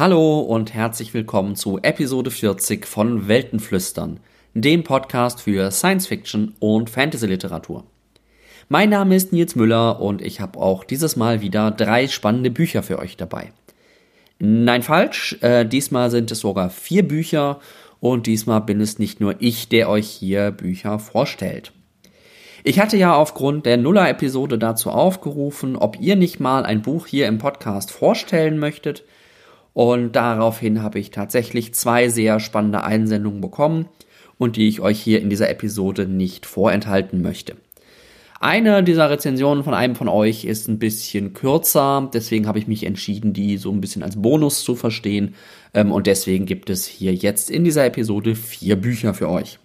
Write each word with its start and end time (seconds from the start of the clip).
Hallo 0.00 0.40
und 0.40 0.72
herzlich 0.72 1.12
willkommen 1.12 1.56
zu 1.56 1.78
Episode 1.82 2.30
40 2.30 2.86
von 2.86 3.28
Weltenflüstern, 3.28 4.18
dem 4.54 4.82
Podcast 4.82 5.42
für 5.42 5.70
Science 5.70 6.06
Fiction 6.06 6.54
und 6.58 6.88
Fantasy 6.88 7.26
Literatur. 7.26 7.84
Mein 8.70 8.88
Name 8.88 9.14
ist 9.14 9.34
Nils 9.34 9.56
Müller 9.56 10.00
und 10.00 10.22
ich 10.22 10.40
habe 10.40 10.58
auch 10.58 10.84
dieses 10.84 11.16
Mal 11.16 11.42
wieder 11.42 11.70
drei 11.70 12.08
spannende 12.08 12.50
Bücher 12.50 12.82
für 12.82 12.98
euch 12.98 13.18
dabei. 13.18 13.52
Nein, 14.38 14.82
falsch, 14.82 15.36
äh, 15.42 15.66
diesmal 15.66 16.10
sind 16.10 16.30
es 16.30 16.40
sogar 16.40 16.70
vier 16.70 17.06
Bücher 17.06 17.60
und 18.00 18.26
diesmal 18.26 18.62
bin 18.62 18.80
es 18.80 18.98
nicht 18.98 19.20
nur 19.20 19.34
ich, 19.38 19.68
der 19.68 19.90
euch 19.90 20.08
hier 20.08 20.50
Bücher 20.50 20.98
vorstellt. 20.98 21.72
Ich 22.64 22.80
hatte 22.80 22.96
ja 22.96 23.14
aufgrund 23.14 23.66
der 23.66 23.76
Nuller-Episode 23.76 24.56
dazu 24.56 24.88
aufgerufen, 24.88 25.76
ob 25.76 26.00
ihr 26.00 26.16
nicht 26.16 26.40
mal 26.40 26.64
ein 26.64 26.80
Buch 26.80 27.06
hier 27.06 27.28
im 27.28 27.36
Podcast 27.36 27.90
vorstellen 27.90 28.58
möchtet. 28.58 29.04
Und 29.72 30.12
daraufhin 30.16 30.82
habe 30.82 30.98
ich 30.98 31.10
tatsächlich 31.10 31.74
zwei 31.74 32.08
sehr 32.08 32.40
spannende 32.40 32.82
Einsendungen 32.82 33.40
bekommen 33.40 33.88
und 34.38 34.56
die 34.56 34.68
ich 34.68 34.80
euch 34.80 35.00
hier 35.00 35.20
in 35.20 35.30
dieser 35.30 35.50
Episode 35.50 36.06
nicht 36.06 36.46
vorenthalten 36.46 37.22
möchte. 37.22 37.56
Eine 38.42 38.82
dieser 38.82 39.10
Rezensionen 39.10 39.64
von 39.64 39.74
einem 39.74 39.94
von 39.94 40.08
euch 40.08 40.44
ist 40.46 40.66
ein 40.66 40.78
bisschen 40.78 41.34
kürzer, 41.34 42.08
deswegen 42.14 42.46
habe 42.46 42.58
ich 42.58 42.66
mich 42.66 42.84
entschieden, 42.84 43.34
die 43.34 43.58
so 43.58 43.70
ein 43.70 43.82
bisschen 43.82 44.02
als 44.02 44.20
Bonus 44.20 44.64
zu 44.64 44.76
verstehen. 44.76 45.34
Ähm, 45.74 45.92
und 45.92 46.06
deswegen 46.06 46.46
gibt 46.46 46.70
es 46.70 46.86
hier 46.86 47.14
jetzt 47.14 47.50
in 47.50 47.64
dieser 47.64 47.84
Episode 47.84 48.34
vier 48.34 48.76
Bücher 48.76 49.12
für 49.12 49.28
euch. 49.28 49.58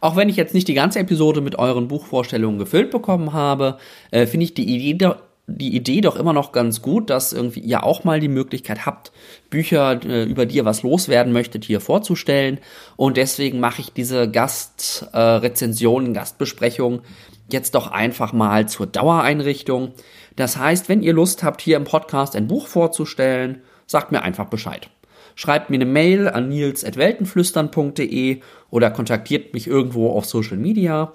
Auch 0.00 0.14
wenn 0.14 0.28
ich 0.28 0.36
jetzt 0.36 0.54
nicht 0.54 0.68
die 0.68 0.74
ganze 0.74 1.00
Episode 1.00 1.40
mit 1.40 1.58
euren 1.58 1.88
Buchvorstellungen 1.88 2.60
gefüllt 2.60 2.92
bekommen 2.92 3.32
habe, 3.32 3.78
äh, 4.12 4.26
finde 4.26 4.44
ich 4.44 4.54
die 4.54 4.88
Idee, 4.88 5.14
die 5.48 5.76
Idee 5.76 6.00
doch 6.00 6.16
immer 6.16 6.32
noch 6.32 6.50
ganz 6.50 6.82
gut, 6.82 7.08
dass 7.08 7.32
irgendwie 7.32 7.60
ihr 7.60 7.84
auch 7.84 8.02
mal 8.04 8.18
die 8.18 8.28
Möglichkeit 8.28 8.84
habt, 8.84 9.12
Bücher, 9.48 10.00
äh, 10.04 10.24
über 10.24 10.44
die 10.44 10.56
ihr 10.56 10.64
was 10.64 10.82
loswerden 10.82 11.32
möchtet, 11.32 11.64
hier 11.64 11.80
vorzustellen. 11.80 12.58
Und 12.96 13.16
deswegen 13.16 13.60
mache 13.60 13.80
ich 13.80 13.92
diese 13.92 14.28
Gastrezensionen, 14.30 16.10
äh, 16.10 16.14
Gastbesprechungen 16.14 17.02
jetzt 17.48 17.74
doch 17.76 17.90
einfach 17.92 18.32
mal 18.32 18.68
zur 18.68 18.86
Dauereinrichtung. 18.86 19.92
Das 20.34 20.56
heißt, 20.56 20.88
wenn 20.88 21.02
ihr 21.02 21.12
Lust 21.12 21.42
habt, 21.42 21.60
hier 21.60 21.76
im 21.76 21.84
Podcast 21.84 22.34
ein 22.34 22.48
Buch 22.48 22.66
vorzustellen, 22.66 23.62
sagt 23.86 24.10
mir 24.12 24.22
einfach 24.22 24.46
Bescheid. 24.46 24.90
Schreibt 25.36 25.70
mir 25.70 25.76
eine 25.76 25.84
Mail 25.84 26.28
an 26.28 26.48
nils.weltenflüstern.de 26.48 28.40
oder 28.70 28.90
kontaktiert 28.90 29.54
mich 29.54 29.68
irgendwo 29.68 30.10
auf 30.10 30.24
Social 30.24 30.56
Media. 30.56 31.12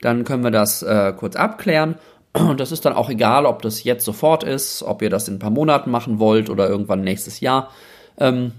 Dann 0.00 0.24
können 0.24 0.44
wir 0.44 0.50
das 0.50 0.82
äh, 0.82 1.12
kurz 1.16 1.36
abklären. 1.36 1.96
Und 2.38 2.60
das 2.60 2.72
ist 2.72 2.84
dann 2.84 2.92
auch 2.92 3.08
egal, 3.08 3.46
ob 3.46 3.62
das 3.62 3.84
jetzt 3.84 4.04
sofort 4.04 4.44
ist, 4.44 4.82
ob 4.82 5.02
ihr 5.02 5.10
das 5.10 5.28
in 5.28 5.36
ein 5.36 5.38
paar 5.38 5.50
Monaten 5.50 5.90
machen 5.90 6.18
wollt 6.18 6.50
oder 6.50 6.68
irgendwann 6.68 7.02
nächstes 7.02 7.40
Jahr. 7.40 7.70
Ähm, 8.18 8.52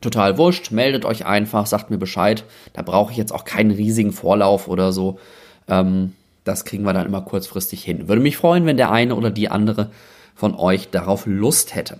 total 0.00 0.38
wurscht. 0.38 0.70
Meldet 0.70 1.04
euch 1.04 1.26
einfach, 1.26 1.66
sagt 1.66 1.90
mir 1.90 1.98
Bescheid. 1.98 2.44
Da 2.72 2.82
brauche 2.82 3.12
ich 3.12 3.18
jetzt 3.18 3.32
auch 3.32 3.44
keinen 3.44 3.70
riesigen 3.70 4.12
Vorlauf 4.12 4.68
oder 4.68 4.92
so. 4.92 5.18
Ähm, 5.68 6.12
das 6.44 6.64
kriegen 6.64 6.84
wir 6.84 6.92
dann 6.92 7.06
immer 7.06 7.22
kurzfristig 7.22 7.82
hin. 7.82 8.08
Würde 8.08 8.22
mich 8.22 8.36
freuen, 8.36 8.66
wenn 8.66 8.76
der 8.76 8.90
eine 8.90 9.14
oder 9.14 9.30
die 9.30 9.48
andere 9.48 9.90
von 10.34 10.54
euch 10.54 10.90
darauf 10.90 11.26
Lust 11.26 11.74
hätte. 11.74 11.98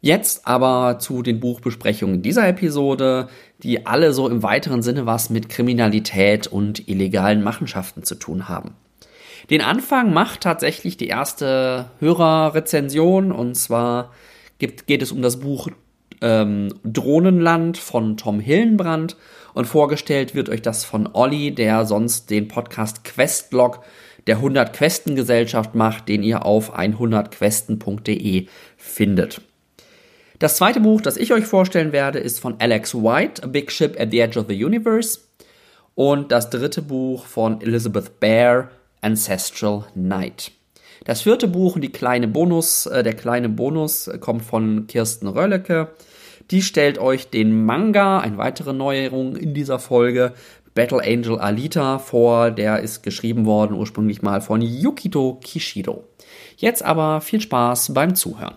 Jetzt 0.00 0.46
aber 0.46 0.98
zu 1.00 1.22
den 1.22 1.40
Buchbesprechungen 1.40 2.22
dieser 2.22 2.46
Episode, 2.46 3.28
die 3.62 3.86
alle 3.86 4.12
so 4.12 4.28
im 4.28 4.42
weiteren 4.42 4.82
Sinne 4.82 5.06
was 5.06 5.30
mit 5.30 5.48
Kriminalität 5.48 6.46
und 6.46 6.88
illegalen 6.88 7.42
Machenschaften 7.42 8.04
zu 8.04 8.14
tun 8.14 8.48
haben. 8.48 8.74
Den 9.50 9.60
Anfang 9.60 10.12
macht 10.12 10.40
tatsächlich 10.40 10.96
die 10.96 11.06
erste 11.06 11.90
Hörerrezension 12.00 13.30
und 13.30 13.54
zwar 13.54 14.12
gibt, 14.58 14.86
geht 14.86 15.02
es 15.02 15.12
um 15.12 15.22
das 15.22 15.38
Buch 15.38 15.68
ähm, 16.20 16.68
Drohnenland 16.82 17.78
von 17.78 18.16
Tom 18.16 18.40
Hillenbrand 18.40 19.16
und 19.54 19.66
vorgestellt 19.66 20.34
wird 20.34 20.48
euch 20.48 20.62
das 20.62 20.84
von 20.84 21.08
Olli, 21.12 21.54
der 21.54 21.86
sonst 21.86 22.30
den 22.30 22.48
Podcast 22.48 23.04
Questlog 23.04 23.84
der 24.26 24.36
100 24.36 24.72
Questen 24.72 25.14
Gesellschaft 25.14 25.74
macht, 25.74 26.08
den 26.08 26.22
ihr 26.22 26.44
auf 26.44 26.76
100questen.de 26.76 28.46
findet. 28.76 29.40
Das 30.38 30.56
zweite 30.56 30.80
Buch, 30.80 31.00
das 31.00 31.16
ich 31.16 31.32
euch 31.32 31.46
vorstellen 31.46 31.92
werde, 31.92 32.18
ist 32.18 32.40
von 32.40 32.56
Alex 32.58 32.94
White, 32.94 33.44
A 33.44 33.46
Big 33.46 33.70
Ship 33.70 33.98
at 33.98 34.10
the 34.10 34.20
Edge 34.20 34.38
of 34.38 34.46
the 34.48 34.64
Universe. 34.64 35.20
Und 35.94 36.30
das 36.30 36.50
dritte 36.50 36.82
Buch 36.82 37.24
von 37.24 37.62
Elizabeth 37.62 38.20
Bear, 38.20 38.70
Ancestral 39.06 39.84
Night. 39.94 40.50
Das 41.04 41.22
vierte 41.22 41.46
Buch 41.46 41.76
und 41.76 41.82
die 41.82 41.92
kleine 41.92 42.26
Bonus, 42.26 42.86
äh, 42.86 43.04
der 43.04 43.14
kleine 43.14 43.48
Bonus 43.48 44.08
äh, 44.08 44.18
kommt 44.18 44.42
von 44.42 44.88
Kirsten 44.88 45.28
Röllecke. 45.28 45.92
Die 46.50 46.60
stellt 46.60 46.98
euch 46.98 47.30
den 47.30 47.64
Manga, 47.64 48.18
eine 48.18 48.36
weitere 48.36 48.72
Neuerung 48.72 49.36
in 49.36 49.54
dieser 49.54 49.78
Folge, 49.78 50.32
Battle 50.74 51.02
Angel 51.04 51.38
Alita 51.38 52.00
vor. 52.00 52.50
Der 52.50 52.80
ist 52.80 53.04
geschrieben 53.04 53.46
worden 53.46 53.76
ursprünglich 53.76 54.22
mal 54.22 54.40
von 54.40 54.60
Yukito 54.60 55.38
Kishido. 55.40 56.02
Jetzt 56.56 56.84
aber 56.84 57.20
viel 57.20 57.40
Spaß 57.40 57.94
beim 57.94 58.16
Zuhören. 58.16 58.56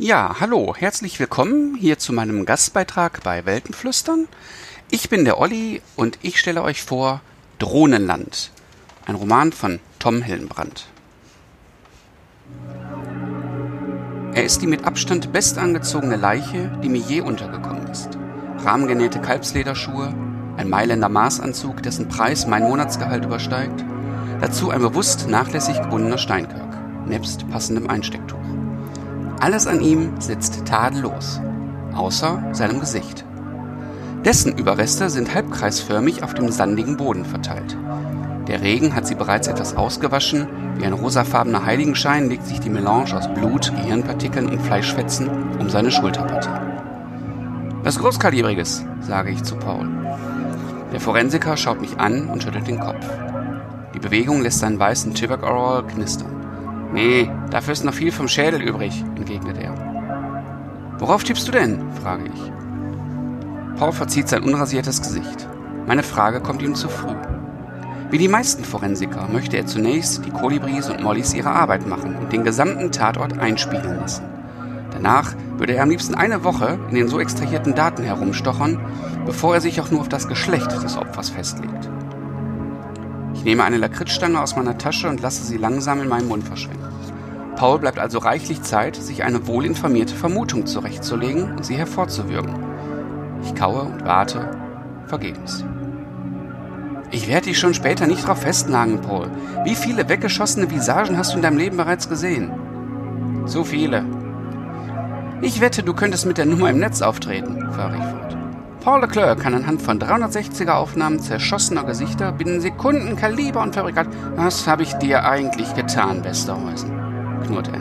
Ja, 0.00 0.36
hallo, 0.38 0.76
herzlich 0.76 1.18
willkommen 1.18 1.74
hier 1.74 1.98
zu 1.98 2.12
meinem 2.12 2.46
Gastbeitrag 2.46 3.20
bei 3.24 3.44
Weltenflüstern. 3.46 4.28
Ich 4.92 5.10
bin 5.10 5.24
der 5.24 5.40
Olli 5.40 5.82
und 5.96 6.20
ich 6.22 6.38
stelle 6.38 6.62
euch 6.62 6.84
vor 6.84 7.20
Drohnenland, 7.58 8.52
ein 9.06 9.16
Roman 9.16 9.50
von 9.50 9.80
Tom 9.98 10.22
Hillenbrand. 10.22 10.86
Er 14.34 14.44
ist 14.44 14.62
die 14.62 14.68
mit 14.68 14.84
Abstand 14.84 15.32
bestangezogene 15.32 16.14
Leiche, 16.14 16.70
die 16.80 16.88
mir 16.88 17.02
je 17.02 17.20
untergekommen 17.20 17.88
ist. 17.88 18.10
Rahmengenähte 18.58 19.20
Kalbslederschuhe, 19.20 20.14
ein 20.56 20.70
Mailänder 20.70 21.08
Maßanzug, 21.08 21.82
dessen 21.82 22.06
Preis 22.06 22.46
mein 22.46 22.62
Monatsgehalt 22.62 23.24
übersteigt, 23.24 23.84
dazu 24.40 24.70
ein 24.70 24.80
bewusst 24.80 25.28
nachlässig 25.28 25.82
gebundener 25.82 26.18
Steinkirk, 26.18 27.08
nebst 27.08 27.50
passendem 27.50 27.90
Einstecktuch. 27.90 28.38
Alles 29.40 29.68
an 29.68 29.80
ihm 29.80 30.20
sitzt 30.20 30.66
tadellos, 30.66 31.40
außer 31.94 32.42
seinem 32.52 32.80
Gesicht. 32.80 33.24
Dessen 34.24 34.58
Überreste 34.58 35.10
sind 35.10 35.32
halbkreisförmig 35.32 36.24
auf 36.24 36.34
dem 36.34 36.50
sandigen 36.50 36.96
Boden 36.96 37.24
verteilt. 37.24 37.76
Der 38.48 38.62
Regen 38.62 38.96
hat 38.96 39.06
sie 39.06 39.14
bereits 39.14 39.46
etwas 39.46 39.76
ausgewaschen, 39.76 40.48
wie 40.76 40.84
ein 40.84 40.92
rosafarbener 40.92 41.64
Heiligenschein 41.64 42.28
legt 42.28 42.46
sich 42.46 42.58
die 42.58 42.70
Melange 42.70 43.16
aus 43.16 43.32
Blut, 43.32 43.72
Gehirnpartikeln 43.76 44.48
und 44.48 44.60
Fleischfetzen 44.60 45.28
um 45.60 45.70
seine 45.70 45.92
Schulterpartie. 45.92 46.48
Was 47.84 47.98
Großkalibriges, 48.00 48.84
sage 49.00 49.30
ich 49.30 49.44
zu 49.44 49.54
Paul. 49.54 49.88
Der 50.92 51.00
Forensiker 51.00 51.56
schaut 51.56 51.80
mich 51.80 51.98
an 51.98 52.28
und 52.28 52.42
schüttelt 52.42 52.66
den 52.66 52.80
Kopf. 52.80 53.06
Die 53.94 54.00
Bewegung 54.00 54.42
lässt 54.42 54.58
seinen 54.58 54.80
weißen 54.80 55.14
Tibak-Overall 55.14 55.86
knistern. 55.86 56.37
Nee, 56.92 57.30
dafür 57.50 57.72
ist 57.72 57.84
noch 57.84 57.94
viel 57.94 58.12
vom 58.12 58.28
Schädel 58.28 58.62
übrig, 58.62 59.04
entgegnet 59.14 59.58
er. 59.58 59.74
Worauf 60.98 61.22
tippst 61.22 61.46
du 61.46 61.52
denn? 61.52 61.80
frage 62.02 62.24
ich. 62.24 63.78
Paul 63.78 63.92
verzieht 63.92 64.28
sein 64.28 64.42
unrasiertes 64.42 65.00
Gesicht. 65.00 65.48
Meine 65.86 66.02
Frage 66.02 66.40
kommt 66.40 66.62
ihm 66.62 66.74
zu 66.74 66.88
früh. 66.88 67.14
Wie 68.10 68.18
die 68.18 68.28
meisten 68.28 68.64
Forensiker 68.64 69.28
möchte 69.30 69.56
er 69.56 69.66
zunächst 69.66 70.24
die 70.24 70.30
Kolibris 70.30 70.88
und 70.88 71.02
Mollys 71.02 71.34
ihre 71.34 71.50
Arbeit 71.50 71.86
machen 71.86 72.16
und 72.16 72.32
den 72.32 72.42
gesamten 72.42 72.90
Tatort 72.90 73.38
einspiegeln 73.38 74.00
lassen. 74.00 74.24
Danach 74.90 75.34
würde 75.58 75.74
er 75.74 75.82
am 75.82 75.90
liebsten 75.90 76.14
eine 76.14 76.42
Woche 76.42 76.78
in 76.88 76.94
den 76.94 77.08
so 77.08 77.20
extrahierten 77.20 77.74
Daten 77.74 78.02
herumstochern, 78.02 78.80
bevor 79.26 79.54
er 79.54 79.60
sich 79.60 79.80
auch 79.80 79.90
nur 79.90 80.00
auf 80.00 80.08
das 80.08 80.26
Geschlecht 80.26 80.72
des 80.82 80.96
Opfers 80.96 81.28
festlegt. 81.28 81.90
Ich 83.38 83.44
nehme 83.44 83.62
eine 83.62 83.76
Lakritzstange 83.76 84.42
aus 84.42 84.56
meiner 84.56 84.78
Tasche 84.78 85.08
und 85.08 85.22
lasse 85.22 85.44
sie 85.44 85.58
langsam 85.58 86.02
in 86.02 86.08
meinen 86.08 86.26
Mund 86.26 86.42
verschwinden. 86.42 86.84
Paul 87.54 87.78
bleibt 87.78 88.00
also 88.00 88.18
reichlich 88.18 88.62
Zeit, 88.62 88.96
sich 88.96 89.22
eine 89.22 89.46
wohlinformierte 89.46 90.16
Vermutung 90.16 90.66
zurechtzulegen 90.66 91.52
und 91.52 91.64
sie 91.64 91.76
hervorzuwürgen. 91.76 92.56
Ich 93.44 93.54
kaue 93.54 93.82
und 93.82 94.04
warte, 94.04 94.50
vergebens. 95.06 95.64
Ich 97.12 97.28
werde 97.28 97.46
dich 97.46 97.60
schon 97.60 97.74
später 97.74 98.08
nicht 98.08 98.24
darauf 98.24 98.42
festnageln, 98.42 99.02
Paul. 99.02 99.30
Wie 99.62 99.76
viele 99.76 100.08
weggeschossene 100.08 100.72
Visagen 100.72 101.16
hast 101.16 101.32
du 101.32 101.36
in 101.36 101.42
deinem 101.42 101.58
Leben 101.58 101.76
bereits 101.76 102.08
gesehen? 102.08 102.50
Zu 103.46 103.62
viele. 103.62 104.04
Ich 105.42 105.60
wette, 105.60 105.84
du 105.84 105.94
könntest 105.94 106.26
mit 106.26 106.38
der 106.38 106.46
Nummer 106.46 106.70
im 106.70 106.80
Netz 106.80 107.02
auftreten, 107.02 107.70
fahre 107.70 107.98
ich 107.98 108.02
fort. 108.02 108.37
Paul 108.80 109.00
Leclerc 109.00 109.40
kann 109.40 109.54
anhand 109.54 109.82
von 109.82 109.98
360er 109.98 110.74
Aufnahmen 110.74 111.18
zerschossener 111.18 111.82
Gesichter 111.82 112.30
binnen 112.30 112.60
Sekunden 112.60 113.16
Kaliber 113.16 113.62
und 113.62 113.74
Fabrikat. 113.74 114.06
Was 114.36 114.68
habe 114.68 114.84
ich 114.84 114.92
dir 114.94 115.24
eigentlich 115.24 115.74
getan, 115.74 116.22
Westerhäusen? 116.22 116.92
knurrt 117.44 117.68
er. 117.68 117.80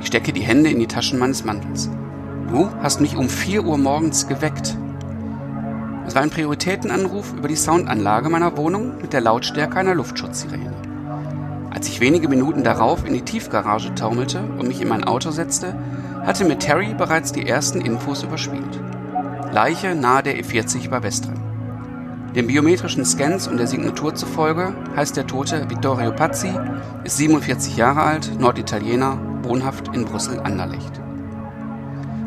Ich 0.00 0.08
stecke 0.08 0.32
die 0.32 0.42
Hände 0.42 0.70
in 0.70 0.80
die 0.80 0.88
Taschen 0.88 1.18
meines 1.20 1.44
Mantels. 1.44 1.88
Du 2.50 2.68
hast 2.82 3.00
mich 3.00 3.16
um 3.16 3.28
4 3.28 3.64
Uhr 3.64 3.78
morgens 3.78 4.26
geweckt. 4.26 4.76
Es 6.06 6.14
war 6.14 6.22
ein 6.22 6.30
Prioritätenanruf 6.30 7.32
über 7.34 7.48
die 7.48 7.56
Soundanlage 7.56 8.28
meiner 8.28 8.56
Wohnung 8.56 8.98
mit 9.00 9.12
der 9.12 9.20
Lautstärke 9.20 9.76
einer 9.76 9.94
Luftschutzsirene. 9.94 10.72
Als 11.70 11.88
ich 11.88 12.00
wenige 12.00 12.28
Minuten 12.28 12.64
darauf 12.64 13.06
in 13.06 13.14
die 13.14 13.22
Tiefgarage 13.22 13.94
taumelte 13.94 14.40
und 14.58 14.68
mich 14.68 14.82
in 14.82 14.88
mein 14.88 15.04
Auto 15.04 15.30
setzte, 15.30 15.74
hatte 16.24 16.44
mir 16.44 16.58
Terry 16.58 16.94
bereits 16.94 17.32
die 17.32 17.46
ersten 17.48 17.80
Infos 17.80 18.22
überspielt. 18.22 18.80
Leiche 19.54 19.94
nahe 19.94 20.24
der 20.24 20.36
E40 20.36 20.90
bei 20.90 21.00
Westren. 21.04 21.40
Den 22.34 22.48
biometrischen 22.48 23.04
Scans 23.04 23.46
und 23.46 23.56
der 23.56 23.68
Signatur 23.68 24.12
zufolge 24.12 24.74
heißt 24.96 25.16
der 25.16 25.28
Tote 25.28 25.70
Vittorio 25.70 26.10
Pazzi, 26.10 26.50
ist 27.04 27.18
47 27.18 27.76
Jahre 27.76 28.02
alt, 28.02 28.40
Norditaliener, 28.40 29.16
wohnhaft 29.44 29.94
in 29.94 30.06
Brüssel-Anderlecht. 30.06 31.00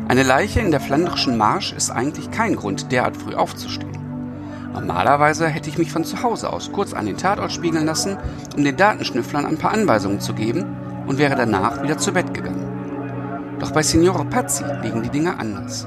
Eine 0.08 0.22
Leiche 0.22 0.60
in 0.60 0.70
der 0.70 0.80
flandrischen 0.80 1.36
Marsch 1.36 1.74
ist 1.74 1.90
eigentlich 1.90 2.30
kein 2.30 2.56
Grund, 2.56 2.92
derart 2.92 3.18
früh 3.18 3.34
aufzustehen. 3.34 3.92
Normalerweise 4.72 5.48
hätte 5.48 5.68
ich 5.68 5.76
mich 5.76 5.92
von 5.92 6.04
zu 6.04 6.22
Hause 6.22 6.50
aus 6.50 6.72
kurz 6.72 6.94
an 6.94 7.04
den 7.04 7.18
Tatort 7.18 7.52
spiegeln 7.52 7.84
lassen, 7.84 8.16
um 8.56 8.64
den 8.64 8.78
Datenschnüfflern 8.78 9.44
ein 9.44 9.58
paar 9.58 9.72
Anweisungen 9.72 10.20
zu 10.20 10.32
geben 10.32 10.64
und 11.06 11.18
wäre 11.18 11.36
danach 11.36 11.82
wieder 11.82 11.98
zu 11.98 12.10
Bett 12.10 12.32
gegangen. 12.32 13.58
Doch 13.58 13.72
bei 13.72 13.82
Signore 13.82 14.24
Pazzi 14.24 14.64
liegen 14.82 15.02
die 15.02 15.10
Dinge 15.10 15.38
anders. 15.38 15.86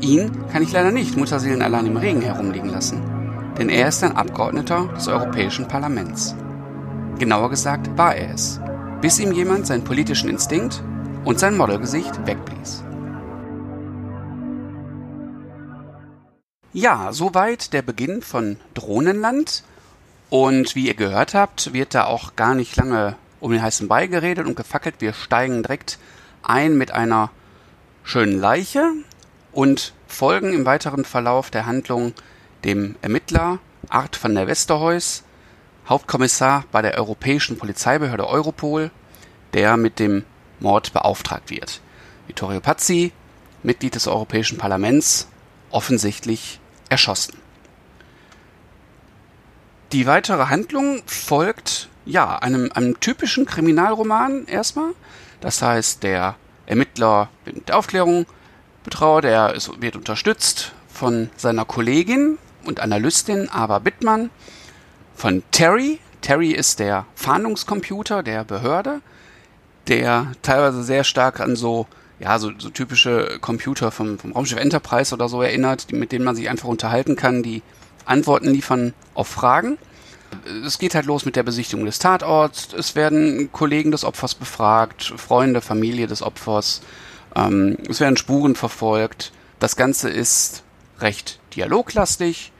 Ihn 0.00 0.30
kann 0.52 0.62
ich 0.62 0.72
leider 0.72 0.92
nicht 0.92 1.16
mutterseelenallein 1.16 1.86
im 1.86 1.96
Regen 1.96 2.20
herumliegen 2.20 2.68
lassen, 2.68 3.02
denn 3.58 3.70
er 3.70 3.88
ist 3.88 4.04
ein 4.04 4.16
Abgeordneter 4.16 4.88
des 4.94 5.08
Europäischen 5.08 5.68
Parlaments. 5.68 6.36
Genauer 7.18 7.48
gesagt 7.48 7.96
war 7.96 8.14
er 8.14 8.34
es, 8.34 8.60
bis 9.00 9.18
ihm 9.18 9.32
jemand 9.32 9.66
seinen 9.66 9.84
politischen 9.84 10.28
Instinkt 10.28 10.82
und 11.24 11.38
sein 11.38 11.56
Modelgesicht 11.56 12.26
wegblies. 12.26 12.84
Ja, 16.74 17.10
soweit 17.10 17.72
der 17.72 17.80
Beginn 17.80 18.20
von 18.20 18.58
Drohnenland. 18.74 19.64
Und 20.28 20.74
wie 20.74 20.88
ihr 20.88 20.94
gehört 20.94 21.32
habt, 21.32 21.72
wird 21.72 21.94
da 21.94 22.04
auch 22.04 22.36
gar 22.36 22.54
nicht 22.54 22.76
lange 22.76 23.16
um 23.40 23.50
den 23.50 23.62
heißen 23.62 23.88
Brei 23.88 24.08
geredet 24.08 24.46
und 24.46 24.56
gefackelt. 24.56 24.96
Wir 24.98 25.14
steigen 25.14 25.62
direkt 25.62 25.98
ein 26.42 26.76
mit 26.76 26.90
einer 26.90 27.30
schönen 28.04 28.38
Leiche 28.38 28.92
und 29.56 29.94
folgen 30.06 30.52
im 30.52 30.66
weiteren 30.66 31.06
Verlauf 31.06 31.50
der 31.50 31.64
Handlung 31.64 32.12
dem 32.64 32.94
Ermittler 33.00 33.58
Art 33.88 34.22
van 34.22 34.34
der 34.34 34.46
Westerhuis, 34.46 35.24
Hauptkommissar 35.88 36.64
bei 36.72 36.82
der 36.82 36.98
Europäischen 36.98 37.56
Polizeibehörde 37.56 38.28
Europol, 38.28 38.90
der 39.54 39.78
mit 39.78 39.98
dem 39.98 40.24
Mord 40.60 40.92
beauftragt 40.92 41.48
wird. 41.48 41.80
Vittorio 42.26 42.60
Pazzi, 42.60 43.12
Mitglied 43.62 43.94
des 43.94 44.06
Europäischen 44.06 44.58
Parlaments, 44.58 45.26
offensichtlich 45.70 46.60
erschossen. 46.90 47.38
Die 49.92 50.06
weitere 50.06 50.48
Handlung 50.48 51.00
folgt 51.06 51.88
ja 52.04 52.38
einem, 52.40 52.70
einem 52.74 53.00
typischen 53.00 53.46
Kriminalroman 53.46 54.46
erstmal. 54.48 54.92
Das 55.40 55.62
heißt, 55.62 56.02
der 56.02 56.34
Ermittler 56.66 57.30
der 57.68 57.78
Aufklärung 57.78 58.26
betraut, 58.86 59.24
er 59.24 59.54
ist, 59.54 59.82
wird 59.82 59.96
unterstützt 59.96 60.72
von 60.88 61.28
seiner 61.36 61.66
Kollegin 61.66 62.38
und 62.64 62.80
Analystin 62.80 63.50
Ava 63.50 63.80
Bittmann, 63.80 64.30
von 65.14 65.42
Terry. 65.50 65.98
Terry 66.22 66.52
ist 66.52 66.78
der 66.78 67.04
Fahndungscomputer 67.14 68.22
der 68.22 68.44
Behörde, 68.44 69.00
der 69.88 70.32
teilweise 70.42 70.82
sehr 70.82 71.04
stark 71.04 71.40
an 71.40 71.56
so 71.56 71.86
ja, 72.18 72.38
so, 72.38 72.50
so 72.56 72.70
typische 72.70 73.38
Computer 73.40 73.90
vom, 73.90 74.18
vom 74.18 74.32
Raumschiff 74.32 74.58
Enterprise 74.58 75.14
oder 75.14 75.28
so 75.28 75.42
erinnert, 75.42 75.90
die, 75.90 75.96
mit 75.96 76.12
denen 76.12 76.24
man 76.24 76.34
sich 76.34 76.48
einfach 76.48 76.68
unterhalten 76.68 77.14
kann, 77.14 77.42
die 77.42 77.62
Antworten 78.06 78.48
liefern 78.50 78.94
auf 79.14 79.28
Fragen. 79.28 79.76
Es 80.64 80.78
geht 80.78 80.94
halt 80.94 81.04
los 81.06 81.26
mit 81.26 81.36
der 81.36 81.42
Besichtigung 81.42 81.84
des 81.84 81.98
Tatorts. 81.98 82.68
Es 82.72 82.94
werden 82.94 83.50
Kollegen 83.52 83.90
des 83.90 84.04
Opfers 84.04 84.34
befragt, 84.34 85.12
Freunde, 85.16 85.60
Familie 85.60 86.06
des 86.06 86.22
Opfers. 86.22 86.80
Ähm, 87.36 87.76
es 87.88 88.00
werden 88.00 88.16
Spuren 88.16 88.56
verfolgt. 88.56 89.32
Das 89.58 89.76
Ganze 89.76 90.08
ist 90.08 90.62
recht 90.98 91.38
dialoglastig, 91.54 92.52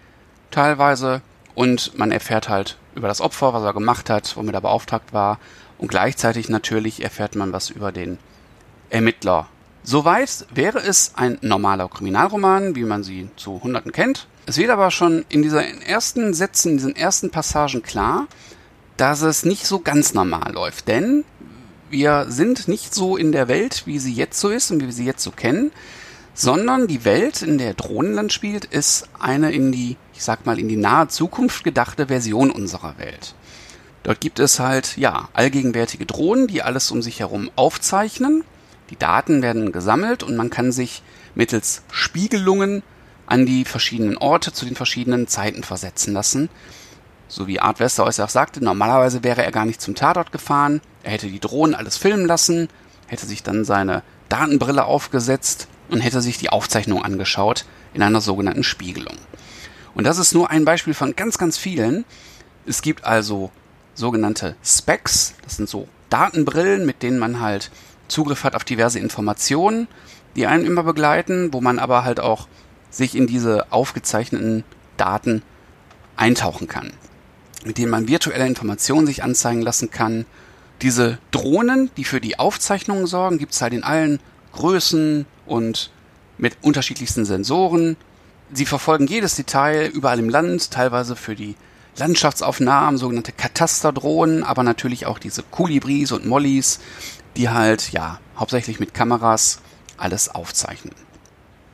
teilweise. 0.50 1.23
Und 1.55 1.99
man 1.99 2.12
erfährt 2.12 2.49
halt 2.49 2.76
über 2.94 3.08
das 3.08 3.20
Opfer, 3.20 3.55
was 3.55 3.62
er 3.62 3.73
gemacht 3.73 4.11
hat, 4.11 4.37
womit 4.37 4.55
er 4.55 4.61
beauftragt 4.61 5.12
war. 5.12 5.38
Und 5.78 5.88
gleichzeitig 5.88 6.49
natürlich 6.49 7.02
erfährt 7.02 7.34
man 7.34 7.52
was 7.52 7.70
über 7.70 7.93
den 7.93 8.19
Ermittler. 8.90 9.49
Soweit 9.82 10.46
wäre 10.52 10.78
es 10.81 11.12
ein 11.14 11.38
normaler 11.43 11.88
Kriminalroman, 11.88 12.75
wie 12.75 12.84
man 12.84 13.05
sie 13.05 13.28
zu 13.37 13.62
Hunderten 13.62 13.93
kennt. 13.93 14.26
Es 14.46 14.58
wird 14.58 14.70
aber 14.70 14.90
schon 14.90 15.25
in 15.28 15.43
diesen 15.43 15.81
ersten 15.82 16.34
Sätzen, 16.34 16.73
in 16.73 16.76
diesen 16.78 16.96
ersten 16.96 17.31
Passagen 17.31 17.82
klar, 17.82 18.26
dass 18.96 19.23
es 19.23 19.44
nicht 19.44 19.67
so 19.67 19.81
ganz 19.81 20.14
normal 20.14 20.52
läuft. 20.52 20.88
Denn 20.88 21.25
wir 21.91 22.27
sind 22.29 22.69
nicht 22.69 22.94
so 22.94 23.17
in 23.17 23.33
der 23.33 23.49
Welt, 23.49 23.83
wie 23.87 23.99
sie 23.99 24.12
jetzt 24.12 24.41
so 24.41 24.49
ist 24.49 24.71
und 24.71 24.81
wie 24.81 24.87
wir 24.87 24.93
sie 24.93 25.05
jetzt 25.05 25.23
so 25.23 25.31
kennen, 25.31 25.73
sondern 26.35 26.87
die 26.87 27.05
Welt, 27.05 27.43
in 27.43 27.59
der 27.59 27.75
Drohnenland 27.75 28.33
spielt, 28.33 28.65
ist 28.65 29.09
eine 29.19 29.53
in 29.53 29.73
die, 29.73 29.97
ich 30.15 30.23
sag 30.23 30.47
mal, 30.47 30.59
in 30.59 30.69
die 30.69 30.77
nahe 30.77 31.09
Zukunft 31.09 31.65
gedachte 31.65 32.09
Version 32.09 32.50
unserer 32.50 32.99
Welt. 32.99 33.35
Dort 34.03 34.21
gibt 34.21 34.38
es 34.38 34.61
halt, 34.61 34.97
ja, 34.97 35.29
allgegenwärtige 35.33 36.06
Drohnen, 36.06 36.47
die 36.47 36.62
alles 36.62 36.91
um 36.91 37.03
sich 37.03 37.21
herum 37.21 37.50
aufzeichnen 37.56 38.44
die 38.91 38.97
Daten 38.97 39.43
werden 39.43 39.73
gesammelt 39.73 40.23
und 40.23 40.37
man 40.37 40.50
kann 40.50 40.73
sich 40.73 41.03
mittels 41.35 41.83
Spiegelungen 41.91 42.83
an 43.27 43.47
die 43.47 43.65
verschiedenen 43.65 44.17
Orte 44.17 44.53
zu 44.53 44.65
den 44.65 44.77
verschiedenen 44.77 45.27
Zeiten 45.27 45.65
versetzen 45.65 46.12
lassen. 46.15 46.49
So 47.29 47.49
wie 47.49 47.59
Art 47.59 47.81
Westerhaus 47.81 48.21
auch 48.21 48.29
sagte, 48.29 48.62
normalerweise 48.62 49.25
wäre 49.25 49.44
er 49.44 49.50
gar 49.50 49.65
nicht 49.65 49.81
zum 49.81 49.97
Tatort 49.97 50.31
gefahren, 50.31 50.81
er 51.06 51.12
hätte 51.12 51.29
die 51.29 51.41
Drohnen 51.41 51.76
alles 51.76 51.97
filmen 51.97 52.26
lassen, 52.26 52.69
hätte 53.06 53.26
sich 53.26 53.44
dann 53.44 53.64
seine 53.64 54.03
Datenbrille 54.29 54.85
aufgesetzt 54.85 55.69
und 55.88 56.00
hätte 56.00 56.20
sich 56.20 56.37
die 56.37 56.50
Aufzeichnung 56.50 57.05
angeschaut 57.05 57.64
in 57.94 58.03
einer 58.03 58.20
sogenannten 58.20 58.64
Spiegelung. 58.64 59.14
Und 59.94 60.05
das 60.05 60.19
ist 60.19 60.35
nur 60.35 60.50
ein 60.50 60.64
Beispiel 60.64 60.95
von 60.95 61.14
ganz, 61.14 61.38
ganz 61.38 61.59
vielen. 61.59 62.04
Es 62.66 62.83
gibt 62.83 63.04
also 63.04 63.52
sogenannte 63.95 64.57
Specs, 64.64 65.35
das 65.45 65.57
sind 65.57 65.69
so 65.69 65.87
Datenbrillen, 66.11 66.85
mit 66.85 67.04
denen 67.04 67.21
man 67.21 67.40
halt 67.40 67.71
Zugriff 68.09 68.42
hat 68.42 68.57
auf 68.57 68.64
diverse 68.64 68.99
Informationen, 68.99 69.87
die 70.35 70.47
einen 70.47 70.66
immer 70.66 70.83
begleiten, 70.83 71.52
wo 71.52 71.61
man 71.61 71.78
aber 71.78 72.04
halt 72.04 72.19
auch 72.19 72.49
sich 72.90 73.14
in 73.14 73.28
diese 73.28 73.73
aufgezeichneten 73.73 74.64
Daten 74.97 75.42
eintauchen 76.16 76.66
kann, 76.66 76.92
mit 77.64 77.78
denen 77.78 77.90
man 77.90 78.09
virtuelle 78.09 78.47
Informationen 78.47 79.07
sich 79.07 79.23
anzeigen 79.23 79.62
lassen 79.62 79.90
kann. 79.90 80.26
Diese 80.83 81.18
Drohnen, 81.30 81.90
die 81.97 82.04
für 82.04 82.21
die 82.21 82.38
Aufzeichnungen 82.38 83.06
sorgen, 83.06 83.38
gibt 83.38 83.54
es 83.54 83.62
halt 83.62 83.73
in 83.73 83.85
allen 83.85 84.21
Größen 84.52 85.26
und 85.47 85.90
mit 86.38 86.59
unterschiedlichsten 86.62 87.25
Sensoren. 87.25 87.97
Sie 88.52 88.66
verfolgen 88.66 89.06
jedes 89.06 89.37
Detail 89.37 89.87
überall 89.87 90.18
im 90.18 90.28
Land, 90.28 90.71
teilweise 90.71 91.16
für 91.16 91.35
die 91.35 91.56
Landschaftsaufnahmen, 91.97 92.99
sogenannte 92.99 93.33
Katasterdrohnen, 93.33 94.45
aber 94.45 94.62
natürlich 94.62 95.06
auch 95.06 95.18
diese 95.18 95.42
Kolibris 95.42 96.12
und 96.12 96.26
Mollys, 96.26 96.78
die 97.37 97.49
halt, 97.49 97.92
ja, 97.92 98.21
hauptsächlich 98.37 98.80
mit 98.80 98.92
Kameras 98.92 99.61
alles 99.97 100.28
aufzeichnen. 100.28 100.95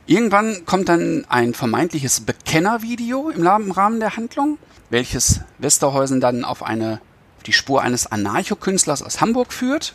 Irgendwann 0.05 0.65
kommt 0.65 0.89
dann 0.89 1.25
ein 1.29 1.53
vermeintliches 1.53 2.21
Bekennervideo 2.21 3.29
im 3.29 3.45
Rahmen 3.71 3.99
der 3.99 4.17
Handlung, 4.17 4.57
welches 4.89 5.41
Westerhäusen 5.59 6.19
dann 6.19 6.43
auf 6.43 6.63
eine, 6.63 6.99
die 7.45 7.53
Spur 7.53 7.81
eines 7.81 8.07
Anarchokünstlers 8.07 9.01
aus 9.01 9.21
Hamburg 9.21 9.53
führt, 9.53 9.93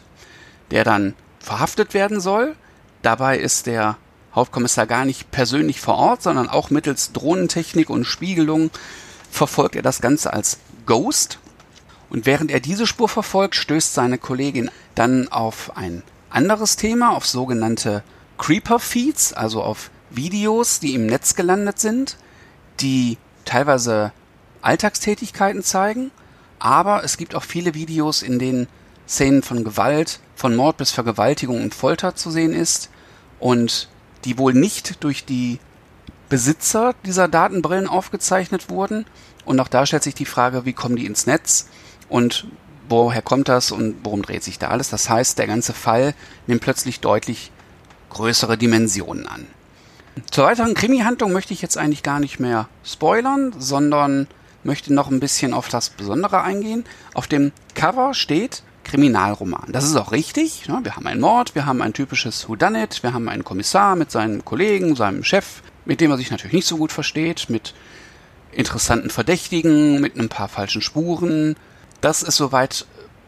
der 0.70 0.84
dann 0.84 1.14
verhaftet 1.38 1.94
werden 1.94 2.20
soll. 2.20 2.54
Dabei 3.02 3.38
ist 3.38 3.66
der 3.66 3.96
Hauptkommissar 4.34 4.86
gar 4.86 5.04
nicht 5.04 5.30
persönlich 5.30 5.80
vor 5.80 5.96
Ort, 5.96 6.22
sondern 6.22 6.48
auch 6.48 6.70
mittels 6.70 7.12
Drohnentechnik 7.12 7.90
und 7.90 8.04
Spiegelung 8.04 8.70
verfolgt 9.30 9.76
er 9.76 9.82
das 9.82 10.00
Ganze 10.00 10.32
als 10.32 10.58
Ghost. 10.86 11.38
Und 12.10 12.26
während 12.26 12.50
er 12.50 12.60
diese 12.60 12.86
Spur 12.86 13.08
verfolgt, 13.08 13.54
stößt 13.54 13.94
seine 13.94 14.18
Kollegin 14.18 14.70
dann 14.94 15.28
auf 15.28 15.76
ein 15.76 16.02
anderes 16.30 16.76
Thema, 16.76 17.14
auf 17.14 17.26
sogenannte 17.26 18.02
Creeper-Feeds, 18.38 19.32
also 19.32 19.62
auf 19.62 19.90
Videos, 20.10 20.80
die 20.80 20.94
im 20.94 21.06
Netz 21.06 21.34
gelandet 21.34 21.78
sind, 21.78 22.16
die 22.80 23.18
teilweise 23.44 24.12
Alltagstätigkeiten 24.62 25.62
zeigen, 25.62 26.10
aber 26.58 27.04
es 27.04 27.16
gibt 27.16 27.34
auch 27.34 27.44
viele 27.44 27.74
Videos, 27.74 28.22
in 28.22 28.38
denen 28.38 28.68
Szenen 29.06 29.42
von 29.42 29.64
Gewalt, 29.64 30.20
von 30.36 30.54
Mord 30.54 30.76
bis 30.76 30.90
Vergewaltigung 30.90 31.62
und 31.62 31.74
Folter 31.74 32.14
zu 32.14 32.30
sehen 32.30 32.52
ist 32.52 32.90
und 33.40 33.88
die 34.24 34.38
wohl 34.38 34.52
nicht 34.52 35.02
durch 35.02 35.24
die 35.24 35.58
Besitzer 36.28 36.94
dieser 37.06 37.28
Datenbrillen 37.28 37.86
aufgezeichnet 37.86 38.68
wurden. 38.68 39.06
Und 39.44 39.60
auch 39.60 39.68
da 39.68 39.86
stellt 39.86 40.02
sich 40.02 40.14
die 40.14 40.26
Frage, 40.26 40.64
wie 40.64 40.74
kommen 40.74 40.96
die 40.96 41.06
ins 41.06 41.26
Netz 41.26 41.68
und 42.08 42.46
woher 42.88 43.22
kommt 43.22 43.48
das 43.48 43.70
und 43.70 43.96
worum 44.02 44.22
dreht 44.22 44.44
sich 44.44 44.58
da 44.58 44.68
alles. 44.68 44.90
Das 44.90 45.08
heißt, 45.08 45.38
der 45.38 45.46
ganze 45.46 45.72
Fall 45.72 46.14
nimmt 46.46 46.60
plötzlich 46.60 47.00
deutlich 47.00 47.50
größere 48.10 48.58
Dimensionen 48.58 49.26
an. 49.26 49.46
Zur 50.30 50.44
weiteren 50.44 50.74
Krimi-Handlung 50.74 51.32
möchte 51.32 51.54
ich 51.54 51.62
jetzt 51.62 51.78
eigentlich 51.78 52.02
gar 52.02 52.20
nicht 52.20 52.40
mehr 52.40 52.68
spoilern, 52.84 53.54
sondern 53.58 54.26
möchte 54.64 54.92
noch 54.92 55.10
ein 55.10 55.20
bisschen 55.20 55.54
auf 55.54 55.68
das 55.68 55.90
Besondere 55.90 56.42
eingehen. 56.42 56.84
Auf 57.14 57.26
dem 57.26 57.52
Cover 57.74 58.14
steht 58.14 58.62
Kriminalroman. 58.84 59.66
Das 59.68 59.84
ist 59.84 59.96
auch 59.96 60.12
richtig. 60.12 60.66
Ne? 60.68 60.80
Wir 60.82 60.96
haben 60.96 61.06
einen 61.06 61.20
Mord, 61.20 61.54
wir 61.54 61.66
haben 61.66 61.82
ein 61.82 61.92
typisches 61.92 62.48
Whodunit, 62.48 63.02
wir 63.02 63.12
haben 63.12 63.28
einen 63.28 63.44
Kommissar 63.44 63.96
mit 63.96 64.10
seinen 64.10 64.44
Kollegen, 64.44 64.96
seinem 64.96 65.24
Chef, 65.24 65.62
mit 65.84 66.00
dem 66.00 66.10
er 66.10 66.16
sich 66.16 66.30
natürlich 66.30 66.54
nicht 66.54 66.66
so 66.66 66.78
gut 66.78 66.92
versteht, 66.92 67.50
mit 67.50 67.74
interessanten 68.52 69.10
Verdächtigen, 69.10 70.00
mit 70.00 70.16
ein 70.16 70.28
paar 70.28 70.48
falschen 70.48 70.82
Spuren. 70.82 71.56
Das 72.00 72.22
ist 72.22 72.36
soweit 72.36 72.86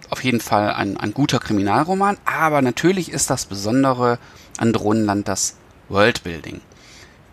auf 0.08 0.24
jeden 0.24 0.40
Fall 0.40 0.72
ein, 0.72 0.96
ein 0.96 1.14
guter 1.14 1.38
Kriminalroman, 1.38 2.16
aber 2.24 2.62
natürlich 2.62 3.12
ist 3.12 3.30
das 3.30 3.46
Besondere 3.46 4.18
an 4.58 4.72
Drohnenland 4.72 5.28
das 5.28 5.56
Worldbuilding. 5.88 6.60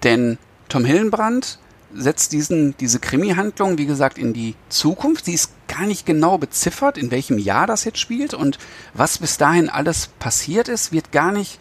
Denn 0.04 0.38
Tom 0.70 0.86
Hillenbrand 0.86 1.60
setzt 1.94 2.34
diesen, 2.34 2.76
diese 2.78 3.00
Krimi-Handlung, 3.00 3.78
wie 3.78 3.86
gesagt, 3.86 4.18
in 4.18 4.34
die 4.34 4.56
Zukunft. 4.70 5.26
Sie 5.26 5.34
ist 5.34 5.52
gar 5.68 5.86
nicht 5.86 6.06
genau 6.06 6.38
beziffert, 6.38 6.98
in 6.98 7.12
welchem 7.12 7.38
Jahr 7.38 7.68
das 7.68 7.84
jetzt 7.84 8.00
spielt 8.00 8.34
und 8.34 8.58
was 8.94 9.18
bis 9.18 9.38
dahin 9.38 9.70
alles 9.70 10.08
passiert 10.20 10.68
ist, 10.68 10.92
wird 10.92 11.12
gar 11.12 11.32
nicht 11.32 11.60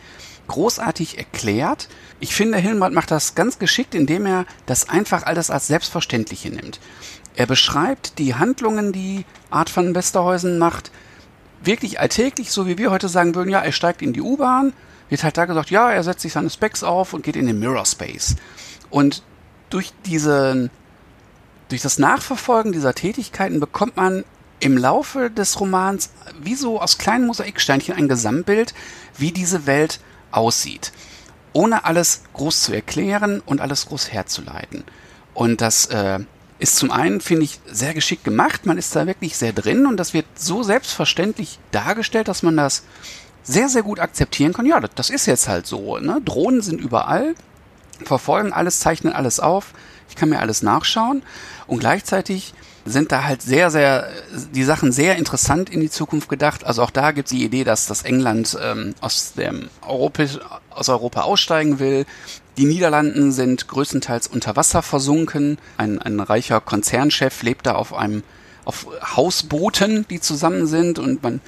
großartig 0.48 1.18
erklärt. 1.18 1.88
Ich 2.20 2.34
finde, 2.34 2.58
Hillenbrand 2.58 2.94
macht 2.94 3.10
das 3.10 3.34
ganz 3.34 3.58
geschickt, 3.58 3.94
indem 3.94 4.26
er 4.26 4.46
das 4.66 4.88
einfach 4.88 5.24
alles 5.24 5.50
als 5.50 5.66
Selbstverständliche 5.66 6.50
nimmt. 6.50 6.80
Er 7.34 7.46
beschreibt 7.46 8.18
die 8.18 8.34
Handlungen, 8.34 8.92
die 8.92 9.24
Art 9.50 9.74
van 9.76 9.94
Westerhäusen 9.94 10.58
macht, 10.58 10.90
wirklich 11.62 12.00
alltäglich, 12.00 12.50
so 12.50 12.66
wie 12.66 12.78
wir 12.78 12.90
heute 12.90 13.08
sagen 13.08 13.34
würden, 13.34 13.50
ja, 13.50 13.60
er 13.60 13.72
steigt 13.72 14.02
in 14.02 14.12
die 14.12 14.22
U-Bahn, 14.22 14.72
wird 15.08 15.22
halt 15.22 15.36
da 15.36 15.44
gesagt, 15.44 15.70
ja, 15.70 15.90
er 15.90 16.02
setzt 16.02 16.20
sich 16.20 16.32
seine 16.32 16.50
Specs 16.50 16.82
auf 16.82 17.12
und 17.12 17.22
geht 17.22 17.36
in 17.36 17.46
den 17.46 17.58
Mirror 17.58 17.86
Space. 17.86 18.36
Und 18.88 19.22
durch 19.70 19.92
diese, 20.04 20.70
durch 21.68 21.82
das 21.82 21.98
Nachverfolgen 21.98 22.72
dieser 22.72 22.94
Tätigkeiten 22.94 23.60
bekommt 23.60 23.96
man 23.96 24.24
im 24.60 24.76
Laufe 24.76 25.30
des 25.30 25.60
Romans 25.60 26.10
wie 26.40 26.54
so 26.54 26.80
aus 26.80 26.98
kleinen 26.98 27.26
Mosaiksteinchen 27.26 27.94
ein 27.94 28.08
Gesamtbild, 28.08 28.74
wie 29.18 29.32
diese 29.32 29.66
Welt 29.66 30.00
aussieht. 30.30 30.92
Ohne 31.52 31.84
alles 31.84 32.22
groß 32.34 32.62
zu 32.62 32.72
erklären 32.72 33.42
und 33.44 33.60
alles 33.60 33.86
groß 33.86 34.12
herzuleiten. 34.12 34.84
Und 35.34 35.60
das 35.60 35.86
äh, 35.86 36.20
ist 36.58 36.76
zum 36.76 36.90
einen, 36.90 37.20
finde 37.20 37.44
ich, 37.44 37.60
sehr 37.66 37.94
geschickt 37.94 38.24
gemacht. 38.24 38.66
Man 38.66 38.78
ist 38.78 38.94
da 38.96 39.06
wirklich 39.06 39.36
sehr 39.36 39.52
drin 39.52 39.86
und 39.86 39.98
das 39.98 40.14
wird 40.14 40.26
so 40.34 40.62
selbstverständlich 40.62 41.58
dargestellt, 41.70 42.28
dass 42.28 42.42
man 42.42 42.56
das 42.56 42.84
sehr, 43.42 43.68
sehr 43.68 43.82
gut 43.82 44.00
akzeptieren 44.00 44.52
kann. 44.52 44.66
Ja, 44.66 44.80
das, 44.80 44.90
das 44.94 45.10
ist 45.10 45.26
jetzt 45.26 45.48
halt 45.48 45.66
so. 45.66 45.98
Ne? 45.98 46.20
Drohnen 46.24 46.62
sind 46.62 46.80
überall 46.80 47.34
verfolgen 48.04 48.52
alles, 48.52 48.80
zeichnen 48.80 49.12
alles 49.12 49.40
auf. 49.40 49.72
Ich 50.08 50.16
kann 50.16 50.28
mir 50.28 50.40
alles 50.40 50.62
nachschauen. 50.62 51.22
Und 51.66 51.80
gleichzeitig 51.80 52.54
sind 52.84 53.10
da 53.10 53.24
halt 53.24 53.42
sehr, 53.42 53.70
sehr, 53.70 54.08
die 54.54 54.62
Sachen 54.62 54.92
sehr 54.92 55.16
interessant 55.16 55.68
in 55.68 55.80
die 55.80 55.90
Zukunft 55.90 56.28
gedacht. 56.28 56.64
Also 56.64 56.82
auch 56.82 56.90
da 56.90 57.10
gibt 57.10 57.26
es 57.26 57.30
die 57.36 57.44
Idee, 57.44 57.64
dass 57.64 57.86
das 57.86 58.02
England 58.02 58.56
ähm, 58.62 58.94
aus, 59.00 59.32
dem 59.34 59.68
Europa, 59.82 60.24
aus 60.70 60.88
Europa 60.88 61.22
aussteigen 61.22 61.80
will. 61.80 62.06
Die 62.56 62.64
Niederlanden 62.64 63.32
sind 63.32 63.66
größtenteils 63.68 64.28
unter 64.28 64.56
Wasser 64.56 64.82
versunken. 64.82 65.58
Ein, 65.76 66.00
ein 66.00 66.20
reicher 66.20 66.60
Konzernchef 66.60 67.42
lebt 67.42 67.66
da 67.66 67.74
auf 67.74 67.92
einem 67.92 68.22
auf 68.64 68.88
Hausbooten, 69.16 70.06
die 70.10 70.20
zusammen 70.20 70.66
sind 70.66 70.98
und 70.98 71.22
man 71.22 71.40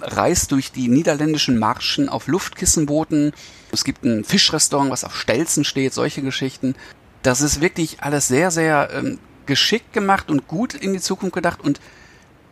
reist 0.00 0.52
durch 0.52 0.72
die 0.72 0.88
niederländischen 0.88 1.58
Marschen 1.58 2.08
auf 2.08 2.26
Luftkissenbooten. 2.26 3.32
Es 3.72 3.84
gibt 3.84 4.04
ein 4.04 4.24
Fischrestaurant, 4.24 4.90
was 4.90 5.04
auf 5.04 5.16
Stelzen 5.16 5.64
steht, 5.64 5.94
solche 5.94 6.22
Geschichten. 6.22 6.74
Das 7.22 7.40
ist 7.40 7.60
wirklich 7.60 8.02
alles 8.02 8.28
sehr, 8.28 8.50
sehr 8.50 8.90
ähm, 8.92 9.18
geschickt 9.46 9.92
gemacht 9.92 10.30
und 10.30 10.46
gut 10.46 10.74
in 10.74 10.92
die 10.92 11.00
Zukunft 11.00 11.34
gedacht 11.34 11.60
und 11.60 11.80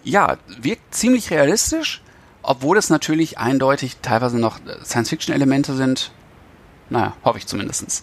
ja, 0.03 0.39
wirkt 0.61 0.95
ziemlich 0.95 1.31
realistisch, 1.31 2.03
obwohl 2.43 2.79
es 2.79 2.91
natürlich 2.91 3.39
eindeutig 3.39 3.97
teilweise 4.03 4.39
noch 4.39 4.61
Science-Fiction-Elemente 4.85 5.75
sind. 5.75 6.13
Naja, 6.91 7.17
hoffe 7.25 7.39
ich 7.39 7.47
zumindestens. 7.47 8.03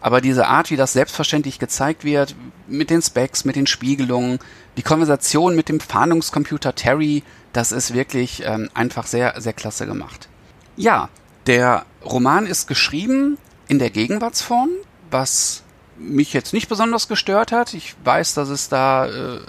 Aber 0.00 0.20
diese 0.20 0.46
Art, 0.46 0.70
wie 0.70 0.76
das 0.76 0.92
selbstverständlich 0.92 1.58
gezeigt 1.58 2.04
wird, 2.04 2.34
mit 2.68 2.90
den 2.90 3.02
Specs, 3.02 3.44
mit 3.44 3.56
den 3.56 3.66
Spiegelungen, 3.66 4.38
die 4.76 4.82
Konversation 4.82 5.56
mit 5.56 5.68
dem 5.68 5.80
Fahndungscomputer 5.80 6.74
Terry, 6.74 7.22
das 7.56 7.72
ist 7.72 7.94
wirklich 7.94 8.42
ähm, 8.44 8.68
einfach 8.74 9.06
sehr, 9.06 9.40
sehr 9.40 9.54
klasse 9.54 9.86
gemacht. 9.86 10.28
Ja, 10.76 11.08
der 11.46 11.86
Roman 12.04 12.46
ist 12.46 12.68
geschrieben 12.68 13.38
in 13.66 13.78
der 13.78 13.88
Gegenwartsform, 13.88 14.68
was 15.10 15.62
mich 15.98 16.34
jetzt 16.34 16.52
nicht 16.52 16.68
besonders 16.68 17.08
gestört 17.08 17.52
hat. 17.52 17.72
Ich 17.72 17.94
weiß, 18.04 18.34
dass 18.34 18.50
es 18.50 18.68
da 18.68 19.06
äh, 19.06 19.40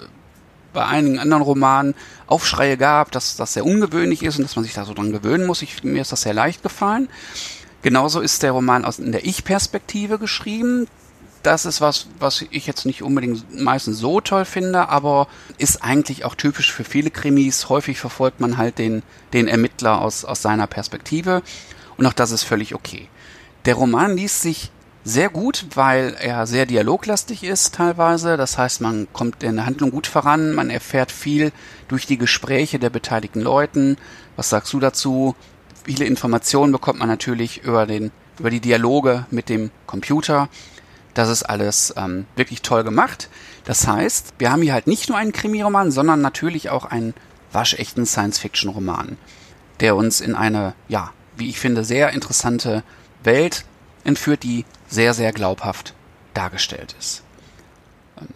bei 0.72 0.86
einigen 0.86 1.18
anderen 1.18 1.42
Romanen 1.42 1.94
Aufschreie 2.26 2.78
gab, 2.78 3.12
dass 3.12 3.36
das 3.36 3.52
sehr 3.52 3.66
ungewöhnlich 3.66 4.22
ist 4.22 4.38
und 4.38 4.44
dass 4.44 4.56
man 4.56 4.64
sich 4.64 4.72
da 4.72 4.86
so 4.86 4.94
dran 4.94 5.12
gewöhnen 5.12 5.46
muss. 5.46 5.60
Ich, 5.60 5.84
mir 5.84 6.00
ist 6.00 6.12
das 6.12 6.22
sehr 6.22 6.34
leicht 6.34 6.62
gefallen. 6.62 7.10
Genauso 7.82 8.20
ist 8.20 8.42
der 8.42 8.52
Roman 8.52 8.86
aus 8.86 8.98
in 8.98 9.12
der 9.12 9.26
Ich-Perspektive 9.26 10.18
geschrieben 10.18 10.88
das 11.42 11.64
ist 11.64 11.80
was, 11.80 12.08
was 12.18 12.44
ich 12.50 12.66
jetzt 12.66 12.86
nicht 12.86 13.02
unbedingt 13.02 13.58
meistens 13.58 13.98
so 13.98 14.20
toll 14.20 14.44
finde, 14.44 14.88
aber 14.88 15.28
ist 15.58 15.82
eigentlich 15.82 16.24
auch 16.24 16.34
typisch 16.34 16.72
für 16.72 16.84
viele 16.84 17.10
Krimis. 17.10 17.68
Häufig 17.68 17.98
verfolgt 17.98 18.40
man 18.40 18.56
halt 18.56 18.78
den, 18.78 19.02
den 19.32 19.48
Ermittler 19.48 20.00
aus, 20.00 20.24
aus 20.24 20.42
seiner 20.42 20.66
Perspektive 20.66 21.42
und 21.96 22.06
auch 22.06 22.12
das 22.12 22.30
ist 22.30 22.44
völlig 22.44 22.74
okay. 22.74 23.08
Der 23.64 23.74
Roman 23.74 24.16
liest 24.16 24.42
sich 24.42 24.70
sehr 25.04 25.30
gut, 25.30 25.66
weil 25.74 26.16
er 26.20 26.46
sehr 26.46 26.66
dialoglastig 26.66 27.44
ist 27.44 27.74
teilweise. 27.74 28.36
Das 28.36 28.58
heißt, 28.58 28.80
man 28.80 29.08
kommt 29.12 29.42
in 29.42 29.56
der 29.56 29.66
Handlung 29.66 29.90
gut 29.90 30.06
voran, 30.06 30.52
man 30.52 30.70
erfährt 30.70 31.12
viel 31.12 31.52
durch 31.88 32.06
die 32.06 32.18
Gespräche 32.18 32.78
der 32.78 32.90
beteiligten 32.90 33.40
Leuten. 33.40 33.96
Was 34.36 34.50
sagst 34.50 34.72
du 34.72 34.80
dazu? 34.80 35.34
Viele 35.84 36.04
Informationen 36.04 36.72
bekommt 36.72 36.98
man 36.98 37.08
natürlich 37.08 37.64
über 37.64 37.86
den 37.86 38.10
über 38.38 38.50
die 38.50 38.60
Dialoge 38.60 39.26
mit 39.30 39.48
dem 39.48 39.70
Computer. 39.86 40.48
Das 41.18 41.30
ist 41.30 41.42
alles 41.42 41.92
ähm, 41.96 42.26
wirklich 42.36 42.62
toll 42.62 42.84
gemacht. 42.84 43.28
Das 43.64 43.88
heißt, 43.88 44.34
wir 44.38 44.52
haben 44.52 44.62
hier 44.62 44.72
halt 44.72 44.86
nicht 44.86 45.08
nur 45.08 45.18
einen 45.18 45.32
Krimiroman, 45.32 45.90
sondern 45.90 46.20
natürlich 46.20 46.70
auch 46.70 46.84
einen 46.84 47.12
waschechten 47.50 48.06
Science-Fiction-Roman, 48.06 49.16
der 49.80 49.96
uns 49.96 50.20
in 50.20 50.36
eine, 50.36 50.74
ja, 50.86 51.10
wie 51.36 51.48
ich 51.48 51.58
finde, 51.58 51.82
sehr 51.82 52.10
interessante 52.10 52.84
Welt 53.24 53.64
entführt, 54.04 54.44
die 54.44 54.64
sehr, 54.86 55.12
sehr 55.12 55.32
glaubhaft 55.32 55.92
dargestellt 56.34 56.94
ist. 57.00 57.24
Ähm, 58.20 58.28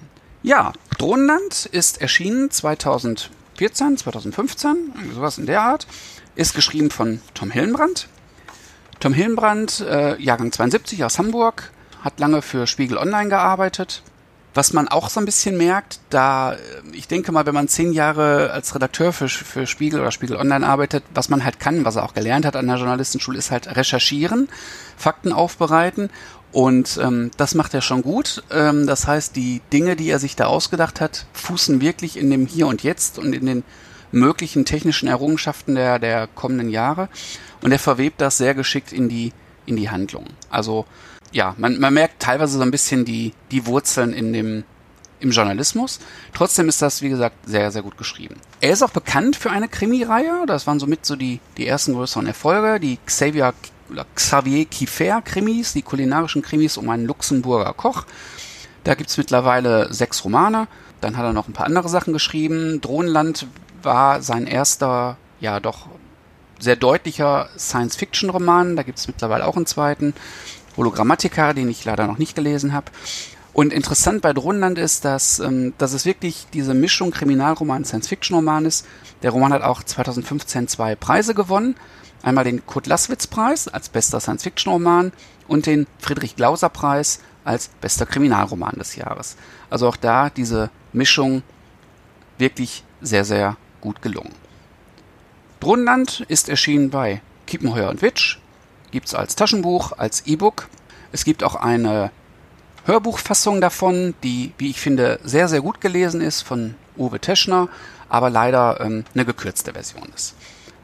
ja, 0.43 0.73
Drohnenland 0.99 1.67
ist 1.67 2.01
erschienen 2.01 2.51
2014, 2.51 3.97
2015, 3.97 4.77
sowas 5.15 5.39
in 5.39 5.47
der 5.47 5.61
Art, 5.63 5.87
ist 6.35 6.53
geschrieben 6.53 6.91
von 6.91 7.21
Tom 7.35 7.53
Hillenbrand. 7.53 8.09
Tom 8.99 9.15
Hillenbrand, 9.15 9.79
äh, 9.89 10.21
Jahrgang 10.21 10.51
72 10.51 11.05
aus 11.05 11.21
Hamburg, 11.21 11.71
hat 12.03 12.21
lange 12.21 12.43
für 12.43 12.67
Spiegel 12.67 12.99
Online 12.99 13.31
gearbeitet. 13.31 14.03
Was 14.55 14.75
man 14.75 14.87
auch 14.89 15.09
so 15.09 15.19
ein 15.19 15.25
bisschen 15.25 15.57
merkt, 15.57 16.01
da, 16.11 16.53
äh, 16.53 16.59
ich 16.93 17.09
denke 17.09 17.33
mal, 17.33 17.47
wenn 17.47 17.55
man 17.55 17.69
zehn 17.69 17.95
Jahre 17.95 18.51
als 18.51 18.75
Redakteur 18.75 19.15
für, 19.15 19.31
für 19.31 19.67
Spiegel 19.67 20.01
oder 20.01 20.11
Spiegel 20.11 20.37
Online 20.37 20.67
arbeitet, 20.67 21.05
was 21.15 21.31
man 21.31 21.43
halt 21.43 21.59
kann, 21.59 21.87
was 21.87 21.97
er 21.97 22.05
auch 22.05 22.13
gelernt 22.13 22.45
hat 22.45 22.57
an 22.57 22.67
der 22.67 22.77
Journalistenschule, 22.77 23.39
ist 23.39 23.51
halt 23.51 23.75
recherchieren, 23.77 24.49
Fakten 24.99 25.33
aufbereiten 25.33 26.11
und 26.53 27.01
ähm, 27.03 27.31
das 27.39 27.55
macht 27.55 27.73
er 27.73 27.81
schon 27.81 28.03
gut. 28.03 28.45
Ähm, 28.51 28.87
das 28.87 29.07
heißt, 29.07 29.35
die 29.37 29.63
Dinge, 29.73 29.97
die 29.97 30.11
er 30.11 30.19
sich 30.19 30.37
da 30.37 30.47
ausgedacht 30.47 31.01
hat, 31.01 31.27
fußen 31.33 31.81
wirklich 31.81 32.19
in 32.19 32.31
dem 32.31 32.47
Hier 32.47 32.67
und 32.67 32.83
Jetzt 32.83 33.19
und 33.19 33.33
in 33.33 33.47
den 33.47 33.65
möglichen 34.13 34.67
technischen 34.67 35.09
Errungenschaften 35.09 35.75
der, 35.75 35.99
der 35.99 36.27
kommenden 36.27 36.69
Jahre. 36.69 37.09
Und 37.63 37.73
er 37.73 37.79
verwebt 37.79 38.21
das 38.21 38.37
sehr 38.37 38.55
geschickt 38.55 38.93
in 38.93 39.09
die, 39.09 39.33
in 39.65 39.77
die 39.77 39.89
Handlung. 39.89 40.27
Also 40.51 40.85
ja, 41.33 41.55
man, 41.59 41.79
man 41.79 41.95
merkt 41.95 42.21
teilweise 42.23 42.59
so 42.59 42.63
ein 42.63 42.71
bisschen 42.71 43.05
die, 43.05 43.33
die 43.51 43.67
Wurzeln 43.67 44.13
in 44.13 44.33
dem, 44.33 44.65
im 45.21 45.31
Journalismus. 45.31 45.99
Trotzdem 46.35 46.69
ist 46.69 46.83
das, 46.83 47.03
wie 47.03 47.09
gesagt, 47.09 47.37
sehr, 47.47 47.71
sehr 47.71 47.83
gut 47.83 47.97
geschrieben. 47.97 48.37
Er 48.61 48.73
ist 48.73 48.83
auch 48.83 48.91
bekannt 48.91 49.37
für 49.37 49.51
eine 49.51 49.69
Krimireihe. 49.69 50.45
Das 50.47 50.67
waren 50.67 50.79
somit 50.79 51.07
so 51.07 51.17
die, 51.17 51.41
die 51.57 51.67
ersten 51.67 51.95
größeren 51.95 52.27
Erfolge. 52.27 52.81
Die 52.81 52.99
Xavier, 53.07 53.55
Xavier 54.15 54.67
Kiefer 54.67 55.23
Krimis, 55.23 55.73
die 55.73 55.83
kulinarischen 55.83 56.43
Krimis 56.43 56.77
um 56.77 56.89
einen 56.91 57.07
Luxemburger 57.07 57.73
Koch. 57.73 58.05
Da 58.85 58.95
gibt's 58.95 59.17
mittlerweile 59.17 59.93
sechs 59.93 60.25
Romane. 60.25 60.67
Dann 61.01 61.17
hat 61.17 61.25
er 61.25 61.33
noch 61.33 61.49
ein 61.49 61.53
paar 61.53 61.67
andere 61.67 61.89
Sachen 61.89 62.13
geschrieben. 62.13 62.81
Drohnenland 62.81 63.47
war 63.83 64.23
sein 64.23 64.47
erster, 64.47 65.17
ja 65.41 65.61
doch 65.61 65.89
sehr 66.59 66.77
deutlicher 66.77 67.49
Science-Fiction-Roman. 67.59 68.77
Da 68.77 68.83
gibt's 68.83 69.09
mittlerweile 69.09 69.47
auch 69.47 69.57
einen 69.57 69.67
zweiten. 69.67 70.15
Hologrammatika, 70.77 71.53
den 71.53 71.69
ich 71.69 71.85
leider 71.85 72.07
noch 72.07 72.19
nicht 72.19 72.35
gelesen 72.35 72.73
habe. 72.73 72.91
Und 73.53 73.73
interessant 73.73 74.23
bei 74.23 74.33
Drohnenland 74.33 74.79
ist, 74.79 75.05
dass, 75.05 75.39
ähm, 75.39 75.75
dass 75.79 75.93
es 75.93 76.07
wirklich 76.07 76.47
diese 76.55 76.73
Mischung 76.75 77.11
Kriminalroman, 77.11 77.85
Science-Fiction-Roman 77.85 78.65
ist. 78.65 78.87
Der 79.23 79.31
Roman 79.31 79.53
hat 79.53 79.63
auch 79.63 79.83
2015 79.83 80.69
zwei 80.69 80.95
Preise 80.95 81.35
gewonnen. 81.35 81.77
Einmal 82.23 82.45
den 82.45 82.65
Kurt 82.65 82.87
Laßwitz-Preis 82.87 83.69
als 83.69 83.89
bester 83.89 84.21
Science-Fiction-Roman 84.21 85.13
und 85.49 85.67
den 85.67 85.87
Friedrich-Glauser-Preis 85.99 87.21
als 87.45 87.69
bester 87.81 88.07
Kriminalroman 88.07 88.77
des 88.79 88.97
Jahres. 88.97 89.37
Also 89.69 89.89
auch 89.89 89.97
da 89.97 90.31
diese 90.31 90.71
Mischung 90.93 91.43
wirklich 92.39 92.85
sehr, 93.01 93.25
sehr 93.25 93.57
gut 93.81 94.01
gelungen. 94.01 94.35
Drohnenland 95.61 96.25
ist 96.29 96.49
erschienen 96.49 96.91
bei 96.91 97.21
Kiepenheuer 97.47 97.91
und 97.91 98.03
Witsch, 98.03 98.39
gibt 98.93 99.09
es 99.09 99.15
als 99.15 99.35
Taschenbuch, 99.35 99.93
als 99.99 100.27
E-Book. 100.27 100.69
Es 101.11 101.25
gibt 101.25 101.43
auch 101.43 101.57
eine 101.57 102.13
Hörbuchfassung 102.85 103.61
davon, 103.61 104.15
die, 104.23 104.53
wie 104.59 104.71
ich 104.71 104.81
finde, 104.81 105.19
sehr, 105.25 105.49
sehr 105.49 105.61
gut 105.61 105.81
gelesen 105.81 106.21
ist 106.21 106.43
von 106.43 106.75
Uwe 106.97 107.19
Teschner, 107.19 107.69
aber 108.09 108.31
leider 108.31 108.81
ähm, 108.81 109.05
eine 109.15 109.25
gekürzte 109.25 109.73
Version 109.73 110.09
ist. 110.15 110.35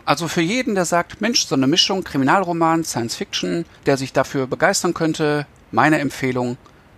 Also 0.04 0.26
für 0.26 0.40
jeden, 0.40 0.74
der 0.74 0.86
sagt, 0.86 1.20
Mensch, 1.20 1.46
so 1.46 1.54
eine 1.54 1.66
Mischung 1.66 2.02
Kriminalroman, 2.02 2.82
Science 2.82 3.14
Fiction, 3.14 3.66
der 3.84 3.96
sich 3.96 4.12
dafür 4.12 4.46
begeistern 4.46 4.94
könnte, 4.94 5.46
meine 5.70 5.98
Empfehlung 5.98 6.56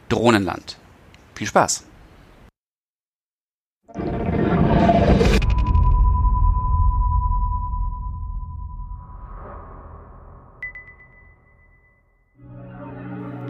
Drohnenland. 0.09 0.77
Viel 1.35 1.49
Spaß! 1.49 1.85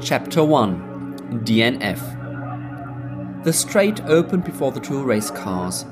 Chapter 0.02 0.42
1 0.42 1.42
DNF. 1.44 3.44
The 3.44 3.52
strait 3.52 4.00
opened 4.06 4.44
before 4.44 4.72
the 4.72 4.80
two 4.80 5.02
race 5.02 5.30
cars, 5.30 5.82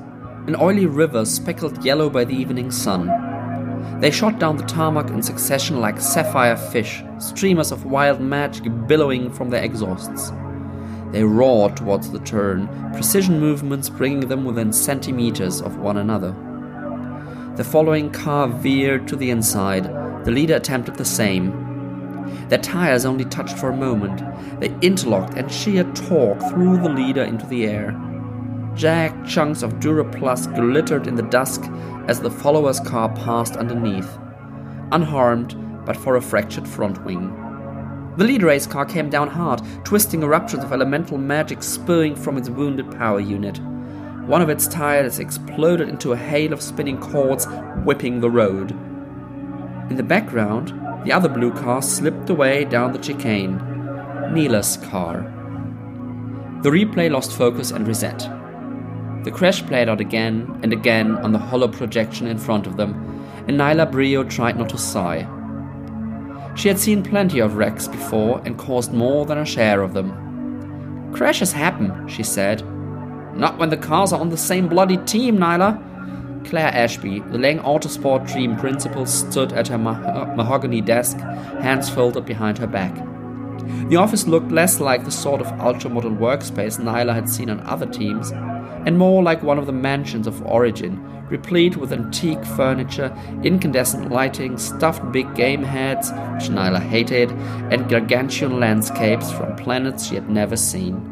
an 0.47 0.55
oily 0.59 0.87
river 0.87 1.25
speckled 1.25 1.85
yellow 1.85 2.09
by 2.09 2.25
the 2.25 2.33
evening 2.33 2.71
sun. 2.71 3.99
They 4.01 4.09
shot 4.09 4.39
down 4.39 4.57
the 4.57 4.65
tarmac 4.65 5.11
in 5.11 5.21
succession 5.21 5.79
like 5.79 6.01
sapphire 6.01 6.57
fish, 6.57 7.03
streamers 7.19 7.71
of 7.71 7.85
wild 7.85 8.19
magic 8.19 8.63
billowing 8.87 9.31
from 9.31 9.51
their 9.51 9.63
exhausts. 9.63 10.31
They 11.11 11.23
roared 11.23 11.77
towards 11.77 12.09
the 12.09 12.19
turn, 12.19 12.67
precision 12.93 13.39
movements 13.39 13.89
bringing 13.89 14.27
them 14.27 14.43
within 14.43 14.73
centimeters 14.73 15.61
of 15.61 15.77
one 15.77 15.97
another. 15.97 16.31
The 17.57 17.63
following 17.63 18.09
car 18.09 18.47
veered 18.47 19.07
to 19.09 19.15
the 19.15 19.29
inside. 19.29 19.83
The 20.25 20.31
leader 20.31 20.55
attempted 20.55 20.95
the 20.95 21.05
same. 21.05 21.68
Their 22.49 22.59
tires 22.59 23.05
only 23.05 23.25
touched 23.25 23.57
for 23.57 23.69
a 23.69 23.75
moment. 23.75 24.21
They 24.59 24.75
interlocked 24.81 25.35
and 25.35 25.51
sheer 25.51 25.83
torque 25.93 26.39
threw 26.49 26.77
the 26.77 26.89
leader 26.89 27.23
into 27.23 27.45
the 27.45 27.65
air. 27.65 27.99
Jagged 28.75 29.27
chunks 29.27 29.61
of 29.61 29.79
Duraplast 29.79 30.55
glittered 30.55 31.07
in 31.07 31.15
the 31.15 31.23
dusk 31.23 31.63
as 32.07 32.19
the 32.19 32.31
follower's 32.31 32.79
car 32.79 33.09
passed 33.09 33.55
underneath, 33.55 34.17
unharmed 34.91 35.55
but 35.85 35.97
for 35.97 36.15
a 36.15 36.21
fractured 36.21 36.67
front 36.67 37.03
wing. 37.03 37.35
The 38.17 38.25
lead 38.25 38.43
race 38.43 38.67
car 38.67 38.85
came 38.85 39.09
down 39.09 39.29
hard, 39.29 39.61
twisting 39.85 40.23
eruptions 40.23 40.63
of 40.63 40.73
elemental 40.73 41.17
magic 41.17 41.63
spewing 41.63 42.15
from 42.15 42.37
its 42.37 42.49
wounded 42.49 42.91
power 42.91 43.19
unit. 43.19 43.59
One 44.27 44.41
of 44.41 44.49
its 44.49 44.67
tires 44.67 45.19
exploded 45.19 45.89
into 45.89 46.11
a 46.11 46.17
hail 46.17 46.53
of 46.53 46.61
spinning 46.61 46.99
cords, 46.99 47.47
whipping 47.83 48.19
the 48.19 48.29
road. 48.29 48.71
In 49.89 49.95
the 49.95 50.03
background, 50.03 50.71
the 51.05 51.11
other 51.11 51.29
blue 51.29 51.51
car 51.51 51.81
slipped 51.81 52.29
away 52.29 52.65
down 52.65 52.91
the 52.91 52.99
chicane. 52.99 53.59
Neela's 54.33 54.77
car. 54.77 55.21
The 56.61 56.69
replay 56.69 57.09
lost 57.09 57.31
focus 57.31 57.71
and 57.71 57.87
reset. 57.87 58.19
The 59.23 59.31
crash 59.31 59.65
played 59.65 59.89
out 59.89 60.01
again 60.01 60.59
and 60.61 60.71
again 60.71 61.17
on 61.17 61.31
the 61.31 61.39
hollow 61.39 61.67
projection 61.67 62.27
in 62.27 62.37
front 62.37 62.67
of 62.67 62.77
them, 62.77 62.93
and 63.47 63.59
Nyla 63.59 63.91
Brio 63.91 64.23
tried 64.23 64.57
not 64.57 64.69
to 64.69 64.77
sigh. 64.77 65.27
She 66.55 66.67
had 66.67 66.79
seen 66.79 67.03
plenty 67.03 67.39
of 67.39 67.55
wrecks 67.55 67.87
before 67.87 68.41
and 68.45 68.57
caused 68.57 68.93
more 68.93 69.25
than 69.25 69.37
a 69.37 69.45
share 69.45 69.81
of 69.81 69.93
them. 69.93 71.11
Crashes 71.13 71.51
happen, 71.53 72.07
she 72.07 72.23
said. 72.23 72.61
Not 73.35 73.57
when 73.57 73.69
the 73.69 73.77
cars 73.77 74.11
are 74.13 74.19
on 74.19 74.29
the 74.29 74.37
same 74.37 74.67
bloody 74.67 74.97
team, 74.97 75.37
Nyla. 75.37 75.81
Claire 76.45 76.73
Ashby, 76.73 77.19
the 77.31 77.37
Lang 77.37 77.59
Autosport 77.59 78.31
team 78.31 78.55
principal, 78.55 79.05
stood 79.05 79.53
at 79.53 79.67
her 79.67 79.77
ma- 79.77 80.33
mahogany 80.35 80.81
desk, 80.81 81.17
hands 81.17 81.89
folded 81.89 82.25
behind 82.25 82.57
her 82.57 82.67
back. 82.67 82.95
The 83.89 83.97
office 83.97 84.27
looked 84.27 84.51
less 84.51 84.79
like 84.79 85.05
the 85.05 85.11
sort 85.11 85.41
of 85.41 85.59
ultra-modern 85.59 86.17
workspace 86.17 86.79
Nyla 86.79 87.13
had 87.13 87.29
seen 87.29 87.49
on 87.49 87.59
other 87.61 87.85
teams, 87.85 88.31
and 88.31 88.97
more 88.97 89.21
like 89.21 89.43
one 89.43 89.59
of 89.59 89.65
the 89.65 89.71
mansions 89.71 90.27
of 90.27 90.45
Origin, 90.45 90.99
replete 91.29 91.77
with 91.77 91.93
antique 91.93 92.43
furniture, 92.43 93.15
incandescent 93.43 94.09
lighting, 94.09 94.57
stuffed 94.57 95.11
big 95.11 95.33
game 95.35 95.63
heads, 95.63 96.11
which 96.11 96.49
Nyla 96.49 96.81
hated, 96.81 97.31
and 97.71 97.89
gargantuan 97.89 98.59
landscapes 98.59 99.31
from 99.31 99.55
planets 99.55 100.07
she 100.07 100.15
had 100.15 100.29
never 100.29 100.57
seen. 100.57 101.05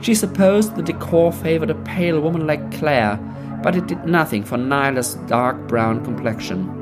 She 0.00 0.14
supposed 0.14 0.74
the 0.74 0.82
decor 0.82 1.32
favored 1.32 1.70
a 1.70 1.74
pale 1.74 2.20
woman 2.20 2.46
like 2.46 2.72
Claire, 2.72 3.20
but 3.62 3.76
it 3.76 3.86
did 3.86 4.04
nothing 4.04 4.42
for 4.42 4.58
Nyla's 4.58 5.14
dark 5.26 5.68
brown 5.68 6.04
complexion. 6.04 6.78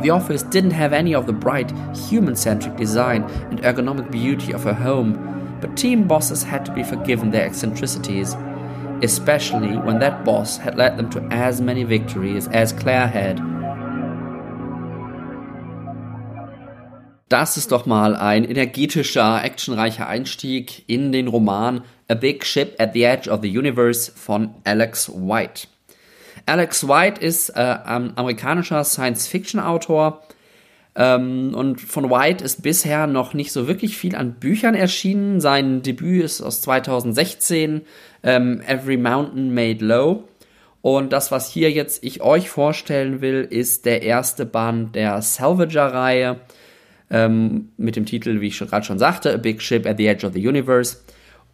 The 0.00 0.10
office 0.10 0.42
didn't 0.42 0.72
have 0.72 0.92
any 0.92 1.14
of 1.14 1.26
the 1.26 1.32
bright, 1.32 1.72
human 1.96 2.36
centric 2.36 2.76
design 2.76 3.22
and 3.50 3.62
ergonomic 3.62 4.10
beauty 4.10 4.52
of 4.52 4.64
her 4.64 4.74
home, 4.74 5.58
but 5.60 5.76
team 5.76 6.06
bosses 6.06 6.42
had 6.42 6.64
to 6.66 6.72
be 6.72 6.82
forgiven 6.82 7.30
their 7.30 7.46
eccentricities, 7.46 8.36
especially 9.02 9.76
when 9.76 9.98
that 10.00 10.24
boss 10.24 10.56
had 10.58 10.76
led 10.76 10.96
them 10.96 11.10
to 11.10 11.22
as 11.30 11.60
many 11.60 11.84
victories 11.84 12.48
as 12.48 12.72
Claire 12.72 13.06
had. 13.06 13.40
Das 17.28 17.56
ist 17.56 17.72
doch 17.72 17.86
mal 17.86 18.14
ein 18.14 18.44
energetischer, 18.44 19.42
actionreicher 19.42 20.06
Einstieg 20.06 20.84
in 20.86 21.10
den 21.10 21.26
Roman 21.26 21.82
A 22.08 22.14
Big 22.14 22.44
Ship 22.44 22.76
at 22.78 22.92
the 22.92 23.04
Edge 23.04 23.28
of 23.28 23.40
the 23.42 23.48
Universe 23.48 24.12
von 24.14 24.54
Alex 24.64 25.08
White. 25.08 25.66
Alex 26.46 26.86
White 26.86 27.20
ist 27.20 27.50
äh, 27.50 27.76
amerikanischer 27.84 28.84
Science-Fiction-Autor. 28.84 30.22
Ähm, 30.96 31.54
und 31.54 31.80
von 31.80 32.10
White 32.10 32.44
ist 32.44 32.62
bisher 32.62 33.06
noch 33.06 33.34
nicht 33.34 33.52
so 33.52 33.66
wirklich 33.66 33.96
viel 33.96 34.14
an 34.14 34.34
Büchern 34.34 34.74
erschienen. 34.74 35.40
Sein 35.40 35.82
Debüt 35.82 36.24
ist 36.24 36.40
aus 36.40 36.60
2016, 36.60 37.82
ähm, 38.22 38.60
Every 38.66 38.96
Mountain 38.96 39.52
Made 39.52 39.84
Low. 39.84 40.24
Und 40.82 41.12
das, 41.12 41.30
was 41.30 41.50
hier 41.50 41.70
jetzt 41.70 42.04
ich 42.04 42.20
euch 42.20 42.50
vorstellen 42.50 43.22
will, 43.22 43.46
ist 43.48 43.86
der 43.86 44.02
erste 44.02 44.44
Band 44.44 44.94
der 44.94 45.22
Salvager-Reihe 45.22 46.40
ähm, 47.10 47.70
mit 47.78 47.96
dem 47.96 48.04
Titel, 48.04 48.40
wie 48.40 48.48
ich 48.48 48.58
gerade 48.58 48.84
schon 48.84 48.98
sagte, 48.98 49.32
A 49.32 49.36
Big 49.38 49.62
Ship 49.62 49.86
at 49.86 49.96
the 49.96 50.06
Edge 50.06 50.26
of 50.26 50.34
the 50.34 50.46
Universe. 50.46 50.98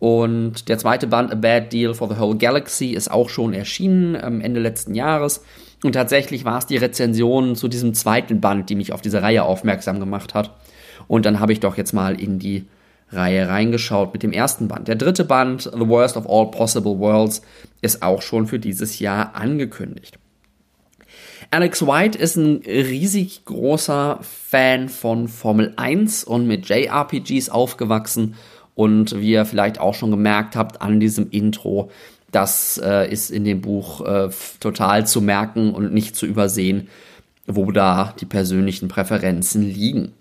Und 0.00 0.70
der 0.70 0.78
zweite 0.78 1.06
Band, 1.06 1.30
A 1.30 1.34
Bad 1.34 1.72
Deal 1.72 1.92
for 1.92 2.08
the 2.08 2.18
Whole 2.18 2.36
Galaxy, 2.36 2.86
ist 2.92 3.10
auch 3.10 3.28
schon 3.28 3.52
erschienen 3.52 4.16
am 4.16 4.40
Ende 4.40 4.58
letzten 4.58 4.94
Jahres. 4.94 5.44
Und 5.84 5.92
tatsächlich 5.92 6.44
war 6.46 6.58
es 6.58 6.66
die 6.66 6.78
Rezension 6.78 7.54
zu 7.54 7.68
diesem 7.68 7.92
zweiten 7.92 8.40
Band, 8.40 8.70
die 8.70 8.76
mich 8.76 8.92
auf 8.92 9.02
diese 9.02 9.22
Reihe 9.22 9.44
aufmerksam 9.44 10.00
gemacht 10.00 10.34
hat. 10.34 10.56
Und 11.06 11.26
dann 11.26 11.38
habe 11.38 11.52
ich 11.52 11.60
doch 11.60 11.76
jetzt 11.76 11.92
mal 11.92 12.18
in 12.18 12.38
die 12.38 12.64
Reihe 13.12 13.48
reingeschaut 13.48 14.14
mit 14.14 14.22
dem 14.22 14.32
ersten 14.32 14.68
Band. 14.68 14.88
Der 14.88 14.96
dritte 14.96 15.24
Band, 15.24 15.64
The 15.64 15.88
Worst 15.88 16.16
of 16.16 16.26
All 16.28 16.50
Possible 16.50 16.98
Worlds, 16.98 17.42
ist 17.82 18.02
auch 18.02 18.22
schon 18.22 18.46
für 18.46 18.58
dieses 18.58 19.00
Jahr 19.00 19.34
angekündigt. 19.34 20.18
Alex 21.50 21.84
White 21.86 22.16
ist 22.16 22.36
ein 22.36 22.62
riesig 22.64 23.44
großer 23.44 24.20
Fan 24.22 24.88
von 24.88 25.28
Formel 25.28 25.74
1 25.76 26.24
und 26.24 26.46
mit 26.46 26.68
JRPGs 26.68 27.50
aufgewachsen 27.50 28.36
und 28.80 29.20
wie 29.20 29.32
ihr 29.32 29.44
vielleicht 29.44 29.78
auch 29.78 29.92
schon 29.92 30.10
gemerkt 30.10 30.56
habt 30.56 30.80
an 30.80 31.00
diesem 31.00 31.28
Intro, 31.28 31.90
das 32.32 32.80
äh, 32.82 33.12
ist 33.12 33.30
in 33.30 33.44
dem 33.44 33.60
Buch 33.60 34.00
äh, 34.00 34.30
total 34.58 35.06
zu 35.06 35.20
merken 35.20 35.74
und 35.74 35.92
nicht 35.92 36.16
zu 36.16 36.24
übersehen, 36.24 36.88
wo 37.46 37.72
da 37.72 38.14
die 38.18 38.24
persönlichen 38.24 38.88
Präferenzen 38.88 39.60
liegen. 39.60 40.12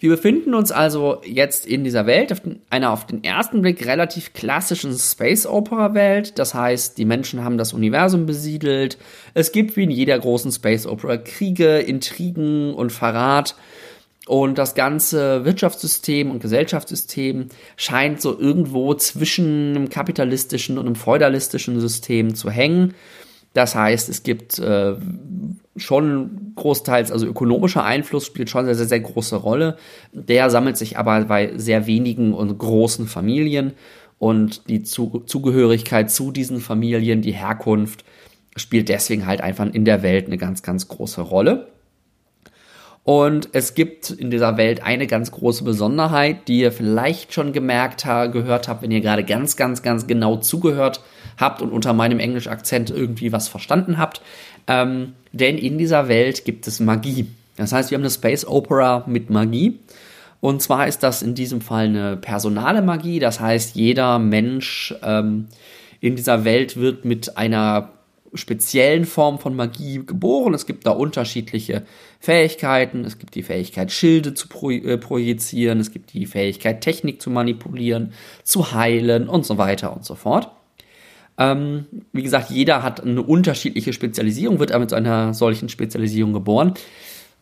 Wir 0.00 0.10
befinden 0.10 0.52
uns 0.52 0.70
also 0.70 1.22
jetzt 1.24 1.64
in 1.64 1.82
dieser 1.82 2.04
Welt, 2.04 2.42
einer 2.68 2.90
auf 2.90 3.06
den 3.06 3.24
ersten 3.24 3.62
Blick 3.62 3.86
relativ 3.86 4.34
klassischen 4.34 4.92
Space 4.92 5.46
Opera 5.46 5.94
Welt. 5.94 6.38
Das 6.38 6.52
heißt, 6.52 6.98
die 6.98 7.06
Menschen 7.06 7.42
haben 7.42 7.56
das 7.56 7.72
Universum 7.72 8.26
besiedelt. 8.26 8.98
Es 9.32 9.50
gibt 9.50 9.78
wie 9.78 9.84
in 9.84 9.90
jeder 9.90 10.18
großen 10.18 10.52
Space 10.52 10.86
Opera 10.86 11.16
Kriege, 11.16 11.78
Intrigen 11.78 12.74
und 12.74 12.92
Verrat. 12.92 13.54
Und 14.26 14.56
das 14.56 14.74
ganze 14.74 15.44
Wirtschaftssystem 15.44 16.30
und 16.30 16.40
Gesellschaftssystem 16.40 17.48
scheint 17.76 18.22
so 18.22 18.38
irgendwo 18.38 18.94
zwischen 18.94 19.76
einem 19.76 19.88
kapitalistischen 19.90 20.78
und 20.78 20.86
einem 20.86 20.96
feudalistischen 20.96 21.78
System 21.78 22.34
zu 22.34 22.50
hängen. 22.50 22.94
Das 23.52 23.74
heißt, 23.74 24.08
es 24.08 24.22
gibt 24.22 24.58
äh, 24.58 24.94
schon 25.76 26.52
großteils, 26.56 27.12
also 27.12 27.26
ökonomischer 27.26 27.84
Einfluss 27.84 28.26
spielt 28.26 28.48
schon 28.48 28.64
eine 28.64 28.74
sehr, 28.74 28.86
sehr 28.86 29.00
große 29.00 29.36
Rolle. 29.36 29.76
Der 30.12 30.48
sammelt 30.50 30.76
sich 30.76 30.98
aber 30.98 31.24
bei 31.26 31.52
sehr 31.56 31.86
wenigen 31.86 32.32
und 32.32 32.56
großen 32.58 33.06
Familien 33.06 33.74
und 34.18 34.68
die 34.68 34.82
Zugehörigkeit 34.82 36.10
zu 36.10 36.32
diesen 36.32 36.60
Familien, 36.60 37.20
die 37.20 37.32
Herkunft, 37.32 38.04
spielt 38.56 38.88
deswegen 38.88 39.26
halt 39.26 39.40
einfach 39.40 39.66
in 39.66 39.84
der 39.84 40.02
Welt 40.02 40.26
eine 40.26 40.38
ganz, 40.38 40.62
ganz 40.62 40.88
große 40.88 41.20
Rolle. 41.20 41.73
Und 43.04 43.50
es 43.52 43.74
gibt 43.74 44.08
in 44.10 44.30
dieser 44.30 44.56
Welt 44.56 44.82
eine 44.82 45.06
ganz 45.06 45.30
große 45.30 45.62
Besonderheit, 45.62 46.48
die 46.48 46.60
ihr 46.60 46.72
vielleicht 46.72 47.34
schon 47.34 47.52
gemerkt 47.52 48.06
habt, 48.06 48.32
gehört 48.32 48.66
habt, 48.66 48.82
wenn 48.82 48.90
ihr 48.90 49.02
gerade 49.02 49.24
ganz, 49.24 49.56
ganz, 49.56 49.82
ganz 49.82 50.06
genau 50.06 50.36
zugehört 50.36 51.02
habt 51.36 51.60
und 51.60 51.70
unter 51.70 51.92
meinem 51.92 52.18
Englisch-Akzent 52.18 52.90
irgendwie 52.90 53.30
was 53.30 53.48
verstanden 53.48 53.98
habt. 53.98 54.22
Ähm, 54.66 55.12
denn 55.32 55.58
in 55.58 55.76
dieser 55.76 56.08
Welt 56.08 56.46
gibt 56.46 56.66
es 56.66 56.80
Magie. 56.80 57.26
Das 57.56 57.72
heißt, 57.72 57.90
wir 57.90 57.96
haben 57.96 58.02
eine 58.02 58.10
Space 58.10 58.46
Opera 58.46 59.04
mit 59.06 59.28
Magie. 59.28 59.78
Und 60.40 60.62
zwar 60.62 60.88
ist 60.88 61.02
das 61.02 61.22
in 61.22 61.34
diesem 61.34 61.60
Fall 61.60 61.86
eine 61.86 62.16
personale 62.16 62.80
Magie. 62.80 63.18
Das 63.18 63.38
heißt, 63.38 63.76
jeder 63.76 64.18
Mensch 64.18 64.94
ähm, 65.02 65.48
in 66.00 66.16
dieser 66.16 66.44
Welt 66.44 66.76
wird 66.78 67.04
mit 67.04 67.36
einer 67.36 67.90
speziellen 68.34 69.04
Form 69.04 69.38
von 69.38 69.56
Magie 69.56 70.04
geboren. 70.04 70.54
Es 70.54 70.66
gibt 70.66 70.86
da 70.86 70.90
unterschiedliche 70.90 71.82
Fähigkeiten. 72.20 73.04
Es 73.04 73.18
gibt 73.18 73.34
die 73.34 73.42
Fähigkeit, 73.42 73.92
Schilde 73.92 74.34
zu 74.34 74.48
pro 74.48 74.70
äh, 74.70 74.98
projizieren. 74.98 75.80
Es 75.80 75.92
gibt 75.92 76.12
die 76.12 76.26
Fähigkeit, 76.26 76.80
Technik 76.80 77.22
zu 77.22 77.30
manipulieren, 77.30 78.12
zu 78.42 78.72
heilen 78.72 79.28
und 79.28 79.46
so 79.46 79.58
weiter 79.58 79.94
und 79.94 80.04
so 80.04 80.14
fort. 80.14 80.50
Ähm, 81.36 81.86
wie 82.12 82.22
gesagt, 82.22 82.50
jeder 82.50 82.82
hat 82.82 83.02
eine 83.02 83.22
unterschiedliche 83.22 83.92
Spezialisierung, 83.92 84.60
wird 84.60 84.72
aber 84.72 84.80
mit 84.80 84.92
einer 84.92 85.34
solchen 85.34 85.68
Spezialisierung 85.68 86.32
geboren. 86.32 86.74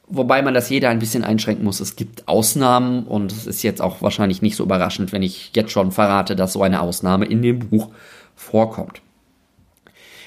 Wobei 0.09 0.43
man 0.43 0.55
das 0.55 0.69
jeder 0.69 0.91
ein 0.91 0.99
bisschen 0.99 1.25
einschränken 1.25 1.65
muss. 1.65 1.81
Es 1.81 1.97
gibt 1.97 2.29
Ausnahmen 2.29 3.05
und 3.05 3.33
es 3.33 3.47
ist 3.47 3.63
jetzt 3.63 3.81
auch 3.81 4.03
wahrscheinlich 4.03 4.43
nicht 4.43 4.57
so 4.57 4.65
überraschend, 4.65 5.13
wenn 5.13 5.23
ich 5.23 5.53
jetzt 5.55 5.73
schon 5.73 5.93
verrate, 5.93 6.37
dass 6.37 6.55
so 6.55 6.63
eine 6.63 6.81
Ausnahme 6.81 7.27
in 7.27 7.41
dem 7.41 7.61
Buch 7.61 7.91
vorkommt. 8.35 9.01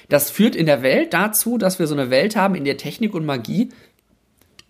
Das 0.10 0.30
führt 0.30 0.56
in 0.56 0.66
der 0.66 0.82
Welt 0.82 1.14
dazu, 1.14 1.58
dass 1.58 1.80
wir 1.80 1.88
so 1.88 1.96
eine 1.96 2.10
Welt 2.10 2.36
haben, 2.36 2.56
in 2.56 2.66
der 2.66 2.78
Technik 2.78 3.14
und 3.14 3.26
Magie 3.26 3.70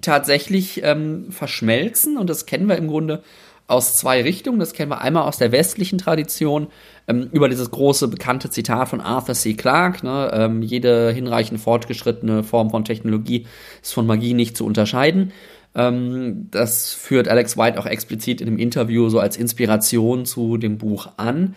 tatsächlich 0.02 0.82
ähm, 0.84 1.32
verschmelzen. 1.32 2.18
Und 2.18 2.30
das 2.30 2.46
kennen 2.46 2.68
wir 2.68 2.78
im 2.78 2.88
Grunde 2.88 3.24
aus 3.68 3.98
zwei 3.98 4.22
Richtungen. 4.22 4.60
Das 4.60 4.74
kennen 4.74 4.92
wir 4.92 5.02
einmal 5.02 5.24
aus 5.24 5.38
der 5.38 5.52
westlichen 5.52 5.98
Tradition 5.98 6.68
ähm, 7.08 7.30
über 7.32 7.50
dieses 7.50 7.72
große 7.72 8.08
bekannte 8.08 8.50
Zitat 8.50 8.90
von 8.90 9.02
Arthur 9.02 9.36
C. 9.36 9.54
Clarke. 9.56 10.06
Ne, 10.06 10.32
ähm, 10.34 10.62
jede 10.62 11.12
hinreichend 11.12 11.60
fortgeschrittene 11.60 12.44
Form 12.44 12.70
von 12.70 12.86
Technologie 12.86 13.48
ist 13.82 13.94
von 13.94 14.06
Magie 14.06 14.34
nicht 14.34 14.56
zu 14.56 14.66
unterscheiden. 14.66 15.32
Ähm, 15.74 16.48
das 16.52 16.94
führt 16.94 17.28
Alex 17.28 17.58
White 17.58 17.80
auch 17.80 17.86
explizit 17.86 18.42
in 18.42 18.48
dem 18.48 18.60
Interview 18.60 19.10
so 19.10 19.20
als 19.20 19.38
Inspiration 19.38 20.26
zu 20.26 20.58
dem 20.58 20.78
Buch 20.78 21.10
an. 21.18 21.56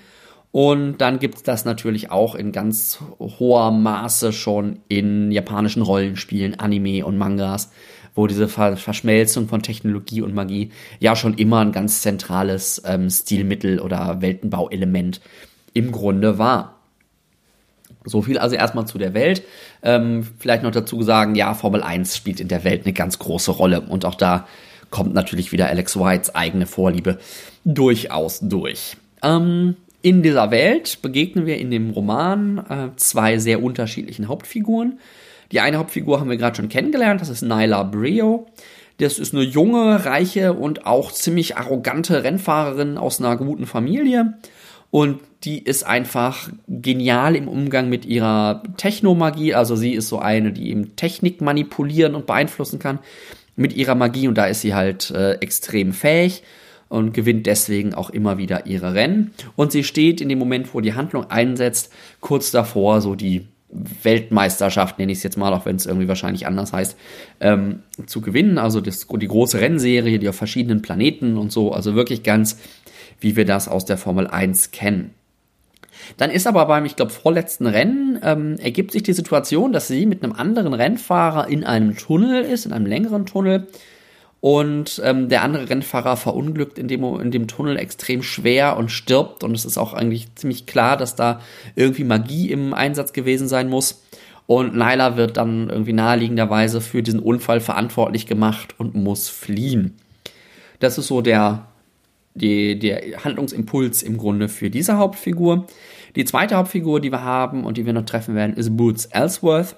Und 0.51 0.99
dann 0.99 1.19
gibt 1.19 1.37
es 1.37 1.43
das 1.43 1.65
natürlich 1.65 2.11
auch 2.11 2.35
in 2.35 2.53
ganz 2.53 3.01
hoher 3.19 3.71
Maße 3.71 4.33
schon 4.33 4.81
in 4.89 5.31
japanischen 5.31 5.83
Rollenspielen, 5.83 6.59
Anime 6.59 7.05
und 7.05 7.19
Mangas, 7.19 7.71
wo 8.15 8.27
diese 8.27 8.49
Verschmelzung 8.49 9.47
von 9.47 9.63
Technologie 9.63 10.23
und 10.23 10.35
Magie 10.35 10.73
ja 11.01 11.15
schon 11.15 11.35
immer 11.35 11.61
ein 11.61 11.73
ganz 11.73 12.01
zentrales 12.03 12.83
ähm, 12.85 13.11
Stilmittel 13.11 13.79
oder 13.79 14.23
Weltenbauelement 14.23 15.21
im 15.75 15.93
Grunde 15.93 16.39
war. 16.39 16.79
So 18.05 18.23
viel 18.23 18.39
also 18.39 18.57
erstmal 18.57 18.87
zu 18.87 18.97
der 18.97 19.13
Welt. 19.13 19.43
Ähm, 19.83 20.27
vielleicht 20.39 20.63
noch 20.63 20.71
dazu 20.71 21.03
sagen, 21.03 21.35
ja, 21.35 21.53
Formel 21.53 21.83
1 21.83 22.17
spielt 22.17 22.41
in 22.41 22.49
der 22.49 22.65
Welt 22.65 22.85
eine 22.85 22.95
ganz 22.95 23.19
große 23.19 23.51
Rolle. 23.51 23.83
Und 23.83 24.05
auch 24.05 24.15
da 24.15 24.47
kommt 24.91 25.13
natürlich 25.13 25.53
wieder 25.53 25.69
Alex 25.69 25.99
Whites 25.99 26.35
eigene 26.35 26.67
Vorliebe 26.67 27.19
durchaus 27.65 28.41
durch. 28.41 28.97
Ähm, 29.23 29.77
in 30.09 30.23
dieser 30.23 30.51
Welt 30.51 31.03
begegnen 31.03 31.45
wir 31.45 31.59
in 31.59 31.71
dem 31.71 31.91
Roman 31.91 32.65
äh, 32.71 32.97
zwei 32.97 33.37
sehr 33.37 33.63
unterschiedlichen 33.63 34.27
Hauptfiguren. 34.27 35.01
Die 35.53 35.61
eine 35.61 35.77
Hauptfigur 35.77 36.19
haben 36.19 36.31
wir 36.31 36.39
gerade 36.39 36.57
schon 36.57 36.71
kennengelernt, 36.71 37.21
das 37.21 37.29
ist 37.29 37.43
Nyla 37.43 37.83
Brio. 37.83 38.47
Das 39.01 39.19
ist 39.19 39.35
eine 39.35 39.43
junge, 39.43 40.07
reiche 40.07 40.55
und 40.55 40.87
auch 40.87 41.13
ziemlich 41.13 41.59
arrogante 41.59 42.25
Rennfahrerin 42.25 42.97
aus 42.97 43.21
einer 43.21 43.37
guten 43.37 43.67
Familie. 43.67 44.39
Und 44.91 45.21
die 45.45 45.63
ist 45.63 45.85
einfach 45.85 46.49
genial 46.67 47.37
im 47.37 47.47
Umgang 47.47 47.91
mit 47.91 48.07
ihrer 48.07 48.63
Technomagie. 48.79 49.55
Also 49.55 49.77
sie 49.77 49.93
ist 49.93 50.09
so 50.09 50.21
eine, 50.21 50.53
die 50.53 50.71
eben 50.71 50.97
Technik 50.97 51.43
manipulieren 51.43 52.15
und 52.15 52.27
beeinflussen 52.27 52.79
kann 52.79 52.99
mit 53.57 53.75
ihrer 53.77 53.95
Magie. 53.95 54.27
Und 54.27 54.39
da 54.39 54.47
ist 54.47 54.63
sie 54.63 54.75
halt 54.75 55.11
äh, 55.11 55.35
extrem 55.35 55.93
fähig 55.93 56.43
und 56.89 57.13
gewinnt 57.13 57.47
deswegen 57.47 57.95
auch 57.95 58.11
immer 58.11 58.39
wieder 58.39 58.67
ihre 58.67 58.95
Rennen. 58.95 59.33
Und 59.57 59.73
sie 59.73 59.85
steht 59.85 60.21
in 60.21 60.29
dem 60.29 60.39
Moment, 60.39 60.73
wo 60.75 60.81
die 60.81 60.95
Handlung 60.95 61.31
einsetzt, 61.31 61.93
kurz 62.21 62.51
davor, 62.51 63.01
so 63.01 63.15
die 63.15 63.47
Weltmeisterschaft, 63.71 64.99
nenne 64.99 65.13
ich 65.13 65.19
es 65.19 65.25
jetzt 65.25 65.37
mal, 65.37 65.53
auch 65.53 65.67
wenn 65.67 65.77
es 65.77 65.87
irgendwie 65.87 66.09
wahrscheinlich 66.09 66.47
anders 66.47 66.73
heißt, 66.73 66.97
ähm, 67.41 67.81
zu 68.07 68.21
gewinnen. 68.21 68.59
Also 68.59 68.81
das, 68.81 69.07
die 69.07 69.29
große 69.29 69.61
Rennserie, 69.61 70.19
die 70.19 70.29
auf 70.29 70.37
verschiedenen 70.37 70.81
Planeten 70.81 71.37
und 71.37 71.53
so, 71.53 71.73
also 71.73 71.95
wirklich 71.95 72.23
ganz, 72.23 72.59
wie 73.21 73.37
wir 73.37 73.45
das 73.45 73.69
aus 73.69 73.85
der 73.85 73.99
Formel 73.99 74.27
1 74.27 74.71
kennen. 74.71 75.15
Dann 76.17 76.31
ist 76.31 76.47
aber 76.47 76.65
beim, 76.67 76.87
ich 76.87 76.97
glaube, 76.97 77.11
vorletzten 77.11 77.67
Rennen 77.67 78.19
ähm, 78.23 78.57
ergibt 78.59 78.93
sich 78.93 79.03
die 79.03 79.13
Situation, 79.13 79.73
dass 79.73 79.89
sie 79.89 80.07
mit 80.07 80.23
einem 80.23 80.33
anderen 80.33 80.73
Rennfahrer 80.73 81.49
in 81.49 81.65
einem 81.65 81.97
Tunnel 81.97 82.45
ist, 82.45 82.65
in 82.65 82.73
einem 82.73 82.87
längeren 82.87 83.27
Tunnel 83.27 83.67
und 84.41 85.01
ähm, 85.05 85.29
der 85.29 85.43
andere 85.43 85.69
Rennfahrer 85.69 86.17
verunglückt 86.17 86.79
in 86.79 86.87
dem, 86.87 87.03
in 87.21 87.31
dem 87.31 87.49
Tunnel 87.49 87.77
extrem 87.77 88.23
schwer 88.23 88.77
und 88.77 88.91
stirbt. 88.91 89.43
Und 89.43 89.55
es 89.55 89.65
ist 89.65 89.79
auch 89.79 89.95
eigentlich 89.95 90.33
ziemlich 90.37 90.67
klar, 90.67 90.97
dass 90.97 91.17
da 91.17 91.41
irgendwie 91.75 92.05
Magie 92.05 92.51
im 92.53 92.73
Einsatz 92.73 93.13
gewesen 93.13 93.49
sein 93.49 93.69
muss. 93.69 94.05
Und 94.47 94.75
Nyla 94.75 95.17
wird 95.17 95.37
dann 95.37 95.69
irgendwie 95.69 95.93
naheliegenderweise 95.93 96.81
für 96.81 97.03
diesen 97.03 97.21
Unfall 97.21 97.61
verantwortlich 97.61 98.27
gemacht 98.27 98.75
und 98.79 98.95
muss 98.95 99.29
fliehen. 99.29 99.97
Das 100.79 100.99
ist 100.99 101.09
so 101.09 101.21
der, 101.21 101.67
die, 102.35 102.79
der 102.79 103.25
Handlungsimpuls 103.25 104.03
im 104.03 104.17
Grunde 104.17 104.49
für 104.49 104.71
diese 104.71 104.97
Hauptfigur. 104.97 105.67
Die 106.15 106.25
zweite 106.25 106.57
Hauptfigur, 106.57 107.01
die 107.01 107.11
wir 107.11 107.25
haben 107.25 107.65
und 107.65 107.77
die 107.77 107.85
wir 107.85 107.93
noch 107.93 108.07
treffen 108.07 108.37
werden, 108.37 108.57
ist 108.57 108.77
Boots 108.77 109.07
Ellsworth. 109.07 109.77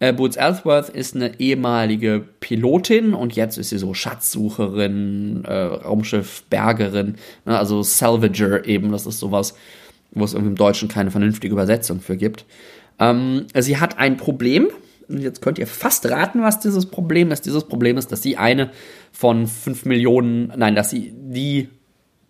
Äh, 0.00 0.14
Boots 0.14 0.36
Ellsworth 0.36 0.88
ist 0.88 1.14
eine 1.14 1.38
ehemalige 1.38 2.24
Pilotin 2.40 3.12
und 3.12 3.36
jetzt 3.36 3.58
ist 3.58 3.68
sie 3.68 3.78
so 3.78 3.92
Schatzsucherin, 3.92 5.44
äh, 5.44 5.52
Raumschiffbergerin, 5.52 7.16
ne, 7.44 7.58
also 7.58 7.82
Salvager 7.82 8.66
eben. 8.66 8.92
Das 8.92 9.06
ist 9.06 9.18
sowas, 9.18 9.54
wo 10.12 10.24
es 10.24 10.32
irgendwie 10.32 10.52
im 10.52 10.56
Deutschen 10.56 10.88
keine 10.88 11.10
vernünftige 11.10 11.52
Übersetzung 11.52 12.00
für 12.00 12.16
gibt. 12.16 12.46
Ähm, 12.98 13.46
sie 13.54 13.76
hat 13.76 13.98
ein 13.98 14.16
Problem. 14.16 14.68
Jetzt 15.08 15.42
könnt 15.42 15.58
ihr 15.58 15.66
fast 15.66 16.08
raten, 16.08 16.42
was 16.42 16.60
dieses 16.60 16.86
Problem 16.86 17.30
ist. 17.30 17.44
Dieses 17.44 17.64
Problem 17.64 17.98
ist, 17.98 18.10
dass 18.10 18.22
sie 18.22 18.38
eine 18.38 18.70
von 19.12 19.46
fünf 19.46 19.84
Millionen, 19.84 20.52
nein, 20.56 20.74
dass 20.74 20.90
sie 20.90 21.12
die 21.14 21.68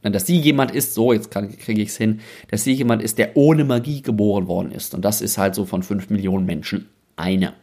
Nein, 0.03 0.15
dass 0.15 0.27
sie 0.27 0.39
jemand 0.39 0.71
ist, 0.71 0.95
so, 0.95 1.13
jetzt 1.13 1.31
kriege 1.31 1.83
ich 1.83 1.91
es 1.91 1.99
hin, 1.99 2.21
dass 2.49 2.65
sie 2.65 2.73
jemand 2.73 3.03
ist, 3.03 3.19
der 3.19 3.37
ohne 3.37 3.67
Magie 3.67 4.01
geboren 4.01 4.47
worden 4.47 4.73
ist. 4.73 4.95
Und 4.95 5.05
das 5.05 5.21
ist 5.21 5.37
halt 5.37 5.55
so 5.55 5.67
von 5.67 5.83
fünf 5.83 6.09
Millionen 6.09 6.47
Menschen 6.47 6.89
eine. 7.21 7.55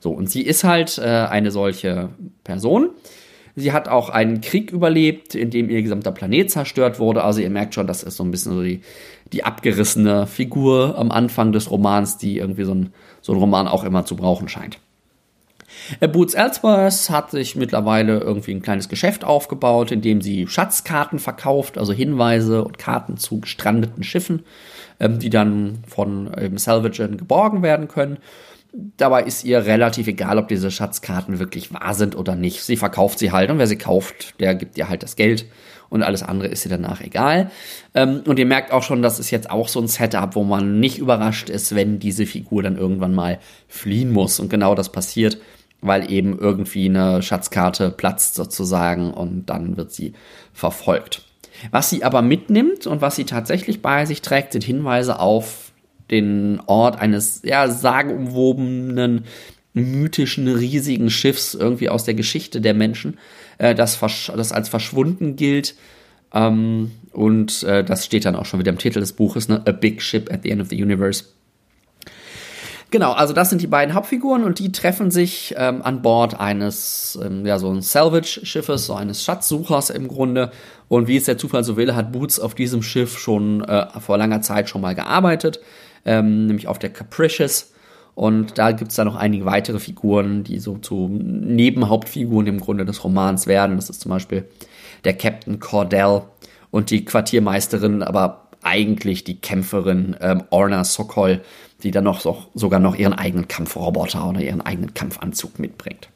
So, 0.00 0.10
und 0.10 0.30
sie 0.30 0.42
ist 0.42 0.64
halt 0.64 0.98
äh, 0.98 1.02
eine 1.02 1.50
solche 1.50 2.10
Person. 2.44 2.90
Sie 3.56 3.72
hat 3.72 3.88
auch 3.88 4.08
einen 4.08 4.40
Krieg 4.40 4.70
überlebt, 4.70 5.34
in 5.34 5.50
dem 5.50 5.68
ihr 5.68 5.82
gesamter 5.82 6.12
Planet 6.12 6.50
zerstört 6.50 6.98
wurde. 6.98 7.24
Also 7.24 7.40
ihr 7.40 7.50
merkt 7.50 7.74
schon, 7.74 7.86
das 7.86 8.02
ist 8.02 8.16
so 8.16 8.24
ein 8.24 8.30
bisschen 8.30 8.52
so 8.54 8.62
die, 8.62 8.80
die 9.32 9.44
abgerissene 9.44 10.26
Figur 10.26 10.96
am 10.96 11.10
Anfang 11.10 11.52
des 11.52 11.70
Romans, 11.70 12.16
die 12.16 12.38
irgendwie 12.38 12.64
so 12.64 12.74
ein, 12.74 12.92
so 13.20 13.32
ein 13.32 13.38
Roman 13.38 13.68
auch 13.68 13.84
immer 13.84 14.04
zu 14.04 14.16
brauchen 14.16 14.48
scheint. 14.48 14.78
Äh, 16.00 16.08
Boots 16.08 16.34
Ellsworth 16.34 17.10
hat 17.10 17.30
sich 17.30 17.56
mittlerweile 17.56 18.18
irgendwie 18.18 18.52
ein 18.52 18.62
kleines 18.62 18.88
Geschäft 18.88 19.24
aufgebaut, 19.24 19.90
in 19.90 20.00
dem 20.00 20.20
sie 20.20 20.46
Schatzkarten 20.46 21.18
verkauft, 21.18 21.78
also 21.78 21.92
Hinweise 21.92 22.64
und 22.64 22.78
Karten 22.78 23.16
zu 23.16 23.40
gestrandeten 23.40 24.02
Schiffen, 24.02 24.44
ähm, 24.98 25.18
die 25.18 25.30
dann 25.30 25.78
von 25.86 26.30
ähm, 26.36 26.58
Salvagern 26.58 27.16
geborgen 27.16 27.62
werden 27.62 27.88
können. 27.88 28.18
Dabei 28.72 29.24
ist 29.24 29.44
ihr 29.44 29.64
relativ 29.66 30.06
egal, 30.06 30.38
ob 30.38 30.48
diese 30.48 30.70
Schatzkarten 30.70 31.38
wirklich 31.38 31.72
wahr 31.74 31.94
sind 31.94 32.16
oder 32.16 32.36
nicht. 32.36 32.62
Sie 32.62 32.76
verkauft 32.76 33.18
sie 33.18 33.32
halt 33.32 33.50
und 33.50 33.58
wer 33.58 33.66
sie 33.66 33.78
kauft, 33.78 34.38
der 34.40 34.54
gibt 34.54 34.78
ihr 34.78 34.88
halt 34.88 35.02
das 35.02 35.16
Geld 35.16 35.46
und 35.90 36.02
alles 36.02 36.22
andere 36.22 36.48
ist 36.48 36.64
ihr 36.64 36.70
danach 36.70 37.00
egal. 37.00 37.50
Ähm, 37.94 38.22
und 38.24 38.38
ihr 38.38 38.46
merkt 38.46 38.72
auch 38.72 38.82
schon, 38.82 39.02
das 39.02 39.18
ist 39.18 39.30
jetzt 39.30 39.50
auch 39.50 39.68
so 39.68 39.80
ein 39.80 39.88
Setup, 39.88 40.34
wo 40.36 40.44
man 40.44 40.80
nicht 40.80 40.98
überrascht 40.98 41.50
ist, 41.50 41.74
wenn 41.74 41.98
diese 41.98 42.24
Figur 42.26 42.62
dann 42.62 42.78
irgendwann 42.78 43.14
mal 43.14 43.40
fliehen 43.68 44.12
muss. 44.12 44.40
Und 44.40 44.48
genau 44.48 44.74
das 44.74 44.92
passiert, 44.92 45.38
weil 45.82 46.10
eben 46.10 46.38
irgendwie 46.38 46.88
eine 46.88 47.22
Schatzkarte 47.22 47.90
platzt 47.90 48.36
sozusagen 48.36 49.12
und 49.12 49.46
dann 49.46 49.76
wird 49.76 49.92
sie 49.92 50.14
verfolgt. 50.52 51.22
Was 51.72 51.90
sie 51.90 52.04
aber 52.04 52.22
mitnimmt 52.22 52.86
und 52.86 53.02
was 53.02 53.16
sie 53.16 53.24
tatsächlich 53.24 53.82
bei 53.82 54.06
sich 54.06 54.22
trägt, 54.22 54.52
sind 54.52 54.64
Hinweise 54.64 55.18
auf 55.18 55.69
den 56.10 56.60
Ort 56.66 57.00
eines 57.00 57.42
ja 57.44 57.68
sagenumwobenen 57.68 59.24
mythischen 59.72 60.48
riesigen 60.48 61.10
Schiffs 61.10 61.54
irgendwie 61.54 61.88
aus 61.88 62.04
der 62.04 62.14
Geschichte 62.14 62.60
der 62.60 62.74
Menschen, 62.74 63.18
äh, 63.58 63.74
das, 63.74 63.98
das 64.00 64.52
als 64.52 64.68
verschwunden 64.68 65.36
gilt. 65.36 65.74
Ähm, 66.32 66.92
und 67.12 67.62
äh, 67.62 67.84
das 67.84 68.04
steht 68.04 68.24
dann 68.24 68.36
auch 68.36 68.46
schon 68.46 68.60
wieder 68.60 68.70
im 68.70 68.78
Titel 68.78 69.00
des 69.00 69.12
Buches, 69.12 69.48
ne? 69.48 69.62
A 69.66 69.72
Big 69.72 70.02
Ship 70.02 70.32
at 70.32 70.42
the 70.42 70.50
End 70.50 70.60
of 70.60 70.68
the 70.68 70.82
Universe. 70.82 71.24
Genau, 72.92 73.12
also 73.12 73.32
das 73.32 73.50
sind 73.50 73.62
die 73.62 73.68
beiden 73.68 73.94
Hauptfiguren 73.94 74.42
und 74.42 74.58
die 74.58 74.72
treffen 74.72 75.12
sich 75.12 75.54
ähm, 75.56 75.80
an 75.82 76.02
Bord 76.02 76.40
eines, 76.40 77.16
ähm, 77.24 77.46
ja, 77.46 77.60
so 77.60 77.70
ein 77.70 77.82
Salvage-Schiffes, 77.82 78.86
so 78.86 78.94
eines 78.94 79.22
Schatzsuchers 79.22 79.90
im 79.90 80.08
Grunde. 80.08 80.50
Und 80.88 81.06
wie 81.06 81.16
es 81.16 81.24
der 81.24 81.38
Zufall 81.38 81.62
so 81.62 81.76
will, 81.76 81.94
hat 81.94 82.10
Boots 82.10 82.40
auf 82.40 82.56
diesem 82.56 82.82
Schiff 82.82 83.16
schon 83.16 83.62
äh, 83.62 83.86
vor 84.00 84.18
langer 84.18 84.42
Zeit 84.42 84.68
schon 84.68 84.80
mal 84.80 84.96
gearbeitet, 84.96 85.60
ähm, 86.04 86.46
nämlich 86.46 86.68
auf 86.68 86.78
der 86.78 86.90
Capricious. 86.90 87.72
Und 88.14 88.58
da 88.58 88.72
gibt's 88.72 88.96
dann 88.96 89.06
noch 89.06 89.16
einige 89.16 89.44
weitere 89.44 89.78
Figuren, 89.78 90.44
die 90.44 90.58
so 90.58 90.76
zu 90.78 91.08
Nebenhauptfiguren 91.08 92.46
im 92.46 92.60
Grunde 92.60 92.84
des 92.84 93.02
Romans 93.04 93.46
werden. 93.46 93.76
Das 93.76 93.88
ist 93.88 94.00
zum 94.00 94.10
Beispiel 94.10 94.44
der 95.04 95.14
Captain 95.14 95.58
Cordell 95.60 96.22
und 96.70 96.90
die 96.90 97.04
Quartiermeisterin, 97.04 98.02
aber 98.02 98.48
eigentlich 98.62 99.24
die 99.24 99.40
Kämpferin 99.40 100.16
ähm, 100.20 100.42
Orna 100.50 100.84
Sokol, 100.84 101.40
die 101.82 101.90
dann 101.90 102.04
noch 102.04 102.20
so, 102.20 102.44
sogar 102.54 102.80
noch 102.80 102.94
ihren 102.94 103.14
eigenen 103.14 103.48
Kampfroboter 103.48 104.28
oder 104.28 104.40
ihren 104.40 104.60
eigenen 104.60 104.92
Kampfanzug 104.92 105.58
mitbringt. 105.58 106.08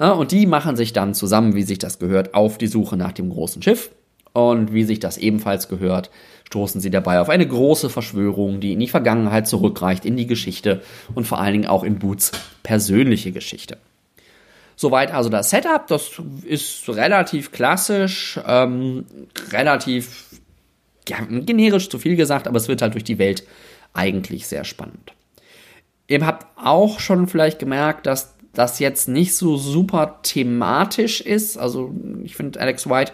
Ja, 0.00 0.12
und 0.12 0.32
die 0.32 0.46
machen 0.46 0.76
sich 0.76 0.92
dann 0.92 1.14
zusammen, 1.14 1.54
wie 1.54 1.62
sich 1.62 1.78
das 1.78 1.98
gehört, 1.98 2.34
auf 2.34 2.58
die 2.58 2.66
Suche 2.66 2.96
nach 2.96 3.12
dem 3.12 3.30
großen 3.30 3.62
Schiff. 3.62 3.90
Und 4.34 4.74
wie 4.74 4.82
sich 4.82 4.98
das 4.98 5.16
ebenfalls 5.16 5.68
gehört, 5.68 6.10
stoßen 6.48 6.80
sie 6.80 6.90
dabei 6.90 7.20
auf 7.20 7.28
eine 7.28 7.46
große 7.46 7.88
Verschwörung, 7.88 8.60
die 8.60 8.72
in 8.72 8.80
die 8.80 8.88
Vergangenheit 8.88 9.46
zurückreicht, 9.48 10.04
in 10.04 10.16
die 10.16 10.26
Geschichte 10.26 10.82
und 11.14 11.26
vor 11.26 11.40
allen 11.40 11.52
Dingen 11.52 11.66
auch 11.66 11.84
in 11.84 11.98
Boots 11.98 12.32
persönliche 12.62 13.32
Geschichte. 13.32 13.78
Soweit 14.76 15.14
also 15.14 15.30
das 15.30 15.50
Setup, 15.50 15.86
das 15.86 16.20
ist 16.44 16.88
relativ 16.88 17.52
klassisch, 17.52 18.40
ähm, 18.44 19.06
relativ 19.52 20.26
ja, 21.08 21.18
generisch 21.28 21.88
zu 21.88 21.98
viel 21.98 22.16
gesagt, 22.16 22.48
aber 22.48 22.56
es 22.56 22.66
wird 22.66 22.82
halt 22.82 22.94
durch 22.94 23.04
die 23.04 23.18
Welt 23.18 23.44
eigentlich 23.92 24.48
sehr 24.48 24.64
spannend. 24.64 25.12
Ihr 26.08 26.26
habt 26.26 26.46
auch 26.58 26.98
schon 26.98 27.28
vielleicht 27.28 27.60
gemerkt, 27.60 28.06
dass 28.06 28.34
das 28.52 28.78
jetzt 28.78 29.08
nicht 29.08 29.34
so 29.36 29.56
super 29.56 30.20
thematisch 30.22 31.20
ist. 31.20 31.56
Also 31.56 31.94
ich 32.24 32.34
finde, 32.34 32.60
Alex 32.60 32.88
White 32.88 33.12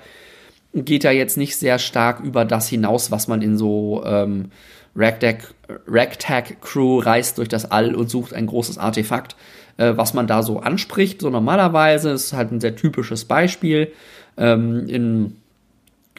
geht 0.74 1.04
da 1.04 1.10
jetzt 1.10 1.36
nicht 1.36 1.56
sehr 1.56 1.78
stark 1.78 2.20
über 2.20 2.44
das 2.44 2.68
hinaus, 2.68 3.10
was 3.10 3.28
man 3.28 3.42
in 3.42 3.58
so 3.58 4.02
ähm, 4.04 4.50
Ragtag-Crew 4.96 7.00
reist 7.00 7.38
durch 7.38 7.48
das 7.48 7.70
All 7.70 7.94
und 7.94 8.10
sucht 8.10 8.34
ein 8.34 8.46
großes 8.46 8.78
Artefakt, 8.78 9.36
äh, 9.76 9.92
was 9.96 10.14
man 10.14 10.26
da 10.26 10.42
so 10.42 10.60
anspricht. 10.60 11.20
So 11.20 11.30
normalerweise 11.30 12.10
ist 12.10 12.32
halt 12.32 12.52
ein 12.52 12.60
sehr 12.60 12.76
typisches 12.76 13.24
Beispiel 13.24 13.92
ähm, 14.36 14.88
in 14.88 15.36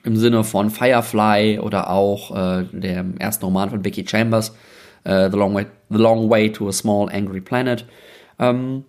im 0.04 0.18
Sinne 0.18 0.44
von 0.44 0.70
Firefly 0.70 1.60
oder 1.60 1.90
auch 1.90 2.36
äh, 2.36 2.64
dem 2.72 3.18
ersten 3.18 3.46
Roman 3.46 3.70
von 3.70 3.82
Becky 3.82 4.06
Chambers, 4.08 4.56
äh, 5.04 5.30
The, 5.30 5.38
Long 5.38 5.54
Way, 5.54 5.68
The 5.90 5.98
Long 5.98 6.30
Way 6.30 6.52
to 6.52 6.68
a 6.68 6.72
Small 6.72 7.10
Angry 7.10 7.42
Planet. 7.42 7.86
Ähm, 8.40 8.86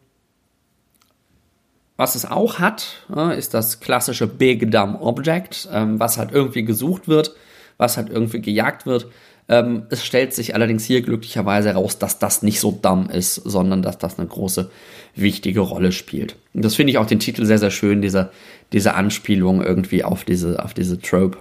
was 2.02 2.16
es 2.16 2.24
auch 2.24 2.58
hat, 2.58 3.06
ist 3.38 3.54
das 3.54 3.78
klassische 3.78 4.26
Big 4.26 4.72
Dumb 4.72 5.00
Object, 5.00 5.68
ähm, 5.72 6.00
was 6.00 6.18
halt 6.18 6.32
irgendwie 6.32 6.64
gesucht 6.64 7.06
wird, 7.06 7.36
was 7.76 7.96
halt 7.96 8.10
irgendwie 8.10 8.40
gejagt 8.40 8.86
wird. 8.86 9.06
Ähm, 9.48 9.84
es 9.88 10.04
stellt 10.04 10.34
sich 10.34 10.56
allerdings 10.56 10.84
hier 10.84 11.02
glücklicherweise 11.02 11.68
heraus, 11.68 12.00
dass 12.00 12.18
das 12.18 12.42
nicht 12.42 12.58
so 12.58 12.76
dumm 12.82 13.08
ist, 13.08 13.36
sondern 13.36 13.82
dass 13.82 13.98
das 13.98 14.18
eine 14.18 14.26
große, 14.26 14.68
wichtige 15.14 15.60
Rolle 15.60 15.92
spielt. 15.92 16.34
Und 16.54 16.64
das 16.64 16.74
finde 16.74 16.90
ich 16.90 16.98
auch 16.98 17.06
den 17.06 17.20
Titel 17.20 17.44
sehr, 17.44 17.58
sehr 17.58 17.70
schön, 17.70 18.02
diese, 18.02 18.32
diese 18.72 18.94
Anspielung 18.94 19.62
irgendwie 19.62 20.02
auf 20.02 20.24
diese, 20.24 20.60
auf 20.64 20.74
diese 20.74 21.00
Trope. 21.00 21.38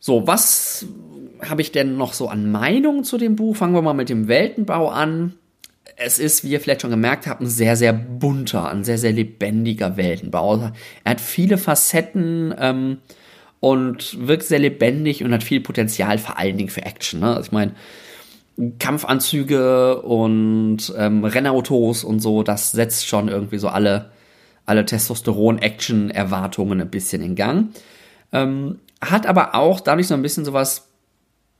So, 0.00 0.26
was 0.26 0.84
habe 1.48 1.62
ich 1.62 1.70
denn 1.70 1.96
noch 1.96 2.12
so 2.12 2.28
an 2.28 2.50
Meinungen 2.50 3.04
zu 3.04 3.18
dem 3.18 3.36
Buch? 3.36 3.54
Fangen 3.54 3.74
wir 3.74 3.82
mal 3.82 3.94
mit 3.94 4.08
dem 4.08 4.26
Weltenbau 4.26 4.88
an. 4.88 5.34
Es 6.00 6.20
ist, 6.20 6.44
wie 6.44 6.50
ihr 6.50 6.60
vielleicht 6.60 6.82
schon 6.82 6.90
gemerkt 6.90 7.26
habt, 7.26 7.40
ein 7.40 7.48
sehr, 7.48 7.74
sehr 7.76 7.92
bunter, 7.92 8.68
ein 8.70 8.84
sehr, 8.84 8.98
sehr 8.98 9.10
lebendiger 9.10 9.96
Weltenbau. 9.96 10.70
Er 11.02 11.10
hat 11.10 11.20
viele 11.20 11.58
Facetten 11.58 12.54
ähm, 12.56 12.98
und 13.58 14.16
wirkt 14.26 14.44
sehr 14.44 14.60
lebendig 14.60 15.24
und 15.24 15.32
hat 15.32 15.42
viel 15.42 15.60
Potenzial, 15.60 16.18
vor 16.18 16.38
allen 16.38 16.56
Dingen 16.56 16.70
für 16.70 16.84
Action. 16.84 17.18
Ne? 17.20 17.30
Also 17.34 17.48
ich 17.48 17.52
meine, 17.52 17.72
Kampfanzüge 18.78 20.00
und 20.02 20.92
ähm, 20.96 21.24
Rennautos 21.24 22.04
und 22.04 22.20
so, 22.20 22.44
das 22.44 22.70
setzt 22.72 23.06
schon 23.06 23.28
irgendwie 23.28 23.58
so 23.58 23.68
alle, 23.68 24.12
alle 24.66 24.84
Testosteron-Action-Erwartungen 24.84 26.80
ein 26.80 26.90
bisschen 26.90 27.22
in 27.22 27.34
Gang. 27.34 27.70
Ähm, 28.32 28.78
hat 29.00 29.26
aber 29.26 29.54
auch 29.54 29.80
dadurch 29.80 30.06
so 30.08 30.14
ein 30.14 30.22
bisschen 30.22 30.44
sowas 30.44 30.87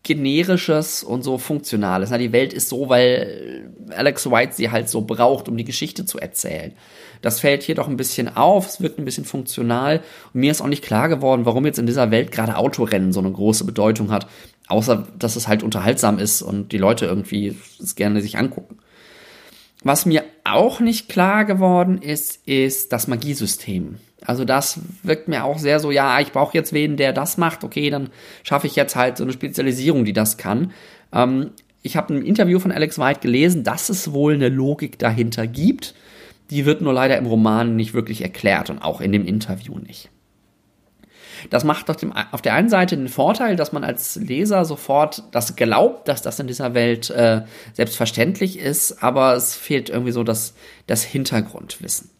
generisches 0.02 1.02
und 1.02 1.22
so 1.22 1.38
funktionales. 1.38 2.10
Na, 2.10 2.18
die 2.18 2.32
Welt 2.32 2.52
ist 2.52 2.68
so, 2.68 2.88
weil 2.88 3.70
Alex 3.90 4.30
White 4.30 4.54
sie 4.54 4.70
halt 4.70 4.88
so 4.88 5.02
braucht, 5.02 5.48
um 5.48 5.56
die 5.56 5.64
Geschichte 5.64 6.06
zu 6.06 6.18
erzählen. 6.18 6.72
Das 7.20 7.40
fällt 7.40 7.62
hier 7.62 7.74
doch 7.74 7.88
ein 7.88 7.96
bisschen 7.96 8.34
auf, 8.34 8.66
es 8.68 8.80
wirkt 8.80 8.98
ein 8.98 9.04
bisschen 9.04 9.24
funktional 9.24 10.00
und 10.32 10.40
mir 10.40 10.50
ist 10.50 10.60
auch 10.60 10.68
nicht 10.68 10.84
klar 10.84 11.08
geworden, 11.08 11.46
warum 11.46 11.66
jetzt 11.66 11.78
in 11.78 11.86
dieser 11.86 12.10
Welt 12.10 12.30
gerade 12.30 12.56
Autorennen 12.56 13.12
so 13.12 13.20
eine 13.20 13.32
große 13.32 13.64
Bedeutung 13.64 14.10
hat, 14.10 14.28
außer 14.68 15.08
dass 15.18 15.36
es 15.36 15.48
halt 15.48 15.62
unterhaltsam 15.62 16.18
ist 16.18 16.42
und 16.42 16.72
die 16.72 16.78
Leute 16.78 17.06
irgendwie 17.06 17.56
es 17.82 17.96
gerne 17.96 18.22
sich 18.22 18.38
angucken. 18.38 18.78
Was 19.82 20.06
mir 20.06 20.24
auch 20.44 20.80
nicht 20.80 21.08
klar 21.08 21.44
geworden 21.44 22.00
ist, 22.00 22.46
ist 22.46 22.92
das 22.92 23.08
Magiesystem. 23.08 23.98
Also 24.24 24.44
das 24.44 24.80
wirkt 25.02 25.28
mir 25.28 25.44
auch 25.44 25.58
sehr 25.58 25.80
so, 25.80 25.90
ja, 25.90 26.18
ich 26.20 26.32
brauche 26.32 26.56
jetzt 26.56 26.72
wen, 26.72 26.96
der 26.96 27.12
das 27.12 27.38
macht. 27.38 27.64
Okay, 27.64 27.88
dann 27.90 28.10
schaffe 28.42 28.66
ich 28.66 28.76
jetzt 28.76 28.96
halt 28.96 29.16
so 29.16 29.24
eine 29.24 29.32
Spezialisierung, 29.32 30.04
die 30.04 30.12
das 30.12 30.36
kann. 30.36 30.72
Ähm, 31.12 31.50
ich 31.82 31.96
habe 31.96 32.14
ein 32.14 32.22
Interview 32.22 32.58
von 32.58 32.72
Alex 32.72 32.98
White 32.98 33.20
gelesen, 33.20 33.62
dass 33.64 33.88
es 33.88 34.12
wohl 34.12 34.34
eine 34.34 34.48
Logik 34.48 34.98
dahinter 34.98 35.46
gibt. 35.46 35.94
Die 36.50 36.66
wird 36.66 36.80
nur 36.80 36.92
leider 36.92 37.16
im 37.16 37.26
Roman 37.26 37.76
nicht 37.76 37.94
wirklich 37.94 38.22
erklärt 38.22 38.70
und 38.70 38.80
auch 38.80 39.00
in 39.00 39.12
dem 39.12 39.26
Interview 39.26 39.78
nicht. 39.78 40.10
Das 41.50 41.62
macht 41.62 41.88
auf 41.88 42.42
der 42.42 42.54
einen 42.54 42.68
Seite 42.68 42.96
den 42.96 43.08
Vorteil, 43.08 43.54
dass 43.54 43.72
man 43.72 43.84
als 43.84 44.16
Leser 44.16 44.64
sofort 44.64 45.22
das 45.30 45.54
glaubt, 45.54 46.08
dass 46.08 46.20
das 46.20 46.40
in 46.40 46.48
dieser 46.48 46.74
Welt 46.74 47.10
äh, 47.10 47.42
selbstverständlich 47.74 48.58
ist, 48.58 49.04
aber 49.04 49.34
es 49.34 49.54
fehlt 49.54 49.88
irgendwie 49.88 50.10
so 50.10 50.24
das, 50.24 50.54
das 50.88 51.04
Hintergrundwissen. 51.04 52.10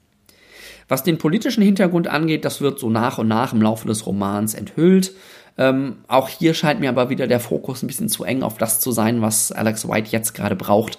Was 0.88 1.04
den 1.04 1.18
politischen 1.18 1.62
Hintergrund 1.62 2.08
angeht, 2.08 2.44
das 2.44 2.60
wird 2.60 2.78
so 2.78 2.90
nach 2.90 3.18
und 3.18 3.28
nach 3.28 3.52
im 3.52 3.62
Laufe 3.62 3.86
des 3.86 4.06
Romans 4.06 4.54
enthüllt. 4.54 5.12
Ähm, 5.56 5.98
auch 6.08 6.28
hier 6.28 6.54
scheint 6.54 6.80
mir 6.80 6.88
aber 6.88 7.10
wieder 7.10 7.26
der 7.26 7.40
Fokus 7.40 7.82
ein 7.82 7.88
bisschen 7.88 8.08
zu 8.08 8.24
eng 8.24 8.42
auf 8.42 8.58
das 8.58 8.80
zu 8.80 8.90
sein, 8.92 9.20
was 9.20 9.52
Alex 9.52 9.88
White 9.88 10.10
jetzt 10.10 10.32
gerade 10.34 10.56
braucht 10.56 10.98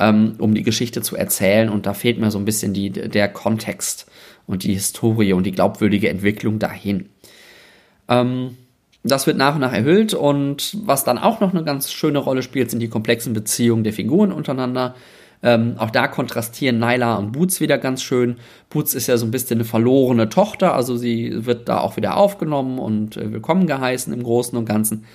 ähm, 0.00 0.34
um 0.38 0.54
die 0.54 0.62
Geschichte 0.62 1.02
zu 1.02 1.16
erzählen. 1.16 1.68
Und 1.68 1.86
da 1.86 1.94
fehlt 1.94 2.18
mir 2.18 2.30
so 2.30 2.38
ein 2.38 2.44
bisschen 2.44 2.72
die, 2.72 2.90
der 2.90 3.28
Kontext 3.28 4.06
und 4.46 4.64
die 4.64 4.74
Historie 4.74 5.34
und 5.34 5.44
die 5.44 5.52
glaubwürdige 5.52 6.08
Entwicklung 6.08 6.58
dahin. 6.58 7.10
Ähm, 8.08 8.56
das 9.02 9.26
wird 9.26 9.36
nach 9.36 9.54
und 9.54 9.60
nach 9.60 9.72
erhöht 9.72 10.12
und 10.12 10.76
was 10.82 11.04
dann 11.04 11.16
auch 11.16 11.40
noch 11.40 11.54
eine 11.54 11.64
ganz 11.64 11.90
schöne 11.90 12.18
Rolle 12.18 12.42
spielt, 12.42 12.70
sind 12.70 12.80
die 12.80 12.88
komplexen 12.88 13.32
Beziehungen 13.32 13.84
der 13.84 13.94
Figuren 13.94 14.32
untereinander. 14.32 14.94
Ähm, 15.42 15.74
auch 15.78 15.90
da 15.90 16.06
kontrastieren 16.06 16.78
Nyla 16.78 17.16
und 17.16 17.32
Boots 17.32 17.60
wieder 17.60 17.78
ganz 17.78 18.02
schön. 18.02 18.36
Boots 18.68 18.94
ist 18.94 19.06
ja 19.06 19.16
so 19.16 19.26
ein 19.26 19.30
bisschen 19.30 19.58
eine 19.58 19.64
verlorene 19.64 20.28
Tochter, 20.28 20.74
also 20.74 20.96
sie 20.96 21.46
wird 21.46 21.68
da 21.68 21.80
auch 21.80 21.96
wieder 21.96 22.16
aufgenommen 22.16 22.78
und 22.78 23.16
äh, 23.16 23.32
willkommen 23.32 23.66
geheißen 23.66 24.12
im 24.12 24.22
Großen 24.22 24.56
und 24.58 24.66
Ganzen. 24.66 25.06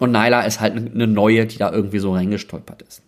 Und 0.00 0.10
Nyla 0.10 0.42
ist 0.42 0.60
halt 0.60 0.74
eine 0.74 1.06
neue, 1.06 1.46
die 1.46 1.58
da 1.58 1.70
irgendwie 1.70 1.98
so 1.98 2.14
reingestolpert 2.14 2.82
ist. 2.82 3.02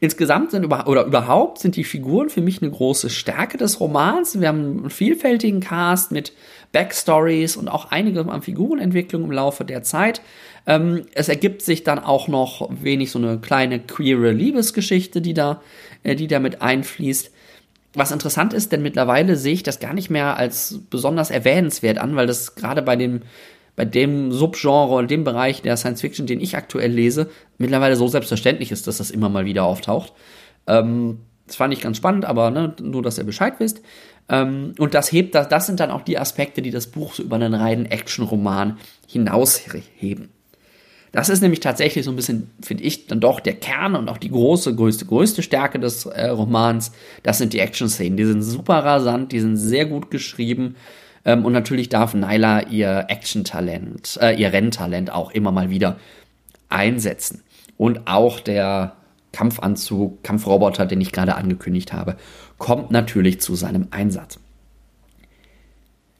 Insgesamt 0.00 0.50
sind 0.50 0.64
über, 0.64 0.88
oder 0.88 1.04
überhaupt 1.04 1.58
sind 1.58 1.76
die 1.76 1.84
Figuren 1.84 2.28
für 2.28 2.40
mich 2.40 2.60
eine 2.60 2.70
große 2.70 3.10
Stärke 3.10 3.58
des 3.58 3.80
Romans. 3.80 4.38
Wir 4.40 4.48
haben 4.48 4.80
einen 4.80 4.90
vielfältigen 4.90 5.60
Cast 5.60 6.12
mit 6.12 6.32
Backstories 6.74 7.56
und 7.56 7.68
auch 7.68 7.90
einige 7.90 8.20
an 8.30 8.42
Figurenentwicklung 8.42 9.24
im 9.24 9.32
Laufe 9.32 9.64
der 9.64 9.82
Zeit. 9.82 10.20
Ähm, 10.66 11.06
es 11.14 11.30
ergibt 11.30 11.62
sich 11.62 11.84
dann 11.84 11.98
auch 11.98 12.28
noch 12.28 12.68
wenig 12.70 13.10
so 13.10 13.18
eine 13.18 13.38
kleine 13.38 13.80
queere 13.80 14.32
Liebesgeschichte, 14.32 15.22
die 15.22 15.32
da, 15.32 15.62
äh, 16.02 16.14
die 16.14 16.26
da 16.26 16.40
mit 16.40 16.60
einfließt. 16.60 17.30
Was 17.94 18.10
interessant 18.10 18.52
ist, 18.52 18.72
denn 18.72 18.82
mittlerweile 18.82 19.36
sehe 19.36 19.54
ich 19.54 19.62
das 19.62 19.80
gar 19.80 19.94
nicht 19.94 20.10
mehr 20.10 20.36
als 20.36 20.80
besonders 20.90 21.30
erwähnenswert 21.30 21.98
an, 21.98 22.16
weil 22.16 22.26
das 22.26 22.56
gerade 22.56 22.82
bei 22.82 22.96
dem 22.96 23.22
bei 23.76 23.84
dem 23.84 24.30
Subgenre 24.30 24.94
und 24.94 25.10
dem 25.10 25.24
Bereich 25.24 25.62
der 25.62 25.76
Science 25.76 26.00
Fiction, 26.00 26.28
den 26.28 26.40
ich 26.40 26.56
aktuell 26.56 26.92
lese, 26.92 27.28
mittlerweile 27.58 27.96
so 27.96 28.06
selbstverständlich 28.06 28.70
ist, 28.70 28.86
dass 28.86 28.98
das 28.98 29.10
immer 29.10 29.28
mal 29.28 29.46
wieder 29.46 29.64
auftaucht. 29.64 30.12
Ähm, 30.68 31.18
das 31.46 31.56
fand 31.56 31.74
ich 31.74 31.80
ganz 31.80 31.96
spannend, 31.96 32.24
aber 32.24 32.50
ne, 32.50 32.74
nur, 32.80 33.02
dass 33.02 33.18
ihr 33.18 33.24
Bescheid 33.24 33.54
wisst. 33.58 33.82
Ähm, 34.28 34.74
und 34.78 34.94
das 34.94 35.12
hebt, 35.12 35.34
das, 35.34 35.48
das 35.48 35.66
sind 35.66 35.80
dann 35.80 35.90
auch 35.90 36.02
die 36.02 36.18
Aspekte, 36.18 36.62
die 36.62 36.70
das 36.70 36.86
Buch 36.86 37.14
so 37.14 37.22
über 37.22 37.36
einen 37.36 37.54
reinen 37.54 37.86
Action-Roman 37.86 38.78
hinausheben. 39.06 40.30
Das 41.12 41.28
ist 41.28 41.42
nämlich 41.42 41.60
tatsächlich 41.60 42.04
so 42.04 42.10
ein 42.10 42.16
bisschen, 42.16 42.50
finde 42.60 42.82
ich, 42.82 43.06
dann 43.06 43.20
doch 43.20 43.38
der 43.38 43.54
Kern 43.54 43.94
und 43.94 44.08
auch 44.08 44.18
die 44.18 44.30
große, 44.30 44.74
größte, 44.74 45.04
größte 45.04 45.42
Stärke 45.44 45.78
des 45.78 46.06
äh, 46.06 46.26
Romans. 46.26 46.90
Das 47.22 47.38
sind 47.38 47.52
die 47.52 47.60
Action-Szenen. 47.60 48.16
Die 48.16 48.24
sind 48.24 48.42
super 48.42 48.84
rasant, 48.84 49.30
die 49.30 49.38
sind 49.38 49.56
sehr 49.56 49.86
gut 49.86 50.10
geschrieben. 50.10 50.74
Ähm, 51.24 51.44
und 51.44 51.52
natürlich 51.52 51.88
darf 51.88 52.14
Nyla 52.14 52.62
ihr 52.62 53.04
Action-Talent, 53.08 54.18
äh, 54.20 54.34
ihr 54.34 54.52
Renntalent 54.52 55.12
auch 55.12 55.30
immer 55.30 55.52
mal 55.52 55.70
wieder 55.70 55.98
einsetzen. 56.68 57.44
Und 57.76 58.08
auch 58.08 58.40
der 58.40 58.96
Kampfanzug, 59.30 60.22
Kampfroboter, 60.24 60.86
den 60.86 61.00
ich 61.00 61.12
gerade 61.12 61.36
angekündigt 61.36 61.92
habe, 61.92 62.16
kommt 62.58 62.90
natürlich 62.90 63.40
zu 63.40 63.54
seinem 63.54 63.88
Einsatz. 63.90 64.38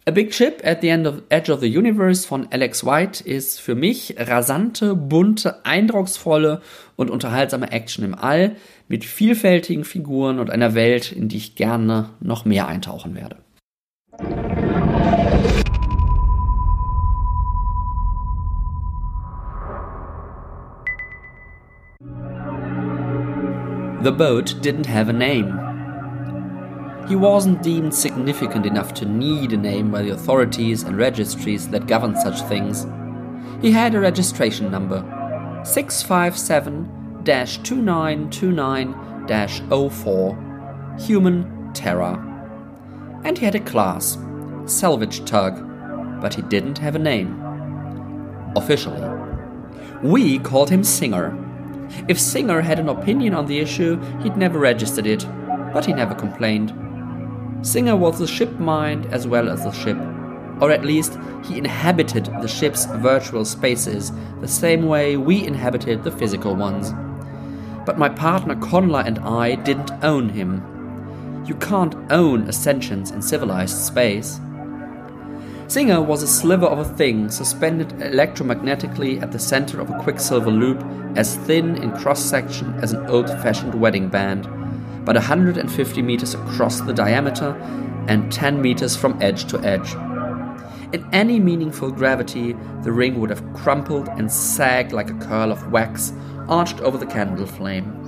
A 0.06 0.10
Big 0.10 0.34
Ship 0.34 0.60
at 0.62 0.82
the 0.82 0.88
End 0.88 1.06
of 1.06 1.22
Edge 1.30 1.50
of 1.50 1.60
the 1.60 1.78
Universe 1.78 2.28
von 2.28 2.46
Alex 2.50 2.84
White 2.84 3.24
ist 3.24 3.58
für 3.58 3.74
mich 3.74 4.16
rasante, 4.18 4.94
bunte, 4.94 5.64
eindrucksvolle 5.64 6.60
und 6.96 7.08
unterhaltsame 7.10 7.72
Action 7.72 8.04
im 8.04 8.14
All 8.14 8.56
mit 8.86 9.06
vielfältigen 9.06 9.84
Figuren 9.84 10.40
und 10.40 10.50
einer 10.50 10.74
Welt, 10.74 11.10
in 11.10 11.28
die 11.28 11.38
ich 11.38 11.54
gerne 11.54 12.10
noch 12.20 12.44
mehr 12.44 12.68
eintauchen 12.68 13.14
werde. 13.14 13.36
The 24.02 24.10
boat 24.10 24.56
didn't 24.62 24.86
have 24.86 25.08
a 25.08 25.14
name. 25.14 25.63
He 27.08 27.16
wasn't 27.16 27.62
deemed 27.62 27.94
significant 27.94 28.66
enough 28.66 28.92
to 28.94 29.04
need 29.04 29.52
a 29.52 29.56
name 29.56 29.90
by 29.90 30.02
the 30.02 30.10
authorities 30.10 30.82
and 30.82 30.96
registries 30.96 31.68
that 31.68 31.86
govern 31.86 32.16
such 32.16 32.40
things. 32.42 32.86
He 33.60 33.70
had 33.72 33.94
a 33.94 34.00
registration 34.00 34.70
number 34.70 35.02
657 35.64 37.22
2929 37.24 39.90
04 39.90 40.96
Human 41.00 41.70
Terror. 41.74 42.30
And 43.24 43.38
he 43.38 43.44
had 43.44 43.54
a 43.54 43.60
class 43.60 44.18
Salvage 44.66 45.24
Tug, 45.24 46.20
but 46.20 46.34
he 46.34 46.42
didn't 46.42 46.78
have 46.78 46.96
a 46.96 46.98
name. 46.98 47.40
Officially. 48.56 49.02
We 50.02 50.38
called 50.38 50.70
him 50.70 50.84
Singer 50.84 51.44
if 52.08 52.20
Singer 52.20 52.60
had 52.60 52.78
an 52.78 52.88
opinion 52.88 53.34
on 53.34 53.46
the 53.46 53.58
issue, 53.58 54.00
he'd 54.22 54.36
never 54.36 54.58
registered 54.58 55.06
it, 55.06 55.26
but 55.72 55.84
he 55.84 55.92
never 55.92 56.14
complained. 56.14 56.72
Singer 57.64 57.96
was 57.96 58.18
the 58.18 58.26
ship 58.26 58.52
mind 58.58 59.06
as 59.06 59.26
well 59.26 59.48
as 59.48 59.64
the 59.64 59.72
ship, 59.72 59.96
or 60.60 60.70
at 60.70 60.84
least 60.84 61.18
he 61.46 61.56
inhabited 61.56 62.26
the 62.42 62.46
ship's 62.46 62.84
virtual 62.84 63.46
spaces 63.46 64.12
the 64.42 64.46
same 64.46 64.86
way 64.86 65.16
we 65.16 65.42
inhabited 65.42 66.04
the 66.04 66.10
physical 66.10 66.54
ones. 66.54 66.92
But 67.86 67.98
my 67.98 68.10
partner 68.10 68.54
Conla 68.54 69.06
and 69.06 69.18
I 69.18 69.54
didn't 69.54 69.92
own 70.04 70.28
him. 70.28 70.62
You 71.46 71.54
can't 71.54 71.94
own 72.12 72.42
a 72.42 72.52
sentience 72.52 73.10
in 73.10 73.22
civilized 73.22 73.78
space. 73.78 74.38
Singer 75.66 76.02
was 76.02 76.22
a 76.22 76.28
sliver 76.28 76.66
of 76.66 76.78
a 76.80 76.96
thing 76.96 77.30
suspended 77.30 77.88
electromagnetically 77.88 79.22
at 79.22 79.32
the 79.32 79.38
center 79.38 79.80
of 79.80 79.88
a 79.88 79.98
quicksilver 80.02 80.50
loop, 80.50 80.84
as 81.16 81.36
thin 81.38 81.82
in 81.82 81.92
cross 81.92 82.22
section 82.22 82.74
as 82.82 82.92
an 82.92 83.06
old 83.06 83.30
fashioned 83.30 83.74
wedding 83.74 84.10
band, 84.10 84.46
but 85.04 85.16
150 85.16 86.02
meters 86.02 86.34
across 86.34 86.80
the 86.80 86.92
diameter 86.92 87.54
and 88.08 88.32
10 88.32 88.60
meters 88.60 88.96
from 88.96 89.20
edge 89.22 89.44
to 89.46 89.58
edge. 89.60 89.94
In 90.92 91.06
any 91.12 91.40
meaningful 91.40 91.90
gravity, 91.90 92.54
the 92.82 92.92
ring 92.92 93.18
would 93.20 93.30
have 93.30 93.52
crumpled 93.54 94.08
and 94.08 94.30
sagged 94.30 94.92
like 94.92 95.10
a 95.10 95.14
curl 95.14 95.50
of 95.50 95.72
wax 95.72 96.12
arched 96.48 96.80
over 96.80 96.98
the 96.98 97.06
candle 97.06 97.46
flame. 97.46 98.00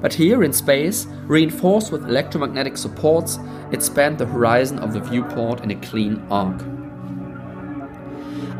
But 0.00 0.14
here 0.14 0.42
in 0.42 0.52
space, 0.52 1.06
reinforced 1.26 1.92
with 1.92 2.08
electromagnetic 2.08 2.76
supports, 2.76 3.38
it 3.72 3.82
spanned 3.82 4.18
the 4.18 4.26
horizon 4.26 4.78
of 4.78 4.92
the 4.92 5.00
viewport 5.00 5.62
in 5.62 5.70
a 5.70 5.76
clean 5.76 6.24
arc. 6.30 6.73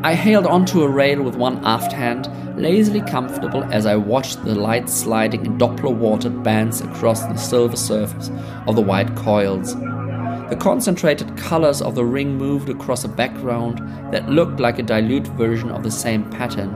I 0.05 0.13
hailed 0.13 0.47
onto 0.47 0.83
a 0.83 0.89
rail 0.91 1.23
with 1.23 1.35
one 1.35 1.65
aft 1.65 1.91
hand, 1.91 2.29
lazily 2.61 3.01
comfortable 3.01 3.65
as 3.73 3.87
I 3.87 3.97
watched 3.97 4.45
the 4.45 4.55
light 4.55 4.91
sliding 4.91 5.47
in 5.47 5.57
Doppler 5.57 5.97
watered 5.97 6.43
bands 6.43 6.83
across 6.83 7.23
the 7.23 7.39
silver 7.39 7.75
surface 7.75 8.31
of 8.67 8.77
the 8.77 8.83
white 8.83 9.17
coils. 9.17 9.75
The 9.75 10.59
concentrated 10.61 11.39
colors 11.39 11.81
of 11.81 11.95
the 11.95 12.05
ring 12.05 12.37
moved 12.37 12.69
across 12.69 13.05
a 13.05 13.09
background 13.09 13.79
that 14.13 14.29
looked 14.29 14.61
like 14.61 14.79
a 14.79 14.83
dilute 14.83 15.29
version 15.29 15.71
of 15.71 15.83
the 15.83 15.91
same 15.91 16.29
pattern, 16.33 16.75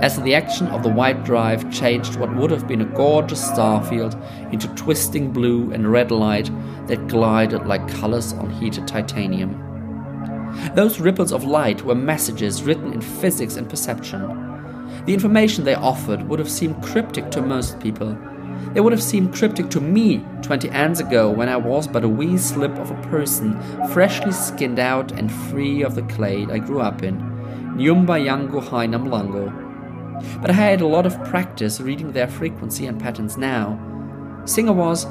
as 0.00 0.18
the 0.22 0.34
action 0.34 0.66
of 0.68 0.82
the 0.82 0.88
white 0.88 1.22
drive 1.22 1.70
changed 1.70 2.16
what 2.16 2.34
would 2.34 2.50
have 2.50 2.66
been 2.66 2.80
a 2.80 2.96
gorgeous 2.96 3.46
starfield 3.46 4.16
into 4.54 4.68
twisting 4.68 5.30
blue 5.30 5.70
and 5.72 5.92
red 5.92 6.10
light 6.10 6.50
that 6.86 7.08
glided 7.08 7.66
like 7.66 7.86
colors 7.88 8.32
on 8.32 8.48
heated 8.48 8.88
titanium. 8.88 9.69
Those 10.74 11.00
ripples 11.00 11.32
of 11.32 11.44
light 11.44 11.82
were 11.82 11.94
messages 11.94 12.62
written 12.62 12.92
in 12.92 13.00
physics 13.00 13.56
and 13.56 13.68
perception. 13.68 14.20
The 15.06 15.14
information 15.14 15.64
they 15.64 15.74
offered 15.74 16.28
would 16.28 16.38
have 16.38 16.50
seemed 16.50 16.82
cryptic 16.82 17.30
to 17.30 17.42
most 17.42 17.80
people. 17.80 18.16
They 18.72 18.80
would 18.80 18.92
have 18.92 19.02
seemed 19.02 19.34
cryptic 19.34 19.70
to 19.70 19.80
me 19.80 20.24
20 20.42 20.70
ans 20.70 21.00
ago 21.00 21.30
when 21.30 21.48
I 21.48 21.56
was 21.56 21.88
but 21.88 22.04
a 22.04 22.08
wee 22.08 22.38
slip 22.38 22.76
of 22.78 22.90
a 22.90 23.02
person, 23.08 23.60
freshly 23.88 24.32
skinned 24.32 24.78
out 24.78 25.12
and 25.12 25.32
free 25.32 25.82
of 25.82 25.94
the 25.94 26.02
clay 26.02 26.46
I 26.50 26.58
grew 26.58 26.80
up 26.80 27.02
in. 27.02 27.18
Nyumba 27.76 28.20
Yango 28.20 28.62
Hainam. 28.62 29.10
But 30.40 30.50
I 30.50 30.54
had 30.54 30.80
a 30.80 30.86
lot 30.86 31.06
of 31.06 31.22
practice 31.24 31.80
reading 31.80 32.12
their 32.12 32.28
frequency 32.28 32.86
and 32.86 33.00
patterns 33.00 33.36
now. 33.36 33.78
Singer 34.44 34.72
was, 34.72 35.06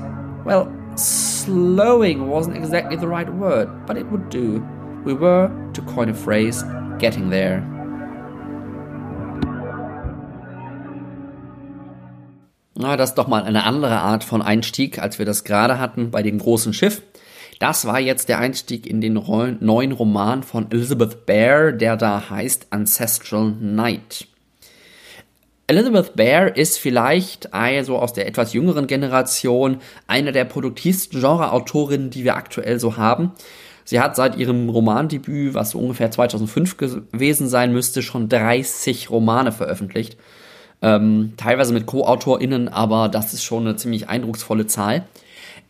well, 0.46 0.72
slowing 0.96 2.28
wasn't 2.28 2.58
exactly 2.58 2.96
the 2.96 3.08
right 3.08 3.32
word, 3.34 3.86
but 3.86 3.98
it 3.98 4.06
would 4.12 4.30
do. 4.30 4.66
We 5.06 5.14
were, 5.14 5.50
to 5.74 5.82
coin 5.82 6.10
a 6.10 6.14
phrase, 6.14 6.64
getting 7.00 7.30
there. 7.30 7.64
Na, 12.76 12.96
das 12.98 13.10
ist 13.10 13.18
doch 13.18 13.28
mal 13.28 13.44
eine 13.44 13.64
andere 13.64 14.00
Art 14.00 14.24
von 14.24 14.42
Einstieg, 14.42 15.00
als 15.00 15.18
wir 15.20 15.26
das 15.26 15.44
gerade 15.44 15.80
hatten 15.80 16.12
bei 16.12 16.22
dem 16.22 16.40
großen 16.40 16.74
Schiff. 16.74 17.02
Das 17.60 17.86
war 17.86 18.00
jetzt 18.00 18.30
der 18.30 18.40
Einstieg 18.40 18.88
in 18.88 19.02
den 19.02 19.14
neuen 19.14 19.92
Roman 19.92 20.44
von 20.44 20.72
Elizabeth 20.72 21.26
Bear, 21.26 21.74
der 21.74 21.98
da 21.98 22.30
heißt 22.30 22.68
Ancestral 22.70 23.52
Night. 23.60 24.28
Elizabeth 25.68 26.16
Bear 26.16 26.56
ist 26.56 26.80
vielleicht 26.80 27.54
also 27.54 28.00
aus 28.00 28.14
der 28.14 28.28
etwas 28.28 28.54
jüngeren 28.54 28.88
Generation 28.88 29.82
eine 30.08 30.32
der 30.32 30.46
produktivsten 30.46 31.20
Genreautorinnen, 31.20 32.10
die 32.10 32.24
wir 32.24 32.36
aktuell 32.36 32.80
so 32.80 32.98
haben. 32.98 33.34
Sie 33.90 34.00
hat 34.00 34.16
seit 34.16 34.38
ihrem 34.38 34.70
Romandebüt, 34.70 35.56
was 35.56 35.72
so 35.72 35.80
ungefähr 35.80 36.12
2005 36.12 36.78
gewesen 36.78 37.48
sein 37.48 37.74
müsste, 37.74 38.04
schon 38.04 38.30
30 38.30 39.10
Romane 39.10 39.52
veröffentlicht. 39.52 40.16
Ähm, 40.84 41.34
teilweise 41.38 41.74
mit 41.74 41.88
Co-AutorInnen, 41.88 42.68
aber 42.68 43.10
das 43.10 43.34
ist 43.34 43.44
schon 43.44 43.66
eine 43.66 43.78
ziemlich 43.78 44.08
eindrucksvolle 44.08 44.68
Zahl. 44.68 45.08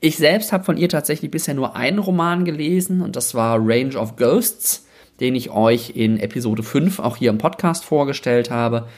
Ich 0.01 0.17
selbst 0.17 0.51
habe 0.51 0.65
von 0.65 0.75
ihr 0.75 0.89
tatsächlich 0.89 1.31
bisher 1.31 1.53
nur 1.53 1.77
einen 1.77 1.99
Roman 1.99 2.43
gelesen 2.43 2.99
und 2.99 3.15
das 3.15 3.35
war 3.35 3.57
Range 3.57 3.95
of 3.95 4.17
Ghosts, 4.17 4.85
den 5.21 5.33
ich 5.33 5.51
euch 5.51 5.91
in 5.95 6.19
Episode 6.19 6.61
5 6.61 6.99
auch 6.99 7.15
hier 7.15 7.29
im 7.29 7.37
Podcast 7.37 7.85
vorgestellt 7.85 8.51
habe. 8.51 8.89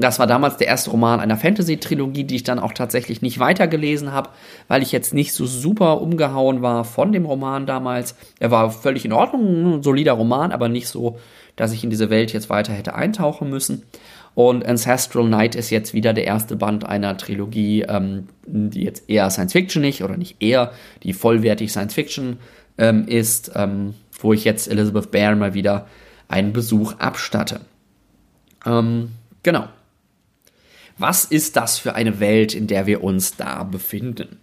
Das 0.00 0.20
war 0.20 0.28
damals 0.28 0.56
der 0.56 0.68
erste 0.68 0.90
Roman 0.90 1.18
einer 1.18 1.36
Fantasy-Trilogie, 1.36 2.22
die 2.22 2.36
ich 2.36 2.44
dann 2.44 2.60
auch 2.60 2.72
tatsächlich 2.72 3.20
nicht 3.20 3.40
weitergelesen 3.40 4.12
habe, 4.12 4.30
weil 4.68 4.80
ich 4.80 4.92
jetzt 4.92 5.12
nicht 5.12 5.32
so 5.32 5.44
super 5.44 6.00
umgehauen 6.00 6.62
war 6.62 6.84
von 6.84 7.10
dem 7.10 7.26
Roman 7.26 7.66
damals. 7.66 8.14
Er 8.38 8.52
war 8.52 8.70
völlig 8.70 9.04
in 9.04 9.12
Ordnung, 9.12 9.78
ein 9.78 9.82
solider 9.82 10.12
Roman, 10.12 10.52
aber 10.52 10.68
nicht 10.68 10.86
so, 10.86 11.18
dass 11.56 11.72
ich 11.72 11.82
in 11.82 11.90
diese 11.90 12.10
Welt 12.10 12.32
jetzt 12.32 12.48
weiter 12.48 12.72
hätte 12.72 12.94
eintauchen 12.94 13.50
müssen. 13.50 13.82
Und 14.36 14.64
Ancestral 14.64 15.28
Night 15.28 15.56
ist 15.56 15.70
jetzt 15.70 15.94
wieder 15.94 16.12
der 16.12 16.26
erste 16.26 16.54
Band 16.54 16.84
einer 16.84 17.16
Trilogie, 17.16 17.82
ähm, 17.82 18.28
die 18.46 18.84
jetzt 18.84 19.10
eher 19.10 19.28
Science 19.30 19.52
Fiction 19.52 19.82
nicht 19.82 20.04
oder 20.04 20.16
nicht 20.16 20.40
eher, 20.40 20.70
die 21.02 21.12
vollwertig 21.12 21.72
Science 21.72 21.94
Fiction 21.94 22.38
ähm, 22.78 23.08
ist, 23.08 23.50
ähm, 23.56 23.94
wo 24.20 24.32
ich 24.32 24.44
jetzt 24.44 24.70
Elizabeth 24.70 25.10
Bear 25.10 25.34
mal 25.34 25.54
wieder 25.54 25.88
einen 26.28 26.52
Besuch 26.52 26.92
abstatte. 27.00 27.62
Ähm, 28.64 29.10
genau. 29.42 29.64
Was 30.98 31.24
ist 31.24 31.56
das 31.56 31.78
für 31.78 31.94
eine 31.94 32.20
Welt, 32.20 32.54
in 32.54 32.66
der 32.66 32.86
wir 32.86 33.02
uns 33.02 33.36
da 33.36 33.62
befinden? 33.62 34.40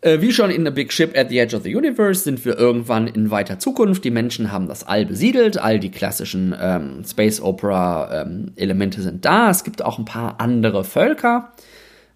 Äh, 0.00 0.20
wie 0.20 0.32
schon 0.32 0.50
in 0.50 0.64
The 0.64 0.70
Big 0.70 0.92
Ship 0.92 1.16
at 1.16 1.30
the 1.30 1.38
Edge 1.38 1.56
of 1.56 1.64
the 1.64 1.74
Universe 1.74 2.22
sind 2.22 2.44
wir 2.44 2.56
irgendwann 2.56 3.08
in 3.08 3.30
weiter 3.30 3.58
Zukunft. 3.58 4.04
Die 4.04 4.10
Menschen 4.10 4.52
haben 4.52 4.68
das 4.68 4.84
All 4.86 5.04
besiedelt, 5.04 5.58
all 5.58 5.80
die 5.80 5.90
klassischen 5.90 6.54
ähm, 6.60 7.02
Space 7.04 7.40
Opera 7.40 8.22
ähm, 8.22 8.52
Elemente 8.54 9.02
sind 9.02 9.24
da. 9.24 9.50
Es 9.50 9.64
gibt 9.64 9.82
auch 9.82 9.98
ein 9.98 10.04
paar 10.04 10.40
andere 10.40 10.84
Völker. 10.84 11.52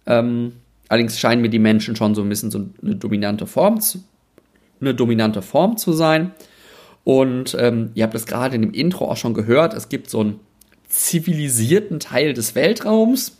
Ähm, 0.07 0.53
allerdings 0.89 1.19
scheinen 1.19 1.43
mir 1.43 1.49
die 1.49 1.59
Menschen 1.59 1.97
schon 1.97 2.15
so 2.15 2.23
ein 2.23 2.29
bisschen 2.29 2.53
so 2.53 2.67
eine 2.83 2.95
dominante 2.95 3.47
Form 3.47 3.81
zu, 3.81 4.05
eine 4.81 4.95
dominante 4.95 5.43
Form 5.43 5.77
zu 5.77 5.93
sein. 5.93 6.33
Und 7.03 7.57
ähm, 7.59 7.91
ihr 7.95 8.05
habt 8.05 8.15
es 8.15 8.27
gerade 8.27 8.55
in 8.55 8.63
dem 8.63 8.73
Intro 8.73 9.11
auch 9.11 9.17
schon 9.17 9.35
gehört. 9.35 9.75
Es 9.75 9.89
gibt 9.89 10.11
so 10.11 10.23
ein 10.23 10.41
zivilisierten 10.89 11.99
Teil 11.99 12.35
des 12.35 12.55
Weltraums, 12.55 13.39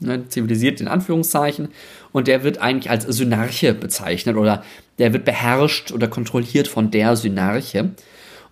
ne, 0.00 0.28
zivilisiert 0.28 0.80
in 0.80 0.88
Anführungszeichen, 0.88 1.68
und 2.12 2.28
der 2.28 2.44
wird 2.44 2.58
eigentlich 2.58 2.90
als 2.90 3.04
Synarche 3.04 3.74
bezeichnet 3.74 4.36
oder 4.36 4.62
der 4.98 5.12
wird 5.12 5.24
beherrscht 5.24 5.90
oder 5.90 6.06
kontrolliert 6.06 6.68
von 6.68 6.90
der 6.90 7.16
Synarche. 7.16 7.90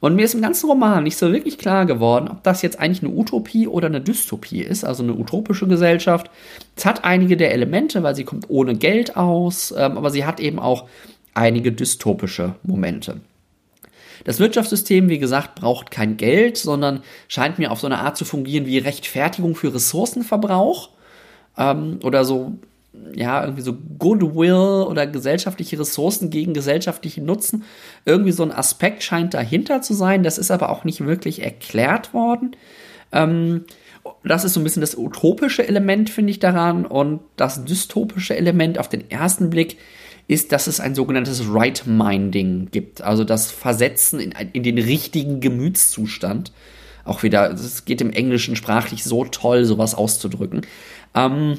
Und 0.01 0.17
mir 0.17 0.25
ist 0.25 0.35
im 0.35 0.43
ganzen 0.43 0.69
Roman 0.69 1.05
nicht 1.05 1.17
so 1.17 1.33
wirklich 1.33 1.59
klar 1.59 1.87
geworden, 1.87 2.29
ob 2.29 2.43
das 2.43 2.61
jetzt 2.63 2.81
eigentlich 2.81 3.05
eine 3.05 3.13
Utopie 3.13 3.69
oder 3.69 3.87
eine 3.87 4.01
Dystopie 4.01 4.61
ist, 4.61 4.83
also 4.83 5.05
eine 5.05 5.15
utopische 5.15 5.69
Gesellschaft. 5.69 6.29
Es 6.75 6.85
hat 6.85 7.05
einige 7.05 7.37
der 7.37 7.53
Elemente, 7.53 8.03
weil 8.03 8.17
sie 8.17 8.25
kommt 8.25 8.51
ohne 8.51 8.75
Geld 8.75 9.17
aus, 9.17 9.73
ähm, 9.77 9.97
aber 9.97 10.11
sie 10.11 10.25
hat 10.25 10.41
eben 10.41 10.59
auch 10.59 10.89
einige 11.35 11.71
dystopische 11.71 12.57
Momente. 12.65 13.21
Das 14.25 14.41
Wirtschaftssystem, 14.41 15.09
wie 15.09 15.21
gesagt, 15.21 15.55
braucht 15.55 15.93
kein 15.93 16.17
Geld, 16.17 16.57
sondern 16.57 17.03
scheint 17.29 17.61
mir 17.61 17.71
auf 17.71 17.79
so 17.79 17.87
eine 17.87 18.01
Art 18.01 18.17
zu 18.17 18.25
fungieren 18.25 18.67
wie 18.67 18.79
Rechtfertigung 18.79 19.55
für 19.55 19.73
Ressourcenverbrauch 19.73 20.91
ähm, 21.57 22.01
oder 22.03 22.25
so 22.25 22.59
ja, 23.15 23.43
irgendwie 23.43 23.63
so 23.63 23.75
Goodwill 23.99 24.87
oder 24.87 25.07
gesellschaftliche 25.07 25.79
Ressourcen 25.79 26.31
gegen 26.31 26.53
gesellschaftlichen 26.53 27.25
Nutzen. 27.25 27.65
Irgendwie 28.05 28.33
so 28.33 28.43
ein 28.43 28.53
Aspekt 28.53 29.03
scheint 29.03 29.35
dahinter 29.35 29.83
zu 29.83 29.95
sein. 29.95 30.23
Das 30.23 30.39
ist 30.39 30.51
aber 30.51 30.71
auch 30.71 30.85
nicht 30.85 31.05
wirklich 31.05 31.43
erklärt 31.43 32.13
worden. 32.13 32.55
Ähm, 33.11 33.65
das 34.25 34.45
ist 34.45 34.55
so 34.55 34.61
ein 34.61 34.65
bisschen 34.65 34.83
das 34.83 34.97
utopische 34.97 35.67
Element, 35.67 36.11
finde 36.11 36.31
ich 36.31 36.39
daran. 36.39 36.85
Und 36.85 37.21
das 37.37 37.65
dystopische 37.65 38.37
Element 38.37 38.79
auf 38.79 38.89
den 38.89 39.11
ersten 39.11 39.51
Blick 39.51 39.79
ist, 40.29 40.53
dass 40.53 40.67
es 40.67 40.81
ein 40.81 40.95
sogenanntes 40.95 41.45
Right-Minding 41.49 42.69
gibt. 42.71 43.03
Also 43.03 43.25
das 43.25 43.51
Versetzen 43.51 44.21
in, 44.21 44.33
in 44.53 44.63
den 44.63 44.79
richtigen 44.79 45.41
Gemütszustand. 45.41 46.53
Auch 47.05 47.23
wieder, 47.23 47.51
es 47.51 47.85
geht 47.85 48.01
im 48.01 48.11
Englischen 48.11 48.57
sprachlich 48.57 49.05
so 49.05 49.25
toll, 49.25 49.65
sowas 49.65 49.95
auszudrücken. 49.95 50.63
Ähm, 51.15 51.59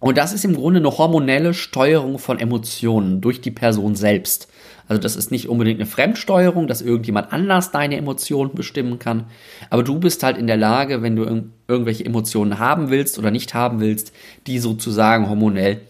und 0.00 0.18
das 0.18 0.34
ist 0.34 0.44
im 0.44 0.54
Grunde 0.54 0.80
eine 0.80 0.98
hormonelle 0.98 1.54
Steuerung 1.54 2.18
von 2.18 2.38
Emotionen 2.38 3.22
durch 3.22 3.40
die 3.40 3.50
Person 3.50 3.94
selbst. 3.94 4.48
Also 4.86 5.00
das 5.00 5.16
ist 5.16 5.30
nicht 5.30 5.48
unbedingt 5.48 5.80
eine 5.80 5.86
Fremdsteuerung, 5.86 6.66
dass 6.66 6.82
irgendjemand 6.82 7.32
anders 7.32 7.70
deine 7.70 7.96
Emotionen 7.96 8.54
bestimmen 8.54 8.98
kann. 8.98 9.24
Aber 9.70 9.82
du 9.82 9.98
bist 9.98 10.22
halt 10.22 10.36
in 10.36 10.46
der 10.46 10.58
Lage, 10.58 11.00
wenn 11.00 11.16
du 11.16 11.24
irg 11.24 11.44
irgendwelche 11.66 12.04
Emotionen 12.04 12.58
haben 12.58 12.90
willst 12.90 13.18
oder 13.18 13.30
nicht 13.30 13.54
haben 13.54 13.80
willst, 13.80 14.12
die 14.46 14.58
sozusagen 14.58 15.30
hormonell 15.30 15.80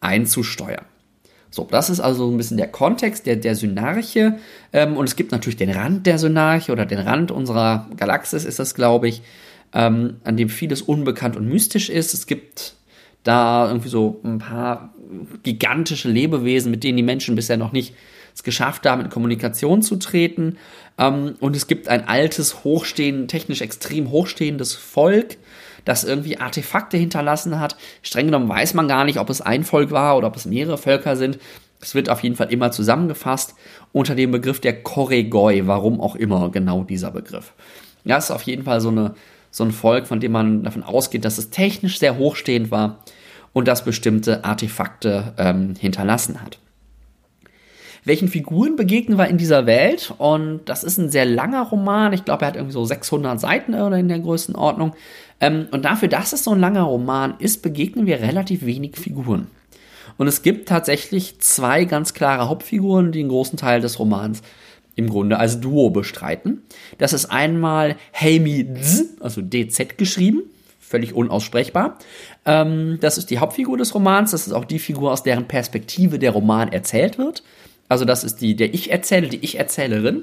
einzusteuern. 0.00 0.84
So, 1.52 1.68
das 1.70 1.90
ist 1.90 2.00
also 2.00 2.30
ein 2.30 2.38
bisschen 2.38 2.56
der 2.56 2.66
Kontext 2.66 3.26
der, 3.26 3.36
der 3.36 3.54
Synarche. 3.54 4.38
Ähm, 4.72 4.96
und 4.96 5.06
es 5.06 5.16
gibt 5.16 5.32
natürlich 5.32 5.58
den 5.58 5.70
Rand 5.70 6.06
der 6.06 6.18
Synarche 6.18 6.72
oder 6.72 6.86
den 6.86 6.98
Rand 6.98 7.30
unserer 7.30 7.88
Galaxis 7.96 8.44
ist 8.46 8.58
das, 8.58 8.74
glaube 8.74 9.06
ich, 9.06 9.22
ähm, 9.74 10.16
an 10.24 10.38
dem 10.38 10.48
vieles 10.48 10.80
unbekannt 10.80 11.36
und 11.36 11.46
mystisch 11.46 11.90
ist. 11.90 12.14
Es 12.14 12.26
gibt 12.26 12.74
da 13.22 13.68
irgendwie 13.68 13.90
so 13.90 14.18
ein 14.24 14.38
paar 14.38 14.94
gigantische 15.42 16.08
Lebewesen, 16.08 16.70
mit 16.70 16.84
denen 16.84 16.96
die 16.96 17.02
Menschen 17.02 17.36
bisher 17.36 17.58
noch 17.58 17.72
nicht 17.72 17.94
es 18.34 18.42
geschafft 18.42 18.86
haben, 18.86 19.02
in 19.02 19.10
Kommunikation 19.10 19.82
zu 19.82 19.96
treten. 19.96 20.56
Ähm, 20.96 21.34
und 21.38 21.54
es 21.54 21.66
gibt 21.66 21.86
ein 21.88 22.08
altes, 22.08 22.64
hochstehend, 22.64 23.30
technisch 23.30 23.60
extrem 23.60 24.10
hochstehendes 24.10 24.72
Volk, 24.74 25.36
das 25.84 26.04
irgendwie 26.04 26.38
Artefakte 26.38 26.96
hinterlassen 26.96 27.58
hat. 27.60 27.76
Streng 28.02 28.26
genommen 28.26 28.48
weiß 28.48 28.74
man 28.74 28.88
gar 28.88 29.04
nicht, 29.04 29.18
ob 29.18 29.30
es 29.30 29.40
ein 29.40 29.64
Volk 29.64 29.90
war 29.90 30.16
oder 30.16 30.28
ob 30.28 30.36
es 30.36 30.46
mehrere 30.46 30.78
Völker 30.78 31.16
sind. 31.16 31.38
Es 31.80 31.94
wird 31.94 32.08
auf 32.08 32.22
jeden 32.22 32.36
Fall 32.36 32.52
immer 32.52 32.70
zusammengefasst 32.70 33.54
unter 33.92 34.14
dem 34.14 34.30
Begriff 34.30 34.60
der 34.60 34.82
Koregoi, 34.82 35.62
warum 35.66 36.00
auch 36.00 36.14
immer 36.16 36.50
genau 36.50 36.84
dieser 36.84 37.10
Begriff. 37.10 37.52
Ja, 38.04 38.18
es 38.18 38.24
ist 38.24 38.30
auf 38.30 38.42
jeden 38.42 38.64
Fall 38.64 38.80
so 38.80 38.88
eine 38.88 39.14
so 39.52 39.64
ein 39.64 39.70
Volk, 39.70 40.06
von 40.06 40.18
dem 40.18 40.32
man 40.32 40.64
davon 40.64 40.82
ausgeht, 40.82 41.24
dass 41.24 41.38
es 41.38 41.50
technisch 41.50 41.98
sehr 41.98 42.16
hochstehend 42.16 42.70
war 42.70 43.04
und 43.52 43.68
das 43.68 43.84
bestimmte 43.84 44.44
Artefakte 44.44 45.34
ähm, 45.36 45.74
hinterlassen 45.78 46.40
hat. 46.40 46.58
Welchen 48.04 48.28
Figuren 48.28 48.74
begegnen 48.74 49.16
wir 49.16 49.28
in 49.28 49.38
dieser 49.38 49.66
Welt? 49.66 50.12
Und 50.18 50.62
das 50.64 50.82
ist 50.82 50.98
ein 50.98 51.10
sehr 51.10 51.24
langer 51.24 51.62
Roman. 51.62 52.12
Ich 52.12 52.24
glaube, 52.24 52.44
er 52.44 52.48
hat 52.48 52.56
irgendwie 52.56 52.72
so 52.72 52.84
600 52.84 53.38
Seiten 53.38 53.74
oder 53.74 53.96
in 53.96 54.08
der 54.08 54.18
Größenordnung. 54.18 54.94
Ähm, 55.40 55.68
und 55.70 55.84
dafür, 55.84 56.08
dass 56.08 56.32
es 56.32 56.44
so 56.44 56.50
ein 56.50 56.60
langer 56.60 56.82
Roman 56.82 57.34
ist, 57.38 57.62
begegnen 57.62 58.06
wir 58.06 58.20
relativ 58.20 58.66
wenig 58.66 58.96
Figuren. 58.96 59.46
Und 60.18 60.26
es 60.26 60.42
gibt 60.42 60.68
tatsächlich 60.68 61.40
zwei 61.40 61.84
ganz 61.84 62.12
klare 62.12 62.48
Hauptfiguren, 62.48 63.12
die 63.12 63.20
einen 63.20 63.28
großen 63.28 63.56
Teil 63.56 63.80
des 63.80 63.98
Romans 63.98 64.42
im 64.94 65.08
Grunde 65.08 65.38
als 65.38 65.60
Duo 65.60 65.90
bestreiten. 65.90 66.62
Das 66.98 67.12
ist 67.12 67.26
einmal 67.26 67.96
Heimi 68.18 68.66
Z, 68.80 69.06
also 69.20 69.40
DZ 69.40 69.96
geschrieben, 69.96 70.42
völlig 70.80 71.14
unaussprechbar. 71.14 71.98
Ähm, 72.44 72.98
das 73.00 73.16
ist 73.16 73.30
die 73.30 73.38
Hauptfigur 73.38 73.78
des 73.78 73.94
Romans, 73.94 74.32
das 74.32 74.46
ist 74.46 74.52
auch 74.52 74.64
die 74.66 74.78
Figur, 74.78 75.12
aus 75.12 75.22
deren 75.22 75.48
Perspektive 75.48 76.18
der 76.18 76.32
Roman 76.32 76.70
erzählt 76.72 77.16
wird. 77.16 77.42
Also 77.92 78.06
das 78.06 78.24
ist 78.24 78.40
die, 78.40 78.56
der 78.56 78.72
Ich-Erzähler, 78.72 79.28
die 79.28 79.44
Ich-Erzählerin. 79.44 80.22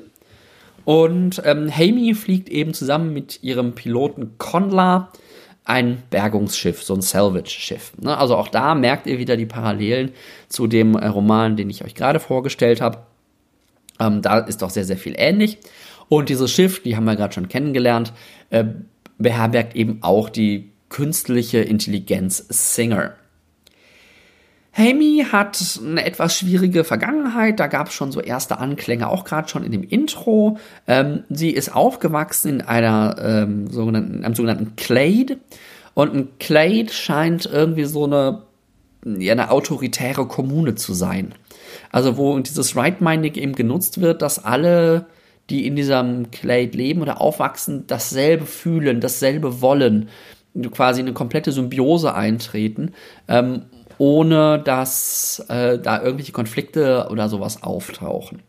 Und 0.86 1.40
ähm, 1.46 1.70
Heimi 1.70 2.16
fliegt 2.16 2.50
eben 2.50 2.74
zusammen 2.74 3.14
mit 3.14 3.44
ihrem 3.44 3.76
Piloten 3.76 4.40
Conla 4.40 5.12
ein 5.66 6.02
Bergungsschiff, 6.10 6.82
so 6.82 6.96
ein 6.96 7.02
Salvage-Schiff. 7.02 7.92
Ne? 8.02 8.18
Also 8.18 8.36
auch 8.38 8.48
da 8.48 8.74
merkt 8.74 9.06
ihr 9.06 9.20
wieder 9.20 9.38
die 9.38 9.46
Parallelen 9.46 10.14
zu 10.48 10.66
dem 10.66 10.96
äh, 10.96 11.06
Roman, 11.06 11.58
den 11.58 11.70
ich 11.70 11.86
euch 11.86 11.94
gerade 11.94 12.20
vorgestellt 12.20 12.82
habe. 12.82 13.04
Ähm, 14.00 14.24
da 14.24 14.40
ist 14.40 14.64
doch 14.64 14.72
sehr, 14.72 14.86
sehr 14.86 14.98
viel 14.98 15.14
ähnlich. 15.16 15.60
Und 16.08 16.30
dieses 16.30 16.52
Schiff, 16.52 16.82
die 16.82 16.96
haben 16.96 17.06
wir 17.06 17.16
gerade 17.16 17.36
schon 17.36 17.50
kennengelernt, 17.50 18.14
äh, 18.50 18.64
beherbergt 19.20 19.76
eben 19.76 20.00
auch 20.02 20.30
die 20.30 20.72
künstliche 20.90 21.60
Intelligenz 21.60 22.44
Singer. 22.50 23.14
Amy 24.76 25.26
hat 25.32 25.80
eine 25.84 26.06
etwas 26.06 26.38
schwierige 26.38 26.84
Vergangenheit, 26.84 27.60
da 27.60 27.68
gab 27.68 27.88
es 27.88 27.94
schon 27.94 28.12
so 28.12 28.22
erste 28.22 28.60
Anklänge, 28.60 29.10
auch 29.10 29.26
gerade 29.26 29.50
schon 29.50 29.64
in 29.64 29.72
dem 29.72 29.84
Intro. 29.84 30.58
Ähm, 30.88 31.24
sie 31.30 31.50
ist 31.50 31.76
aufgewachsen 31.76 32.50
in 32.50 32.62
einer 32.62 33.16
ähm, 33.22 33.68
sogenannten, 33.70 34.24
einem 34.24 34.36
sogenannten 34.36 34.76
Clade 34.76 35.38
und 35.94 36.14
ein 36.14 36.28
Clade 36.40 36.90
scheint 36.92 37.46
irgendwie 37.46 37.86
so 37.86 38.06
eine, 38.06 38.44
ja, 39.04 39.34
eine 39.34 39.52
autoritäre 39.52 40.28
Kommune 40.28 40.76
zu 40.76 40.94
sein. 40.94 41.34
Also 41.92 42.18
wo 42.18 42.38
dieses 42.40 42.76
Right-Minding 42.76 43.36
eben 43.36 43.54
genutzt 43.54 44.00
wird, 44.00 44.22
dass 44.22 44.44
alle, 44.44 45.08
die 45.50 45.66
in 45.66 45.76
diesem 45.76 46.32
Clade 46.32 46.78
leben 46.78 47.02
oder 47.02 47.20
aufwachsen, 47.20 47.86
dasselbe 47.88 48.46
fühlen, 48.46 49.02
dasselbe 49.02 49.62
wollen, 49.62 50.10
quasi 50.72 51.02
eine 51.02 51.14
komplette 51.14 51.52
Symbiose 51.52 52.14
eintreten, 52.14 52.94
ähm, 53.28 53.64
ohne 54.00 54.60
dass 54.60 55.46
äh, 55.50 55.78
da 55.78 56.02
irgendwelche 56.02 56.32
Konflikte 56.32 57.10
oder 57.12 57.30
sowas 57.30 57.62
auftauchen. 57.62 58.42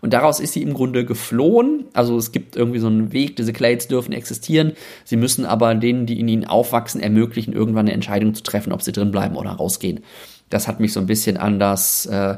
Und 0.00 0.12
daraus 0.12 0.38
ist 0.38 0.52
sie 0.52 0.62
im 0.62 0.74
Grunde 0.74 1.04
geflohen. 1.04 1.86
Also 1.94 2.16
es 2.16 2.30
gibt 2.30 2.54
irgendwie 2.54 2.78
so 2.78 2.86
einen 2.86 3.12
Weg, 3.12 3.34
diese 3.34 3.54
Clades 3.54 3.88
dürfen 3.88 4.12
existieren. 4.12 4.74
Sie 5.04 5.16
müssen 5.16 5.46
aber 5.46 5.74
denen, 5.74 6.06
die 6.06 6.20
in 6.20 6.28
ihnen 6.28 6.44
aufwachsen, 6.44 7.00
ermöglichen, 7.00 7.54
irgendwann 7.54 7.86
eine 7.86 7.94
Entscheidung 7.94 8.34
zu 8.34 8.42
treffen, 8.42 8.72
ob 8.72 8.82
sie 8.82 8.92
drin 8.92 9.10
bleiben 9.10 9.34
oder 9.34 9.50
rausgehen. 9.50 10.04
Das 10.50 10.68
hat 10.68 10.78
mich 10.78 10.92
so 10.92 11.00
ein 11.00 11.06
bisschen 11.06 11.38
an 11.38 11.58
das 11.58 12.06
äh, 12.06 12.36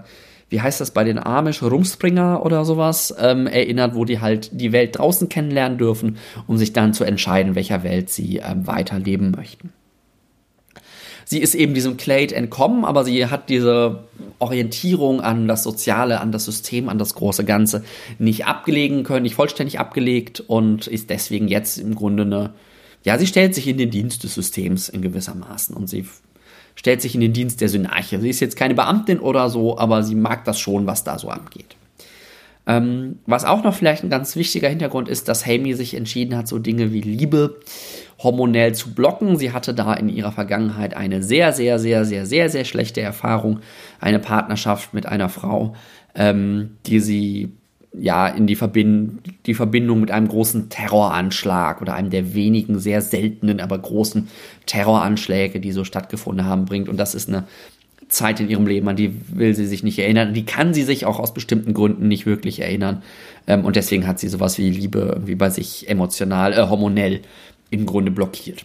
wie 0.49 0.61
heißt 0.61 0.81
das 0.81 0.91
bei 0.91 1.05
den 1.05 1.19
Amish, 1.19 1.63
Rumspringer 1.63 2.45
oder 2.45 2.65
sowas, 2.65 3.15
ähm, 3.19 3.47
erinnert, 3.47 3.95
wo 3.95 4.05
die 4.05 4.21
halt 4.21 4.51
die 4.53 4.73
Welt 4.73 4.99
draußen 4.99 5.29
kennenlernen 5.29 5.79
dürfen, 5.79 6.19
um 6.49 6.57
sich 6.57 6.73
dann 6.73 6.93
zu 6.93 7.05
entscheiden, 7.05 7.55
welcher 7.55 7.85
Welt 7.85 8.11
sie 8.11 8.39
ähm, 8.39 8.67
weiterleben 8.67 9.31
möchten. 9.31 9.73
Sie 11.31 11.39
ist 11.39 11.55
eben 11.55 11.75
diesem 11.75 11.97
Clade 11.97 12.35
entkommen, 12.35 12.85
aber 12.85 13.05
sie 13.05 13.25
hat 13.25 13.51
diese 13.51 14.01
Orientierung 14.41 15.21
an 15.21 15.47
das 15.47 15.63
Soziale, 15.63 16.21
an 16.21 16.33
das 16.33 16.45
System, 16.45 16.89
an 16.89 16.99
das 16.99 17.15
große 17.15 17.45
Ganze 17.45 17.85
nicht 18.19 18.47
abgelegen 18.47 19.05
können, 19.05 19.23
nicht 19.23 19.37
vollständig 19.37 19.79
abgelegt 19.79 20.41
und 20.41 20.89
ist 20.89 21.09
deswegen 21.09 21.47
jetzt 21.47 21.79
im 21.79 21.95
Grunde 21.95 22.25
eine, 22.25 22.51
ja, 23.05 23.17
sie 23.17 23.29
stellt 23.29 23.55
sich 23.55 23.69
in 23.69 23.79
den 23.79 23.93
Dienst 23.93 24.25
des 24.25 24.35
Systems 24.35 24.89
in 24.89 25.03
gewissermaßen 25.03 25.77
und 25.77 25.89
sie 25.89 26.05
stellt 26.75 27.01
sich 27.01 27.15
in 27.15 27.21
den 27.21 27.33
Dienst 27.33 27.61
der 27.61 27.69
Synarche. 27.69 28.19
Sie 28.21 28.29
ist 28.29 28.41
jetzt 28.41 28.57
keine 28.57 28.75
Beamtin 28.75 29.21
oder 29.21 29.51
so, 29.51 29.79
aber 29.79 30.03
sie 30.03 30.17
mag 30.17 30.45
das 30.45 30.59
schon, 30.59 30.89
was 30.89 31.05
da 31.05 31.17
so 31.17 31.29
abgeht. 31.29 31.77
Ähm, 32.67 33.19
was 33.27 33.45
auch 33.45 33.65
noch 33.65 33.75
vielleicht 33.75 34.05
ein 34.05 34.11
ganz 34.11 34.37
wichtiger 34.37 34.69
Hintergrund 34.69 35.09
ist, 35.09 35.29
dass 35.29 35.47
Hamey 35.47 35.75
sich 35.75 35.95
entschieden 35.95 36.37
hat, 36.37 36.47
so 36.47 36.59
Dinge 36.59 36.93
wie 36.93 37.01
Liebe 37.01 37.59
hormonell 38.23 38.75
zu 38.75 38.95
blocken. 38.95 39.37
Sie 39.37 39.53
hatte 39.53 39.75
da 39.75 39.95
in 39.95 40.09
ihrer 40.09 40.33
Vergangenheit 40.33 40.95
eine 40.95 41.23
sehr, 41.23 41.53
sehr, 41.53 41.79
sehr, 41.79 42.05
sehr, 42.05 42.27
sehr, 42.27 42.51
sehr 42.51 42.65
schlechte 42.65 43.01
Erfahrung, 43.01 43.61
eine 43.99 44.19
Partnerschaft 44.19 44.93
mit 44.93 45.07
einer 45.07 45.29
Frau, 45.29 45.75
ähm, 46.15 46.77
die 46.87 47.01
sie 47.01 47.53
ja 47.93 48.29
in 48.29 48.47
die, 48.47 48.57
Verbind 48.57 49.21
die 49.47 49.55
Verbindung 49.55 50.01
mit 50.01 50.11
einem 50.11 50.29
großen 50.29 50.69
Terroranschlag 50.69 51.81
oder 51.81 51.95
einem 51.95 52.11
der 52.11 52.35
wenigen 52.35 52.79
sehr 52.79 53.01
seltenen, 53.01 53.61
aber 53.61 53.79
großen 53.79 54.29
Terroranschläge, 54.67 55.61
die 55.61 55.73
so 55.73 55.85
stattgefunden 55.85 56.47
haben, 56.47 56.67
bringt. 56.67 56.89
Und 56.89 56.99
das 56.99 57.15
ist 57.15 57.29
eine 57.29 57.45
Zeit 58.11 58.41
in 58.41 58.51
ihrem 58.51 58.67
Leben, 58.67 58.89
an 58.89 58.97
die 58.97 59.15
will 59.29 59.55
sie 59.55 59.67
sich 59.67 59.83
nicht 59.83 59.99
erinnern. 59.99 60.35
Die 60.35 60.45
kann 60.45 60.75
sie 60.75 60.83
sich 60.83 61.07
auch 61.07 61.19
aus 61.19 61.33
bestimmten 61.33 61.75
Gründen 61.75 62.09
nicht 62.09 62.27
wirklich 62.27 62.61
erinnern. 62.61 63.03
Ähm, 63.47 63.65
und 63.65 63.77
deswegen 63.77 64.07
hat 64.07 64.19
sie 64.19 64.29
sowas 64.29 64.59
wie 64.59 64.71
Liebe 64.71 65.11
irgendwie 65.15 65.37
bei 65.37 65.51
sich 65.51 65.89
emotional, 65.89 66.53
äh, 66.53 66.69
hormonell 66.69 67.21
im 67.71 67.87
Grunde 67.87 68.11
blockiert. 68.11 68.65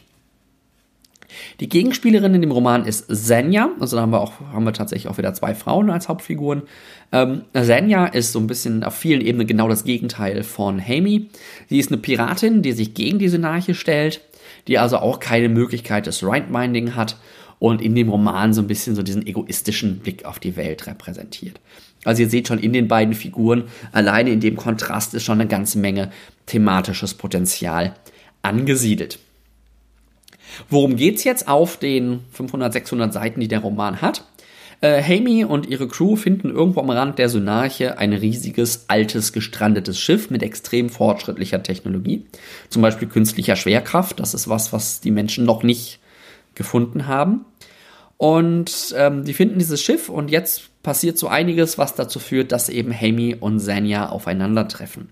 Die 1.59 1.69
Gegenspielerin 1.69 2.33
in 2.33 2.41
dem 2.41 2.51
Roman 2.51 2.85
ist 2.85 3.05
Senya, 3.07 3.69
also 3.79 3.95
da 3.95 4.01
haben 4.01 4.11
wir 4.11 4.21
auch, 4.21 4.33
haben 4.53 4.65
wir 4.65 4.73
tatsächlich 4.73 5.11
auch 5.11 5.17
wieder 5.17 5.33
zwei 5.33 5.53
Frauen 5.53 5.89
als 5.89 6.07
Hauptfiguren. 6.07 6.63
Ähm, 7.11 7.41
Senya 7.53 8.05
ist 8.07 8.31
so 8.31 8.39
ein 8.39 8.47
bisschen 8.47 8.83
auf 8.83 8.95
vielen 8.95 9.21
Ebenen 9.21 9.47
genau 9.47 9.67
das 9.67 9.83
Gegenteil 9.83 10.43
von 10.43 10.81
Hamey. 10.81 11.29
Sie 11.69 11.79
ist 11.79 11.91
eine 11.91 12.01
Piratin, 12.01 12.61
die 12.61 12.71
sich 12.71 12.93
gegen 12.93 13.19
die 13.19 13.29
Synarche 13.29 13.75
stellt, 13.75 14.21
die 14.67 14.77
also 14.79 14.97
auch 14.97 15.19
keine 15.19 15.49
Möglichkeit 15.49 16.07
des 16.07 16.23
Right-Minding 16.23 16.95
hat 16.95 17.17
und 17.59 17.81
in 17.81 17.95
dem 17.95 18.09
Roman 18.09 18.53
so 18.53 18.61
ein 18.61 18.67
bisschen 18.67 18.95
so 18.95 19.03
diesen 19.03 19.25
egoistischen 19.25 19.99
Blick 19.99 20.25
auf 20.25 20.39
die 20.39 20.55
Welt 20.55 20.87
repräsentiert. 20.87 21.59
Also 22.03 22.21
ihr 22.21 22.29
seht 22.29 22.47
schon 22.47 22.59
in 22.59 22.73
den 22.73 22.87
beiden 22.87 23.13
Figuren, 23.13 23.65
alleine 23.91 24.29
in 24.29 24.39
dem 24.39 24.55
Kontrast 24.55 25.13
ist 25.13 25.23
schon 25.23 25.39
eine 25.39 25.49
ganze 25.49 25.79
Menge 25.79 26.11
thematisches 26.45 27.15
Potenzial 27.15 27.95
angesiedelt. 28.41 29.19
Worum 30.69 30.95
geht's 30.95 31.23
jetzt 31.23 31.47
auf 31.47 31.77
den 31.77 32.21
500, 32.31 32.73
600 32.73 33.13
Seiten, 33.13 33.39
die 33.39 33.47
der 33.47 33.59
Roman 33.59 34.01
hat? 34.01 34.23
Äh, 34.81 35.01
Hamey 35.01 35.43
und 35.45 35.67
ihre 35.67 35.87
Crew 35.87 36.15
finden 36.15 36.49
irgendwo 36.49 36.81
am 36.81 36.89
Rand 36.89 37.17
der 37.17 37.29
Synarche 37.29 37.97
ein 37.97 38.13
riesiges, 38.13 38.85
altes, 38.87 39.33
gestrandetes 39.33 39.99
Schiff 39.99 40.29
mit 40.29 40.43
extrem 40.43 40.89
fortschrittlicher 40.89 41.63
Technologie. 41.63 42.25
Zum 42.69 42.81
Beispiel 42.81 43.07
künstlicher 43.07 43.55
Schwerkraft. 43.55 44.19
Das 44.19 44.33
ist 44.33 44.47
was, 44.47 44.73
was 44.73 45.01
die 45.01 45.11
Menschen 45.11 45.45
noch 45.45 45.63
nicht 45.63 45.99
gefunden 46.55 47.07
haben. 47.07 47.45
Und 48.17 48.95
ähm, 48.97 49.25
die 49.25 49.33
finden 49.33 49.59
dieses 49.59 49.81
Schiff 49.81 50.09
und 50.09 50.31
jetzt 50.31 50.81
passiert 50.83 51.17
so 51.17 51.27
einiges, 51.27 51.77
was 51.77 51.95
dazu 51.95 52.19
führt, 52.19 52.51
dass 52.51 52.69
eben 52.69 52.93
Hamey 52.93 53.35
und 53.39 53.59
Sanya 53.59 54.09
aufeinandertreffen. 54.09 55.09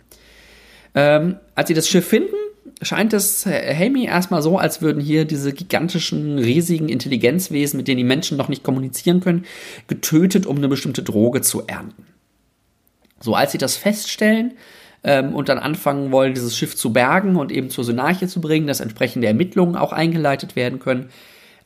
Ähm, 0.96 1.38
als 1.56 1.68
sie 1.68 1.74
das 1.74 1.90
Schiff 1.90 2.08
finden, 2.08 2.36
scheint 2.82 3.14
es 3.14 3.46
Hamey 3.46 4.06
erstmal 4.06 4.42
so, 4.42 4.58
als 4.58 4.82
würden 4.82 5.02
hier 5.02 5.26
diese 5.26 5.54
gigantischen, 5.54 6.38
riesigen 6.38 6.90
Intelligenzwesen, 6.90 7.78
mit 7.78 7.88
denen 7.88 7.98
die 7.98 8.04
Menschen 8.04 8.38
noch 8.38 8.50
nicht 8.50 8.64
kommunizieren 8.64 9.20
können, 9.20 9.46
getötet, 9.88 10.46
um 10.46 10.58
eine 10.58 10.68
bestimmte 10.68 11.04
Droge 11.04 11.42
zu 11.42 11.66
ernten. 11.68 12.06
So, 13.20 13.36
als 13.36 13.52
sie 13.52 13.58
das 13.58 13.76
feststellen 13.78 14.54
ähm, 15.04 15.34
und 15.34 15.50
dann 15.50 15.60
anfangen 15.60 16.12
wollen, 16.12 16.34
dieses 16.34 16.58
Schiff 16.58 16.76
zu 16.76 16.94
bergen 16.94 17.36
und 17.36 17.52
eben 17.52 17.70
zur 17.70 17.84
Synarche 17.84 18.28
zu 18.28 18.42
bringen, 18.42 18.68
dass 18.68 18.80
entsprechende 18.80 19.28
Ermittlungen 19.28 19.76
auch 19.76 19.94
eingeleitet 19.94 20.56
werden 20.56 20.80
können, 20.80 21.10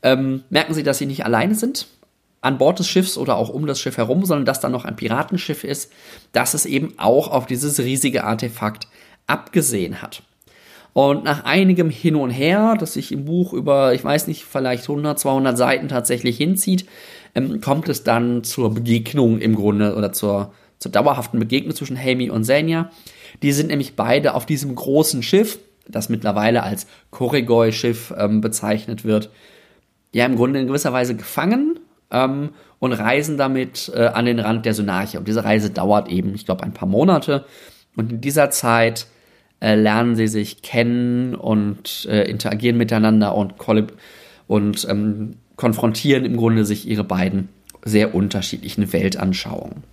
ähm, 0.03 0.43
merken 0.49 0.73
sie, 0.73 0.83
dass 0.83 0.97
sie 0.97 1.05
nicht 1.05 1.25
alleine 1.25 1.55
sind 1.55 1.87
an 2.41 2.57
Bord 2.57 2.79
des 2.79 2.87
Schiffs 2.87 3.17
oder 3.17 3.35
auch 3.35 3.49
um 3.49 3.65
das 3.65 3.79
Schiff 3.79 3.97
herum, 3.97 4.23
sondern 4.25 4.45
dass 4.45 4.59
da 4.59 4.69
noch 4.69 4.85
ein 4.85 4.95
Piratenschiff 4.95 5.63
ist, 5.63 5.91
das 6.31 6.53
es 6.53 6.65
eben 6.65 6.93
auch 6.97 7.29
auf 7.29 7.45
dieses 7.45 7.79
riesige 7.79 8.23
Artefakt 8.23 8.87
abgesehen 9.25 10.01
hat. 10.01 10.23
Und 10.93 11.23
nach 11.23 11.43
einigem 11.43 11.89
Hin 11.89 12.15
und 12.15 12.31
Her, 12.31 12.75
das 12.79 12.93
sich 12.93 13.11
im 13.11 13.25
Buch 13.25 13.53
über, 13.53 13.93
ich 13.93 14.03
weiß 14.03 14.27
nicht, 14.27 14.45
vielleicht 14.45 14.83
100, 14.83 15.19
200 15.19 15.57
Seiten 15.57 15.89
tatsächlich 15.89 16.37
hinzieht, 16.37 16.87
ähm, 17.35 17.61
kommt 17.61 17.87
es 17.89 18.03
dann 18.03 18.43
zur 18.43 18.73
Begegnung 18.73 19.39
im 19.39 19.55
Grunde 19.55 19.95
oder 19.95 20.11
zur, 20.11 20.53
zur 20.79 20.91
dauerhaften 20.91 21.39
Begegnung 21.39 21.75
zwischen 21.75 21.99
Hamey 21.99 22.31
und 22.31 22.45
Senja. 22.45 22.89
Die 23.43 23.51
sind 23.51 23.67
nämlich 23.67 23.95
beide 23.95 24.33
auf 24.33 24.47
diesem 24.47 24.73
großen 24.73 25.21
Schiff, 25.21 25.59
das 25.87 26.09
mittlerweile 26.09 26.63
als 26.63 26.87
Korregoi-Schiff 27.11 28.13
ähm, 28.17 28.41
bezeichnet 28.41 29.05
wird, 29.05 29.29
ja 30.17 30.25
im 30.25 30.35
Grunde 30.35 30.59
in 30.59 30.65
gewisser 30.65 30.93
Weise 30.93 31.15
gefangen 31.15 31.79
ähm, 32.09 32.49
und 32.79 32.93
reisen 32.93 33.37
damit 33.37 33.91
äh, 33.93 34.07
an 34.07 34.25
den 34.25 34.39
Rand 34.39 34.65
der 34.65 34.73
Synarche. 34.73 35.19
Und 35.19 35.27
diese 35.27 35.43
Reise 35.43 35.69
dauert 35.69 36.09
eben, 36.09 36.33
ich 36.33 36.45
glaube, 36.45 36.63
ein 36.63 36.73
paar 36.73 36.87
Monate. 36.87 37.45
Und 37.95 38.11
in 38.11 38.21
dieser 38.21 38.49
Zeit 38.49 39.05
äh, 39.59 39.75
lernen 39.75 40.15
sie 40.15 40.27
sich 40.27 40.63
kennen 40.63 41.35
und 41.35 42.07
äh, 42.09 42.23
interagieren 42.23 42.77
miteinander 42.77 43.35
und, 43.35 43.53
und 44.47 44.87
ähm, 44.89 45.35
konfrontieren 45.55 46.25
im 46.25 46.35
Grunde 46.35 46.65
sich 46.65 46.87
ihre 46.87 47.03
beiden 47.03 47.49
sehr 47.85 48.15
unterschiedlichen 48.15 48.91
Weltanschauungen. 48.91 49.83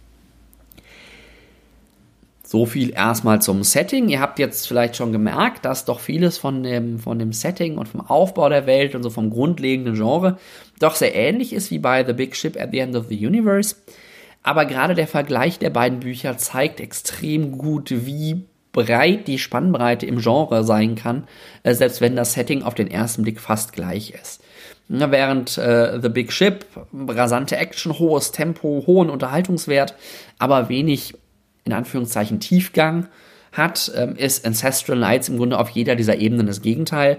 So 2.54 2.66
viel 2.66 2.92
erstmal 2.92 3.42
zum 3.42 3.64
Setting. 3.64 4.08
Ihr 4.08 4.20
habt 4.20 4.38
jetzt 4.38 4.68
vielleicht 4.68 4.94
schon 4.94 5.10
gemerkt, 5.10 5.64
dass 5.64 5.86
doch 5.86 5.98
vieles 5.98 6.38
von 6.38 6.62
dem, 6.62 7.00
von 7.00 7.18
dem 7.18 7.32
Setting 7.32 7.78
und 7.78 7.88
vom 7.88 8.00
Aufbau 8.00 8.48
der 8.48 8.64
Welt 8.64 8.94
und 8.94 9.02
so 9.02 9.10
vom 9.10 9.28
grundlegenden 9.28 9.96
Genre 9.96 10.38
doch 10.78 10.94
sehr 10.94 11.16
ähnlich 11.16 11.52
ist 11.52 11.72
wie 11.72 11.80
bei 11.80 12.04
The 12.04 12.12
Big 12.12 12.36
Ship 12.36 12.56
at 12.56 12.68
the 12.70 12.78
End 12.78 12.94
of 12.94 13.06
the 13.08 13.26
Universe. 13.26 13.74
Aber 14.44 14.66
gerade 14.66 14.94
der 14.94 15.08
Vergleich 15.08 15.58
der 15.58 15.70
beiden 15.70 15.98
Bücher 15.98 16.38
zeigt 16.38 16.78
extrem 16.78 17.58
gut, 17.58 17.90
wie 17.90 18.44
breit 18.70 19.26
die 19.26 19.40
Spannbreite 19.40 20.06
im 20.06 20.20
Genre 20.20 20.62
sein 20.62 20.94
kann, 20.94 21.26
äh, 21.64 21.74
selbst 21.74 22.00
wenn 22.00 22.14
das 22.14 22.34
Setting 22.34 22.62
auf 22.62 22.76
den 22.76 22.88
ersten 22.88 23.24
Blick 23.24 23.40
fast 23.40 23.72
gleich 23.72 24.10
ist. 24.10 24.44
während 24.86 25.58
äh, 25.58 25.98
The 26.00 26.08
Big 26.08 26.30
Ship 26.30 26.64
rasante 26.92 27.56
Action, 27.56 27.98
hohes 27.98 28.30
Tempo, 28.30 28.84
hohen 28.86 29.10
Unterhaltungswert, 29.10 29.96
aber 30.38 30.68
wenig 30.68 31.14
in 31.64 31.72
Anführungszeichen 31.72 32.40
Tiefgang 32.40 33.08
hat, 33.52 33.92
ähm, 33.96 34.16
ist 34.16 34.46
Ancestral 34.46 34.98
Knights 34.98 35.28
im 35.28 35.36
Grunde 35.36 35.58
auf 35.58 35.70
jeder 35.70 35.96
dieser 35.96 36.18
Ebenen 36.18 36.46
das 36.46 36.62
Gegenteil. 36.62 37.18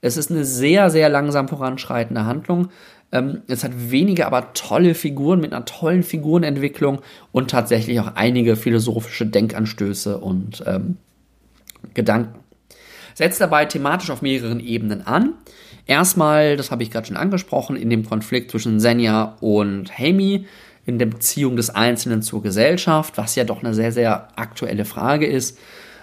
Es 0.00 0.16
ist 0.16 0.30
eine 0.30 0.44
sehr, 0.44 0.90
sehr 0.90 1.08
langsam 1.08 1.48
voranschreitende 1.48 2.24
Handlung. 2.26 2.68
Ähm, 3.12 3.42
es 3.46 3.64
hat 3.64 3.72
wenige, 3.90 4.26
aber 4.26 4.52
tolle 4.52 4.94
Figuren 4.94 5.40
mit 5.40 5.52
einer 5.52 5.64
tollen 5.64 6.02
Figurenentwicklung 6.02 7.00
und 7.32 7.50
tatsächlich 7.50 8.00
auch 8.00 8.12
einige 8.14 8.56
philosophische 8.56 9.26
Denkanstöße 9.26 10.18
und 10.18 10.62
ähm, 10.66 10.96
Gedanken. 11.94 12.40
Setzt 13.14 13.40
dabei 13.40 13.64
thematisch 13.64 14.10
auf 14.10 14.22
mehreren 14.22 14.60
Ebenen 14.60 15.06
an. 15.06 15.34
Erstmal, 15.86 16.56
das 16.56 16.70
habe 16.70 16.82
ich 16.82 16.90
gerade 16.90 17.06
schon 17.06 17.16
angesprochen, 17.16 17.76
in 17.76 17.88
dem 17.88 18.04
Konflikt 18.04 18.50
zwischen 18.50 18.80
Senja 18.80 19.36
und 19.40 19.96
Hamey, 19.96 20.46
in 20.86 20.98
der 20.98 21.06
Beziehung 21.06 21.56
des 21.56 21.70
Einzelnen 21.70 22.22
zur 22.22 22.42
Gesellschaft, 22.42 23.18
was 23.18 23.34
ja 23.34 23.44
doch 23.44 23.62
eine 23.62 23.74
sehr, 23.74 23.92
sehr 23.92 24.28
aktuelle 24.38 24.84
Frage 24.84 25.26
ist 25.26 25.58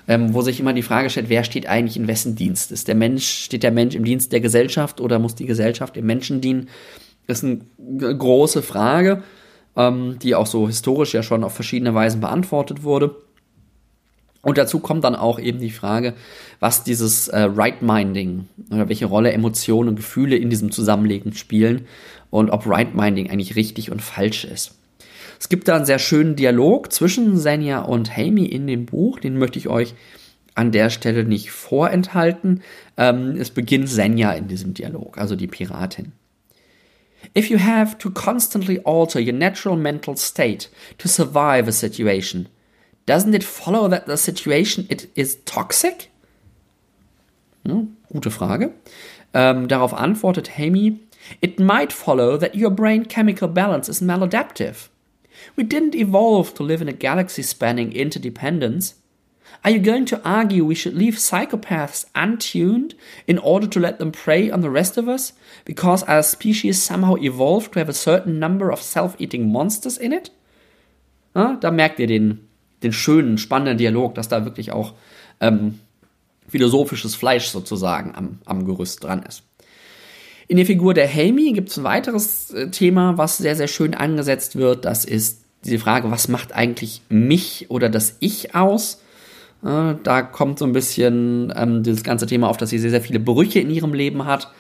ähm, 0.08 0.34
wo 0.34 0.42
sich 0.42 0.60
immer 0.60 0.74
die 0.74 0.82
Frage 0.82 1.10
stellt, 1.10 1.30
wer 1.30 1.44
steht 1.44 1.68
eigentlich 1.68 1.98
in 1.98 2.08
wessen 2.08 2.36
Dienst? 2.36 2.72
Ist 2.72 2.88
der 2.88 2.96
Mensch, 2.96 3.26
steht 3.26 3.64
der 3.64 3.72
Mensch 3.72 3.96
im 3.96 4.04
Dienst 4.04 4.32
der 4.32 4.42
Gesellschaft 4.42 5.00
oder 5.00 5.20
muss 5.20 5.36
die 5.36 5.46
Gesellschaft 5.46 5.96
dem 5.96 6.06
Menschen 6.06 6.42
dienen? 6.42 6.70
Das 7.28 7.42
ist 7.42 7.46
eine 7.46 8.18
große 8.18 8.62
Frage, 8.62 9.24
ähm, 9.78 10.18
die 10.22 10.36
auch 10.36 10.48
so 10.48 10.68
historisch 10.68 11.14
ja 11.14 11.24
schon 11.24 11.44
auf 11.44 11.54
verschiedene 11.54 11.94
Weisen 11.94 12.20
beantwortet 12.20 12.84
wurde. 12.84 13.16
Und 14.44 14.58
dazu 14.58 14.80
kommt 14.80 15.06
dann 15.06 15.16
auch 15.16 15.39
eben 15.39 15.60
die 15.60 15.72
Frage, 15.72 16.14
was 16.60 16.84
dieses 16.84 17.30
äh, 17.30 17.39
Right-Minding 17.39 18.50
oder 18.70 18.89
welche 18.89 19.06
Rolle 19.06 19.32
Emotionen 19.32 19.89
und 19.89 19.96
Gefühle 19.96 20.36
in 20.36 20.50
diesem 20.50 20.70
Zusammenleben 20.70 21.34
spielen 21.34 21.88
und 22.30 22.50
ob 22.50 22.68
Right-Minding 22.68 23.32
eigentlich 23.32 23.56
richtig 23.56 23.89
und 23.89 24.02
falsch 24.02 24.44
ist. 24.44 24.76
Es 25.39 25.48
gibt 25.48 25.68
da 25.68 25.78
einen 25.78 25.86
sehr 25.86 26.00
schönen 26.00 26.36
Dialog 26.36 26.91
zwischen 26.91 27.38
Senja 27.38 27.82
und 27.82 28.16
Hamey 28.16 28.46
in 28.46 28.68
dem 28.68 28.86
Buch. 28.86 29.20
Den 29.20 29.38
möchte 29.38 29.60
ich 29.60 29.70
euch 29.70 29.94
an 30.56 30.74
der 30.74 30.89
Stelle 30.89 31.24
nicht 31.24 31.52
vorenthalten. 31.52 32.64
Ähm, 32.98 33.38
es 33.39 33.50
beginnt 33.50 33.88
Senja 33.88 34.34
in 34.34 34.50
diesem 34.50 34.74
Dialog, 34.74 35.18
also 35.18 35.38
die 35.38 35.48
Piratin. 35.48 36.12
If 37.38 37.50
you 37.50 37.60
have 37.60 37.98
to 37.98 38.10
constantly 38.10 38.82
alter 38.84 39.20
your 39.20 39.34
natural 39.34 39.78
mental 39.78 40.18
state 40.18 40.70
to 40.98 41.08
survive 41.08 41.70
a 41.70 41.72
situation, 41.72 42.48
doesn't 43.06 43.34
it 43.34 43.43
follow 43.43 43.88
that 43.88 44.06
the 44.06 44.18
situation 44.18 44.88
it 44.89 45.10
is 45.16 45.39
toxic? 45.45 46.10
Hm, 47.66 47.95
gute 48.12 48.32
Frage. 48.32 48.72
Ähm, 49.34 49.68
darauf 49.68 49.93
antwortet 49.93 50.58
Hamey, 50.58 50.99
It 51.41 51.60
might 51.60 51.93
follow 51.93 52.38
that 52.38 52.56
your 52.56 52.70
brain 52.70 53.06
chemical 53.06 53.47
balance 53.47 53.89
is 53.89 54.01
maladaptive. 54.01 54.89
We 55.56 55.64
didn't 55.64 55.95
evolve 55.95 56.54
to 56.56 56.64
live 56.64 56.82
in 56.82 56.89
a 56.89 56.93
galaxy 56.93 57.41
spanning 57.41 57.91
interdependence. 57.91 58.95
Are 59.64 59.72
you 59.72 59.80
going 59.80 60.06
to 60.06 60.22
argue 60.28 60.66
we 60.66 60.76
should 60.76 60.95
leave 60.95 61.16
psychopaths 61.16 62.06
untuned 62.16 62.95
in 63.28 63.38
order 63.38 63.68
to 63.68 63.80
let 63.80 63.99
them 63.99 64.12
prey 64.12 64.49
on 64.49 64.62
the 64.62 64.70
rest 64.70 64.97
of 64.97 65.08
us 65.08 65.34
because 65.64 66.04
our 66.04 66.24
species 66.24 66.82
somehow 66.82 67.16
evolved 67.16 67.74
to 67.74 67.80
have 67.80 67.89
a 67.89 67.93
certain 67.93 68.39
number 68.39 68.72
of 68.72 68.82
self 68.82 69.16
eating 69.20 69.51
monsters 69.51 69.97
in 69.97 70.12
it? 70.12 70.32
Ja, 71.36 71.56
da 71.56 71.72
merkt 71.72 71.99
ihr 71.99 72.08
den, 72.08 72.43
den 72.84 72.94
schönen, 72.94 73.38
spannenden 73.38 73.78
Dialog, 73.78 74.16
dass 74.16 74.28
da 74.28 74.46
wirklich 74.46 74.72
auch 74.72 74.94
ähm, 75.40 75.80
philosophisches 76.48 77.16
Fleisch 77.16 77.48
sozusagen 77.48 78.14
am, 78.16 78.40
am 78.46 78.66
Gerüst 78.66 79.04
dran 79.04 79.24
ist. 79.24 79.44
In 80.48 80.58
der 80.58 80.66
Figur 80.66 80.94
der 80.94 81.08
Helmi 81.08 81.54
gibt 81.54 81.70
es 81.70 81.78
ein 81.78 81.84
weiteres 81.84 82.52
äh, 82.52 82.70
Thema, 82.70 83.18
was 83.18 83.38
sehr, 83.38 83.56
sehr 83.56 83.68
schön 83.68 83.94
angesetzt 83.94 84.56
wird. 84.56 84.86
Das 84.86 85.06
ist 85.06 85.42
diese 85.64 85.80
Frage, 85.80 86.12
was 86.12 86.28
macht 86.28 86.54
eigentlich 86.54 87.02
mich 87.10 87.68
oder 87.70 87.90
das 87.90 88.18
Ich 88.20 88.54
aus? 88.54 89.02
Äh, 89.64 89.96
da 90.04 90.22
kommt 90.22 90.60
so 90.60 90.66
ein 90.66 90.74
bisschen 90.74 91.54
ähm, 91.56 91.84
dieses 91.84 92.04
ganze 92.04 92.28
Thema 92.28 92.50
auf, 92.50 92.58
dass 92.58 92.70
sie 92.70 92.80
sehr, 92.80 92.92
sehr 92.92 93.02
viele 93.02 93.20
Brüche 93.20 93.60
in 93.60 93.70
ihrem 93.70 93.94
Leben 93.94 94.26
hat, 94.26 94.52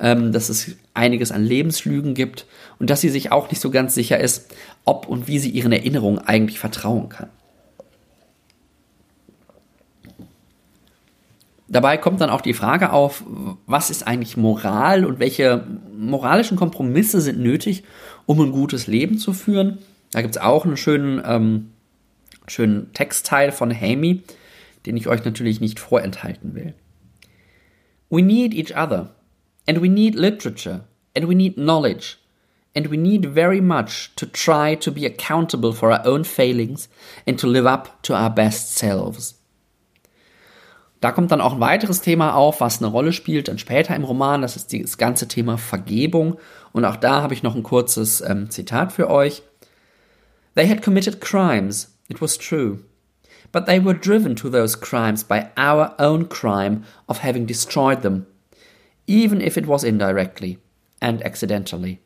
ähm, 0.00 0.32
dass 0.32 0.48
es 0.48 0.76
einiges 0.94 1.32
an 1.32 1.44
Lebenslügen 1.44 2.14
gibt 2.14 2.46
und 2.78 2.90
dass 2.90 3.00
sie 3.00 3.08
sich 3.08 3.32
auch 3.32 3.50
nicht 3.50 3.60
so 3.60 3.70
ganz 3.70 3.94
sicher 3.94 4.20
ist, 4.20 4.54
ob 4.84 5.08
und 5.08 5.26
wie 5.26 5.40
sie 5.40 5.50
ihren 5.50 5.72
Erinnerungen 5.72 6.18
eigentlich 6.18 6.58
vertrauen 6.58 7.08
kann. 7.08 7.28
Dabei 11.74 11.96
kommt 11.96 12.20
dann 12.20 12.30
auch 12.30 12.40
die 12.40 12.54
Frage 12.54 12.92
auf, 12.92 13.24
was 13.66 13.90
ist 13.90 14.06
eigentlich 14.06 14.36
Moral 14.36 15.04
und 15.04 15.18
welche 15.18 15.66
moralischen 15.92 16.56
Kompromisse 16.56 17.20
sind 17.20 17.40
nötig, 17.40 17.82
um 18.26 18.40
ein 18.40 18.52
gutes 18.52 18.86
Leben 18.86 19.18
zu 19.18 19.32
führen. 19.32 19.78
Da 20.12 20.22
gibt 20.22 20.36
es 20.36 20.40
auch 20.40 20.64
einen 20.64 20.76
schönen, 20.76 21.20
ähm, 21.26 21.72
schönen 22.46 22.92
Textteil 22.92 23.50
von 23.50 23.74
Hamey, 23.74 24.22
den 24.86 24.96
ich 24.96 25.08
euch 25.08 25.24
natürlich 25.24 25.60
nicht 25.60 25.80
vorenthalten 25.80 26.54
will. 26.54 26.74
We 28.08 28.22
need 28.22 28.54
each 28.54 28.76
other, 28.76 29.10
and 29.66 29.82
we 29.82 29.88
need 29.88 30.14
literature, 30.14 30.84
and 31.16 31.28
we 31.28 31.34
need 31.34 31.56
knowledge, 31.56 32.18
and 32.76 32.88
we 32.88 32.96
need 32.96 33.34
very 33.34 33.60
much 33.60 34.12
to 34.14 34.26
try 34.26 34.76
to 34.76 34.92
be 34.92 35.04
accountable 35.06 35.72
for 35.72 35.90
our 35.90 36.06
own 36.06 36.24
failings 36.24 36.88
and 37.26 37.36
to 37.40 37.48
live 37.48 37.66
up 37.66 38.00
to 38.04 38.14
our 38.14 38.30
best 38.30 38.76
selves. 38.76 39.34
Da 41.04 41.12
kommt 41.12 41.30
dann 41.32 41.42
auch 41.42 41.52
ein 41.52 41.60
weiteres 41.60 42.00
Thema 42.00 42.34
auf, 42.34 42.62
was 42.62 42.78
eine 42.78 42.90
Rolle 42.90 43.12
spielt 43.12 43.48
dann 43.48 43.58
später 43.58 43.94
im 43.94 44.04
Roman. 44.04 44.40
Das 44.40 44.56
ist 44.56 44.72
das 44.72 44.96
ganze 44.96 45.28
Thema 45.28 45.58
Vergebung. 45.58 46.38
Und 46.72 46.86
auch 46.86 46.96
da 46.96 47.20
habe 47.20 47.34
ich 47.34 47.42
noch 47.42 47.54
ein 47.54 47.62
kurzes 47.62 48.22
ähm, 48.22 48.48
Zitat 48.48 48.90
für 48.90 49.10
euch. 49.10 49.42
They 50.54 50.66
had 50.66 50.80
committed 50.80 51.20
crimes, 51.20 51.94
it 52.08 52.22
was 52.22 52.38
true. 52.38 52.78
But 53.52 53.66
they 53.66 53.84
were 53.84 53.92
driven 53.92 54.34
to 54.36 54.48
those 54.48 54.80
crimes 54.80 55.22
by 55.22 55.42
our 55.58 55.92
own 55.98 56.30
crime 56.30 56.84
of 57.06 57.22
having 57.22 57.46
destroyed 57.46 58.00
them, 58.00 58.24
even 59.06 59.42
if 59.42 59.58
it 59.58 59.68
was 59.68 59.84
indirectly 59.84 60.58
and 61.00 61.22
accidentally. 61.22 61.98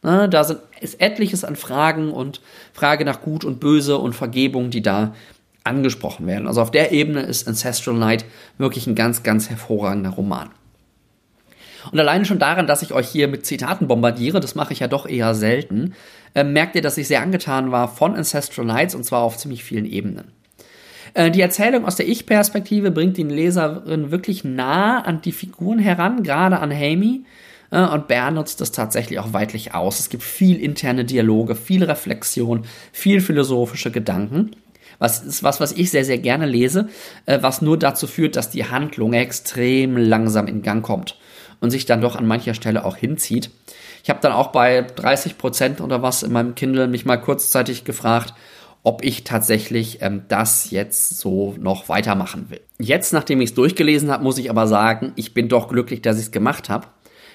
Na, 0.00 0.26
da 0.26 0.42
sind, 0.42 0.60
ist 0.80 1.02
etliches 1.02 1.44
an 1.44 1.54
Fragen 1.54 2.10
und 2.10 2.40
Frage 2.72 3.04
nach 3.04 3.20
Gut 3.20 3.44
und 3.44 3.60
Böse 3.60 3.98
und 3.98 4.14
Vergebung, 4.14 4.70
die 4.70 4.80
da 4.80 5.12
angesprochen 5.64 6.26
werden. 6.26 6.46
Also 6.46 6.60
auf 6.62 6.70
der 6.70 6.92
Ebene 6.92 7.22
ist 7.22 7.46
Ancestral 7.46 7.96
Night 7.96 8.24
wirklich 8.58 8.86
ein 8.86 8.94
ganz, 8.94 9.22
ganz 9.22 9.48
hervorragender 9.50 10.10
Roman. 10.10 10.50
Und 11.90 11.98
alleine 11.98 12.24
schon 12.24 12.38
daran, 12.38 12.66
dass 12.66 12.82
ich 12.82 12.92
euch 12.92 13.08
hier 13.08 13.28
mit 13.28 13.44
Zitaten 13.44 13.88
bombardiere, 13.88 14.40
das 14.40 14.54
mache 14.54 14.72
ich 14.72 14.80
ja 14.80 14.88
doch 14.88 15.06
eher 15.06 15.34
selten, 15.34 15.94
äh, 16.34 16.44
merkt 16.44 16.76
ihr, 16.76 16.82
dass 16.82 16.98
ich 16.98 17.08
sehr 17.08 17.22
angetan 17.22 17.72
war 17.72 17.88
von 17.88 18.14
Ancestral 18.14 18.66
Nights 18.66 18.94
und 18.94 19.04
zwar 19.04 19.22
auf 19.22 19.36
ziemlich 19.36 19.64
vielen 19.64 19.84
Ebenen. 19.84 20.32
Äh, 21.14 21.30
die 21.30 21.40
Erzählung 21.40 21.84
aus 21.84 21.96
der 21.96 22.08
Ich-Perspektive 22.08 22.90
bringt 22.90 23.18
den 23.18 23.30
Leserin 23.30 24.10
wirklich 24.10 24.44
nah 24.44 25.00
an 25.00 25.20
die 25.22 25.32
Figuren 25.32 25.78
heran, 25.78 26.22
gerade 26.22 26.60
an 26.60 26.72
Hamey. 26.72 27.24
Äh, 27.70 27.80
und 27.80 28.08
Bär 28.08 28.30
nutzt 28.30 28.60
das 28.60 28.72
tatsächlich 28.72 29.18
auch 29.18 29.32
weitlich 29.32 29.74
aus. 29.74 30.00
Es 30.00 30.08
gibt 30.08 30.22
viel 30.22 30.60
interne 30.60 31.04
Dialoge, 31.04 31.54
viel 31.54 31.84
Reflexion, 31.84 32.64
viel 32.92 33.20
philosophische 33.20 33.90
Gedanken. 33.90 34.52
Was 34.98 35.22
ist 35.22 35.42
was, 35.42 35.60
was 35.60 35.72
ich 35.72 35.90
sehr, 35.90 36.04
sehr 36.04 36.18
gerne 36.18 36.46
lese, 36.46 36.88
äh, 37.26 37.38
was 37.40 37.62
nur 37.62 37.78
dazu 37.78 38.06
führt, 38.06 38.36
dass 38.36 38.50
die 38.50 38.66
Handlung 38.66 39.12
extrem 39.12 39.96
langsam 39.96 40.46
in 40.46 40.62
Gang 40.62 40.84
kommt 40.84 41.16
und 41.60 41.70
sich 41.70 41.86
dann 41.86 42.00
doch 42.00 42.16
an 42.16 42.26
mancher 42.26 42.54
Stelle 42.54 42.84
auch 42.84 42.96
hinzieht. 42.96 43.50
Ich 44.02 44.10
habe 44.10 44.20
dann 44.20 44.32
auch 44.32 44.48
bei 44.48 44.82
30 44.82 45.38
Prozent 45.38 45.80
oder 45.80 46.02
was 46.02 46.22
in 46.22 46.32
meinem 46.32 46.54
Kindle 46.54 46.88
mich 46.88 47.04
mal 47.04 47.18
kurzzeitig 47.18 47.84
gefragt, 47.84 48.34
ob 48.82 49.04
ich 49.04 49.22
tatsächlich 49.24 49.98
ähm, 50.00 50.22
das 50.28 50.70
jetzt 50.70 51.18
so 51.18 51.54
noch 51.58 51.88
weitermachen 51.88 52.50
will. 52.50 52.60
Jetzt, 52.80 53.12
nachdem 53.12 53.40
ich 53.40 53.50
es 53.50 53.54
durchgelesen 53.54 54.10
habe, 54.10 54.24
muss 54.24 54.38
ich 54.38 54.50
aber 54.50 54.66
sagen, 54.66 55.12
ich 55.14 55.34
bin 55.34 55.48
doch 55.48 55.68
glücklich, 55.68 56.02
dass 56.02 56.18
ich 56.18 56.24
es 56.24 56.30
gemacht 56.32 56.68
habe. 56.68 56.88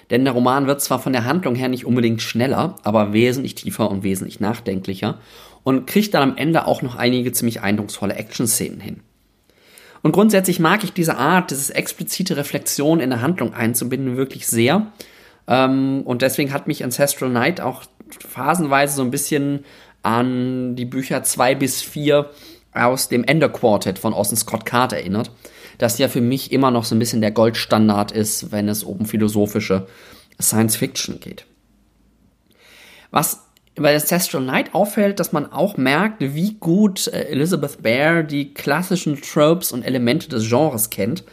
Denn 0.09 0.23
der 0.23 0.33
Roman 0.33 0.67
wird 0.67 0.81
zwar 0.81 0.99
von 0.99 1.13
der 1.13 1.25
Handlung 1.25 1.55
her 1.55 1.69
nicht 1.69 1.85
unbedingt 1.85 2.21
schneller, 2.21 2.75
aber 2.83 3.13
wesentlich 3.13 3.55
tiefer 3.55 3.89
und 3.89 4.03
wesentlich 4.03 4.39
nachdenklicher 4.39 5.19
und 5.67 5.85
kriegt 5.85 6.13
dann 6.13 6.23
am 6.23 6.37
Ende 6.37 6.65
auch 6.65 6.81
noch 6.81 6.95
einige 6.95 7.33
ziemlich 7.33 7.59
eindrucksvolle 7.59 8.13
Action-Szenen 8.13 8.79
hin. 8.79 9.01
Und 10.01 10.13
grundsätzlich 10.13 10.61
mag 10.61 10.85
ich 10.85 10.93
diese 10.93 11.17
Art, 11.17 11.51
dieses 11.51 11.69
explizite 11.69 12.37
Reflexion 12.37 13.01
in 13.01 13.09
der 13.09 13.21
Handlung 13.21 13.53
einzubinden, 13.53 14.15
wirklich 14.15 14.47
sehr. 14.47 14.93
Ähm, 15.45 16.03
und 16.05 16.21
deswegen 16.21 16.53
hat 16.53 16.67
mich 16.67 16.85
Ancestral 16.85 17.29
Night 17.29 17.59
auch 17.59 17.83
phasenweise 18.29 18.95
so 18.95 19.01
ein 19.01 19.11
bisschen 19.11 19.65
an 20.03 20.77
die 20.77 20.85
Bücher 20.85 21.23
2 21.23 21.55
bis 21.55 21.81
4 21.81 22.29
aus 22.71 23.09
dem 23.09 23.25
Ender 23.25 23.49
Quartet 23.49 23.99
von 23.99 24.13
Orson 24.13 24.37
Scott 24.37 24.65
Card 24.65 24.93
erinnert, 24.93 25.31
das 25.79 25.97
ja 25.97 26.07
für 26.07 26.21
mich 26.21 26.53
immer 26.53 26.71
noch 26.71 26.85
so 26.85 26.95
ein 26.95 26.99
bisschen 26.99 27.19
der 27.19 27.31
Goldstandard 27.31 28.13
ist, 28.13 28.53
wenn 28.53 28.69
es 28.69 28.83
um 28.85 29.05
philosophische 29.05 29.85
Science 30.39 30.77
Fiction 30.77 31.19
geht. 31.19 31.45
Was 33.11 33.46
bei 33.81 33.93
Ancestral 33.93 34.43
Night 34.43 34.73
auffällt, 34.73 35.19
dass 35.19 35.31
man 35.31 35.51
auch 35.51 35.77
merkt, 35.77 36.17
wie 36.19 36.53
gut 36.53 37.07
äh, 37.07 37.23
Elizabeth 37.29 37.81
Bear 37.81 38.23
die 38.23 38.53
klassischen 38.53 39.21
Tropes 39.21 39.71
und 39.71 39.83
Elemente 39.83 40.29
des 40.29 40.49
Genres 40.49 40.89
kennt. 40.89 41.23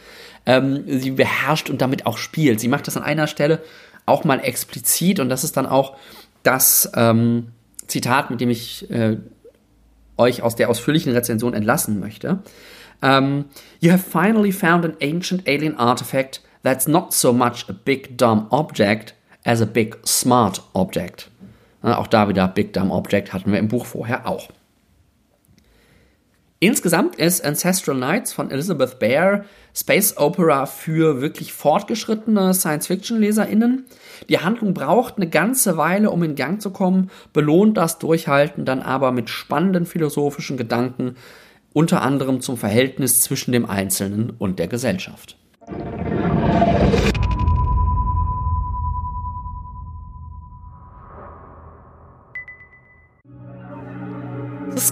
Ähm, 0.45 0.83
sie 0.87 1.11
beherrscht 1.11 1.69
und 1.69 1.81
damit 1.81 2.05
auch 2.05 2.17
spielt. 2.17 2.59
Sie 2.59 2.67
macht 2.67 2.87
das 2.87 2.97
an 2.97 3.03
einer 3.03 3.27
Stelle 3.27 3.61
auch 4.05 4.23
mal 4.23 4.39
explizit 4.39 5.19
und 5.19 5.29
das 5.29 5.43
ist 5.43 5.57
dann 5.57 5.65
auch 5.65 5.97
das 6.43 6.91
ähm, 6.95 7.47
Zitat, 7.87 8.29
mit 8.29 8.41
dem 8.41 8.49
ich 8.49 8.89
äh, 8.91 9.17
euch 10.17 10.41
aus 10.41 10.55
der 10.55 10.69
ausführlichen 10.69 11.13
Rezension 11.13 11.53
entlassen 11.53 11.99
möchte. 11.99 12.39
Um, 13.01 13.09
ähm, 13.09 13.45
you 13.81 13.91
have 13.91 14.03
finally 14.09 14.53
found 14.53 14.85
an 14.85 14.95
ancient 15.01 15.47
alien 15.47 15.77
artifact 15.77 16.41
that's 16.63 16.87
not 16.87 17.13
so 17.13 17.33
much 17.33 17.65
a 17.67 17.73
big 17.73 18.17
dumb 18.17 18.47
object 18.51 19.13
as 19.43 19.61
a 19.61 19.65
big 19.65 19.97
smart 20.05 20.61
object. 20.73 21.29
Auch 21.93 22.07
da 22.07 22.27
wieder 22.27 22.47
Big 22.47 22.73
Dumb 22.73 22.91
Object 22.91 23.31
hatten 23.31 23.51
wir 23.51 23.59
im 23.59 23.67
Buch 23.67 23.85
vorher 23.85 24.27
auch. 24.27 24.49
Insgesamt 26.59 27.17
ist 27.17 27.45
Ancestral 27.45 27.97
Nights 27.97 28.33
von 28.33 28.49
Elizabeth 28.49 28.97
Bear 28.97 29.45
Space 29.75 30.17
Opera 30.17 30.65
für 30.65 31.21
wirklich 31.21 31.53
fortgeschrittene 31.53 32.53
Science-Fiction-LeserInnen. 32.53 33.85
Die 34.29 34.39
Handlung 34.39 34.73
braucht 34.73 35.17
eine 35.17 35.29
ganze 35.29 35.77
Weile, 35.77 36.09
um 36.09 36.23
in 36.23 36.35
Gang 36.35 36.61
zu 36.61 36.71
kommen, 36.71 37.11
belohnt 37.33 37.77
das 37.77 37.99
Durchhalten 37.99 38.65
dann 38.65 38.81
aber 38.81 39.11
mit 39.11 39.29
spannenden 39.29 39.85
philosophischen 39.85 40.57
Gedanken, 40.57 41.17
unter 41.73 42.01
anderem 42.01 42.39
zum 42.41 42.57
Verhältnis 42.57 43.19
zwischen 43.19 43.51
dem 43.51 43.69
Einzelnen 43.69 44.31
und 44.31 44.57
der 44.57 44.67
Gesellschaft. 44.67 45.37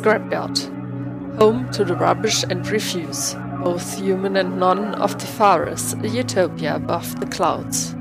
Scrapyard, 0.03 1.37
home 1.39 1.71
to 1.71 1.85
the 1.85 1.95
rubbish 1.95 2.43
and 2.43 2.67
refuse, 2.67 3.35
both 3.63 3.97
human 3.97 4.35
and 4.35 4.59
non, 4.59 4.95
of 4.95 5.17
the 5.17 5.25
Faris, 5.25 5.93
a 5.93 6.09
utopia 6.09 6.75
above 6.75 7.21
the 7.21 7.25
clouds. 7.25 7.93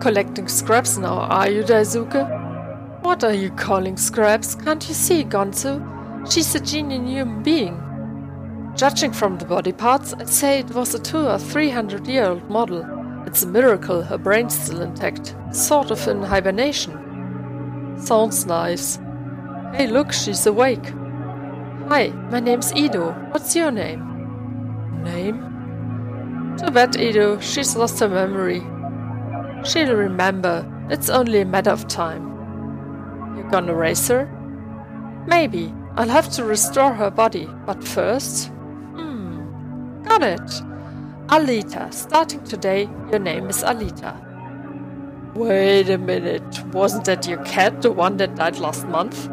Collecting 0.00 0.46
scraps 0.46 0.96
now, 0.96 1.22
are 1.22 1.50
you, 1.50 1.64
Daisuke? 1.64 3.02
What 3.02 3.24
are 3.24 3.34
you 3.34 3.50
calling 3.50 3.96
scraps? 3.96 4.54
Can't 4.54 4.86
you 4.86 4.94
see, 4.94 5.24
Gonzo? 5.24 5.82
She's 6.32 6.54
a 6.54 6.60
genuine 6.60 7.08
human 7.08 7.42
being. 7.42 8.72
Judging 8.76 9.12
from 9.12 9.38
the 9.38 9.46
body 9.46 9.72
parts, 9.72 10.14
I'd 10.14 10.28
say 10.28 10.60
it 10.60 10.70
was 10.70 10.94
a 10.94 11.00
two 11.00 11.26
or 11.26 11.38
three 11.38 11.70
hundred 11.70 12.06
year 12.06 12.26
old 12.26 12.48
model. 12.48 12.86
It's 13.26 13.42
a 13.42 13.48
miracle 13.48 14.02
her 14.02 14.18
brain's 14.18 14.56
still 14.56 14.82
intact, 14.82 15.34
sort 15.50 15.90
of 15.90 16.06
in 16.06 16.22
hibernation. 16.22 17.96
Sounds 17.98 18.46
nice. 18.46 19.00
Hey, 19.72 19.86
look, 19.86 20.12
she's 20.12 20.44
awake. 20.46 20.84
Hi, 21.88 22.08
my 22.30 22.40
name's 22.40 22.72
Ido. 22.74 23.12
What's 23.30 23.54
your 23.54 23.70
name? 23.70 24.02
Name? 25.04 26.56
Too 26.58 26.72
bad, 26.72 26.96
Ido. 26.96 27.38
She's 27.38 27.76
lost 27.76 28.00
her 28.00 28.08
memory. 28.08 28.62
She'll 29.64 29.94
remember. 29.94 30.66
It's 30.90 31.08
only 31.08 31.42
a 31.42 31.44
matter 31.44 31.70
of 31.70 31.86
time. 31.86 32.26
You're 33.36 33.48
gonna 33.48 33.74
race 33.74 34.08
her? 34.08 34.26
Maybe. 35.28 35.72
I'll 35.94 36.08
have 36.08 36.30
to 36.30 36.44
restore 36.44 36.92
her 36.92 37.10
body. 37.10 37.48
But 37.64 37.84
first. 37.84 38.48
Hmm. 38.48 40.02
Got 40.02 40.22
it. 40.24 40.50
Alita. 41.28 41.94
Starting 41.94 42.42
today, 42.42 42.88
your 43.10 43.20
name 43.20 43.48
is 43.48 43.62
Alita. 43.62 44.16
Wait 45.36 45.88
a 45.88 45.96
minute. 45.96 46.64
Wasn't 46.72 47.04
that 47.04 47.28
your 47.28 47.42
cat, 47.44 47.82
the 47.82 47.92
one 47.92 48.16
that 48.16 48.34
died 48.34 48.58
last 48.58 48.84
month? 48.88 49.30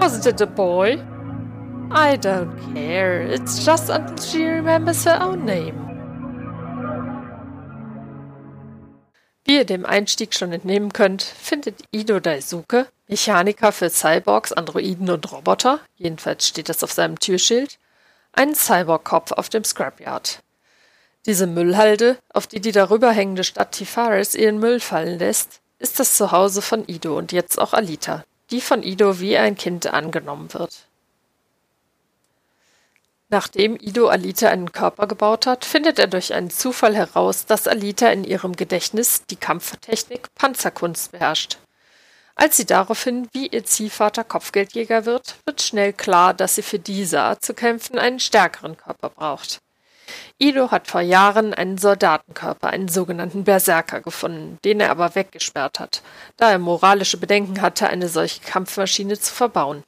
Wasn't 0.00 0.26
it 0.26 0.40
a 0.40 0.46
boy? 0.46 1.02
I 1.90 2.16
don't 2.16 2.56
care. 2.72 3.22
It's 3.22 3.64
just 3.64 3.90
until 3.90 4.16
she 4.24 4.46
remembers 4.46 5.04
her 5.04 5.20
own 5.20 5.44
name. 5.44 5.74
Wie 9.44 9.56
ihr 9.56 9.64
dem 9.64 9.86
Einstieg 9.86 10.34
schon 10.34 10.52
entnehmen 10.52 10.92
könnt, 10.92 11.22
findet 11.22 11.82
Ido 11.90 12.20
Daisuke, 12.20 12.86
Mechaniker 13.08 13.72
für 13.72 13.90
Cyborgs, 13.90 14.52
Androiden 14.52 15.08
und 15.08 15.32
Roboter, 15.32 15.80
jedenfalls 15.96 16.46
steht 16.46 16.68
das 16.68 16.84
auf 16.84 16.92
seinem 16.92 17.18
Türschild, 17.18 17.78
einen 18.32 18.54
Cyborg-Kopf 18.54 19.32
auf 19.32 19.48
dem 19.48 19.64
Scrapyard. 19.64 20.40
Diese 21.26 21.46
Müllhalde, 21.46 22.18
auf 22.32 22.46
die 22.46 22.60
die 22.60 22.72
darüber 22.72 23.10
hängende 23.10 23.42
Stadt 23.42 23.72
Tifaris 23.72 24.34
ihren 24.34 24.58
Müll 24.58 24.80
fallen 24.80 25.18
lässt, 25.18 25.60
ist 25.78 25.98
das 25.98 26.14
Zuhause 26.14 26.62
von 26.62 26.86
Ido 26.86 27.16
und 27.16 27.32
jetzt 27.32 27.58
auch 27.58 27.72
Alita, 27.72 28.24
die 28.50 28.60
von 28.60 28.82
Ido 28.82 29.20
wie 29.20 29.36
ein 29.36 29.56
Kind 29.56 29.86
angenommen 29.86 30.52
wird. 30.52 30.88
Nachdem 33.30 33.76
Ido 33.76 34.08
Alita 34.08 34.48
einen 34.48 34.72
Körper 34.72 35.06
gebaut 35.06 35.46
hat, 35.46 35.66
findet 35.66 35.98
er 35.98 36.06
durch 36.06 36.32
einen 36.32 36.48
Zufall 36.48 36.96
heraus, 36.96 37.44
dass 37.44 37.68
Alita 37.68 38.08
in 38.08 38.24
ihrem 38.24 38.56
Gedächtnis 38.56 39.24
die 39.26 39.36
Kampftechnik 39.36 40.34
Panzerkunst 40.34 41.12
beherrscht. 41.12 41.58
Als 42.36 42.56
sie 42.56 42.64
daraufhin 42.64 43.28
wie 43.32 43.48
ihr 43.48 43.64
Ziehvater 43.64 44.24
Kopfgeldjäger 44.24 45.04
wird, 45.04 45.36
wird 45.44 45.60
schnell 45.60 45.92
klar, 45.92 46.32
dass 46.32 46.54
sie 46.54 46.62
für 46.62 46.78
diese 46.78 47.20
Art 47.20 47.44
zu 47.44 47.52
kämpfen 47.52 47.98
einen 47.98 48.20
stärkeren 48.20 48.76
Körper 48.76 49.10
braucht. 49.10 49.58
Ido 50.38 50.70
hat 50.70 50.88
vor 50.88 51.00
Jahren 51.00 51.54
einen 51.54 51.78
Soldatenkörper, 51.78 52.68
einen 52.68 52.88
sogenannten 52.88 53.44
Berserker, 53.44 54.00
gefunden, 54.00 54.58
den 54.64 54.80
er 54.80 54.90
aber 54.90 55.14
weggesperrt 55.14 55.80
hat, 55.80 56.02
da 56.36 56.50
er 56.50 56.58
moralische 56.58 57.16
Bedenken 57.16 57.60
hatte, 57.60 57.88
eine 57.88 58.08
solche 58.08 58.40
Kampfmaschine 58.40 59.18
zu 59.18 59.34
verbauen. 59.34 59.82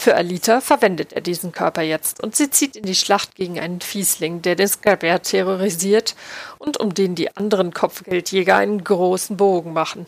Für 0.00 0.14
Alita 0.14 0.60
verwendet 0.60 1.12
er 1.12 1.20
diesen 1.20 1.50
Körper 1.50 1.82
jetzt 1.82 2.22
und 2.22 2.36
sie 2.36 2.50
zieht 2.50 2.76
in 2.76 2.84
die 2.84 2.94
Schlacht 2.94 3.34
gegen 3.34 3.58
einen 3.58 3.80
Fiesling, 3.80 4.42
der 4.42 4.54
den 4.54 4.68
Skarber 4.68 5.20
terrorisiert 5.20 6.14
und 6.58 6.78
um 6.78 6.94
den 6.94 7.16
die 7.16 7.36
anderen 7.36 7.74
Kopfgeldjäger 7.74 8.54
einen 8.54 8.84
großen 8.84 9.36
Bogen 9.36 9.72
machen. 9.72 10.06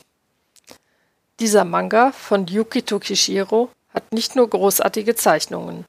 Dieser 1.40 1.64
Manga 1.64 2.12
von 2.12 2.46
Yuki 2.46 2.82
Tokishiro 2.82 3.68
hat 3.92 4.12
nicht 4.12 4.36
nur 4.36 4.48
großartige 4.48 5.16
Zeichnungen, 5.16 5.86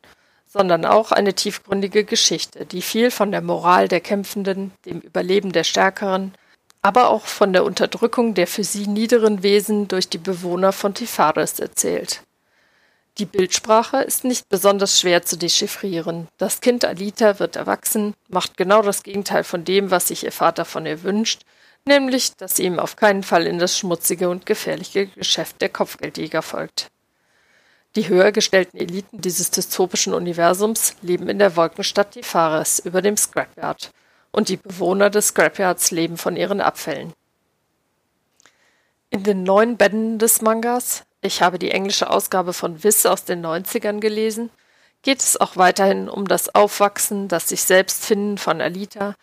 sondern 0.51 0.83
auch 0.83 1.13
eine 1.13 1.33
tiefgründige 1.33 2.03
Geschichte, 2.03 2.65
die 2.65 2.81
viel 2.81 3.09
von 3.09 3.31
der 3.31 3.41
Moral 3.41 3.87
der 3.87 4.01
Kämpfenden, 4.01 4.73
dem 4.85 4.99
Überleben 4.99 5.53
der 5.53 5.63
Stärkeren, 5.63 6.33
aber 6.81 7.09
auch 7.09 7.25
von 7.25 7.53
der 7.53 7.63
Unterdrückung 7.63 8.33
der 8.33 8.47
für 8.47 8.65
sie 8.65 8.87
niederen 8.87 9.43
Wesen 9.43 9.87
durch 9.87 10.09
die 10.09 10.17
Bewohner 10.17 10.73
von 10.73 10.93
Tifares 10.93 11.59
erzählt. 11.59 12.23
Die 13.17 13.25
Bildsprache 13.25 14.01
ist 14.01 14.25
nicht 14.25 14.49
besonders 14.49 14.99
schwer 14.99 15.21
zu 15.23 15.37
dechiffrieren. 15.37 16.27
Das 16.37 16.59
Kind 16.59 16.83
Alita 16.83 17.39
wird 17.39 17.55
erwachsen, 17.55 18.13
macht 18.27 18.57
genau 18.57 18.81
das 18.81 19.03
Gegenteil 19.03 19.43
von 19.43 19.63
dem, 19.63 19.89
was 19.89 20.09
sich 20.09 20.25
ihr 20.25 20.31
Vater 20.31 20.65
von 20.65 20.85
ihr 20.85 21.03
wünscht, 21.03 21.43
nämlich, 21.85 22.35
dass 22.35 22.57
sie 22.57 22.63
ihm 22.63 22.79
auf 22.79 22.97
keinen 22.97 23.23
Fall 23.23 23.47
in 23.47 23.59
das 23.59 23.77
schmutzige 23.77 24.29
und 24.29 24.45
gefährliche 24.45 25.07
Geschäft 25.07 25.61
der 25.61 25.69
Kopfgeldjäger 25.69 26.41
folgt. 26.41 26.89
Die 27.95 28.07
höher 28.07 28.31
gestellten 28.31 28.77
Eliten 28.77 29.21
dieses 29.21 29.51
dystopischen 29.51 30.13
Universums 30.13 30.95
leben 31.01 31.27
in 31.27 31.39
der 31.39 31.55
Wolkenstadt 31.55 32.11
Tifares 32.11 32.79
über 32.79 33.01
dem 33.01 33.17
Scrapyard, 33.17 33.91
und 34.31 34.49
die 34.49 34.57
Bewohner 34.57 35.09
des 35.09 35.27
Scrapyards 35.27 35.91
leben 35.91 36.17
von 36.17 36.37
ihren 36.37 36.61
Abfällen. 36.61 37.13
In 39.09 39.23
den 39.23 39.43
neuen 39.43 39.75
Bänden 39.75 40.19
des 40.19 40.41
Mangas 40.41 41.03
ich 41.21 41.41
habe 41.43 41.59
die 41.59 41.71
englische 41.71 42.09
Ausgabe 42.09 42.51
von 42.51 42.83
Wiss 42.83 43.05
aus 43.05 43.23
den 43.23 43.45
90ern 43.45 43.99
gelesen, 43.99 44.49
geht 45.03 45.19
es 45.19 45.39
auch 45.39 45.55
weiterhin 45.55 46.09
um 46.09 46.27
das 46.27 46.53
Aufwachsen, 46.53 47.27
das 47.27 47.49
sich 47.49 47.61
selbst 47.61 48.05
finden 48.05 48.39
von 48.39 48.59
Alita, 48.59 49.15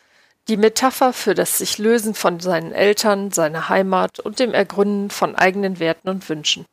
die 0.47 0.57
Metapher 0.57 1.13
für 1.13 1.35
das 1.35 1.59
sich 1.59 1.79
lösen 1.79 2.15
von 2.15 2.41
seinen 2.41 2.73
Eltern, 2.73 3.33
seiner 3.33 3.69
Heimat 3.69 4.21
und 4.21 4.39
dem 4.39 4.55
Ergründen 4.55 5.11
von 5.11 5.35
eigenen 5.35 5.79
Werten 5.81 6.09
und 6.09 6.29
Wünschen. 6.29 6.65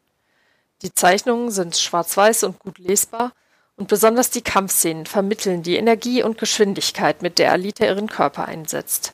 Die 0.81 0.93
Zeichnungen 0.93 1.51
sind 1.51 1.77
schwarz-weiß 1.77 2.43
und 2.43 2.59
gut 2.59 2.77
lesbar 2.77 3.31
und 3.75 3.87
besonders 3.87 4.29
die 4.29 4.41
Kampfszenen 4.41 5.05
vermitteln 5.05 5.63
die 5.63 5.77
Energie 5.77 6.23
und 6.23 6.37
Geschwindigkeit, 6.37 7.21
mit 7.21 7.39
der 7.39 7.51
Alita 7.51 7.85
ihren 7.85 8.07
Körper 8.07 8.45
einsetzt. 8.45 9.13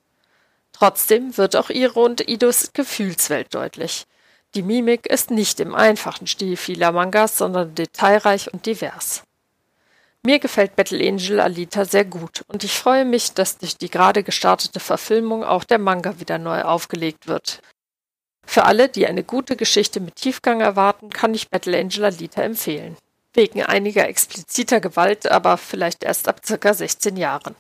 Trotzdem 0.72 1.38
wird 1.38 1.56
auch 1.56 1.70
ihre 1.70 2.00
und 2.00 2.28
Idos 2.28 2.74
Gefühlswelt 2.74 3.54
deutlich. 3.54 4.06
Die 4.56 4.64
Mimik 4.64 5.08
ist 5.08 5.32
nicht 5.32 5.60
im 5.60 5.74
einfachen 5.74 6.28
Stil 6.28 6.58
vieler 6.58 6.92
Mangas, 6.92 7.38
sondern 7.38 7.74
detailreich 7.76 8.52
und 8.54 8.66
divers. 8.66 9.24
Mir 10.24 10.40
gefällt 10.40 10.76
Battle 10.76 11.08
Angel 11.08 11.40
Alita 11.40 11.86
sehr 11.86 12.06
gut 12.06 12.44
und 12.48 12.64
ich 12.64 12.74
freue 12.78 13.06
mich, 13.06 13.34
dass 13.34 13.58
durch 13.58 13.78
die 13.78 13.90
gerade 13.90 14.24
gestartete 14.24 14.80
Verfilmung 14.80 15.44
auch 15.44 15.64
der 15.64 15.80
Manga 15.80 16.20
wieder 16.20 16.38
neu 16.38 16.62
aufgelegt 16.62 17.28
wird. 17.28 17.62
Für 18.46 18.66
alle, 18.66 18.90
die 18.90 19.08
eine 19.08 19.24
gute 19.24 19.56
Geschichte 19.56 20.00
mit 20.00 20.16
Tiefgang 20.16 20.62
erwarten, 20.62 21.10
kann 21.10 21.34
ich 21.34 21.50
Battle 21.50 21.80
Angel 21.80 22.06
Alita 22.06 22.42
empfehlen. 22.42 22.98
Wegen 23.34 23.64
einiger 23.64 24.08
expliziter 24.08 24.82
Gewalt, 24.82 25.32
aber 25.32 25.58
vielleicht 25.58 26.04
erst 26.04 26.28
ab 26.28 26.42
ca. 26.42 26.74
16 26.74 27.16
Jahren. 27.16 27.56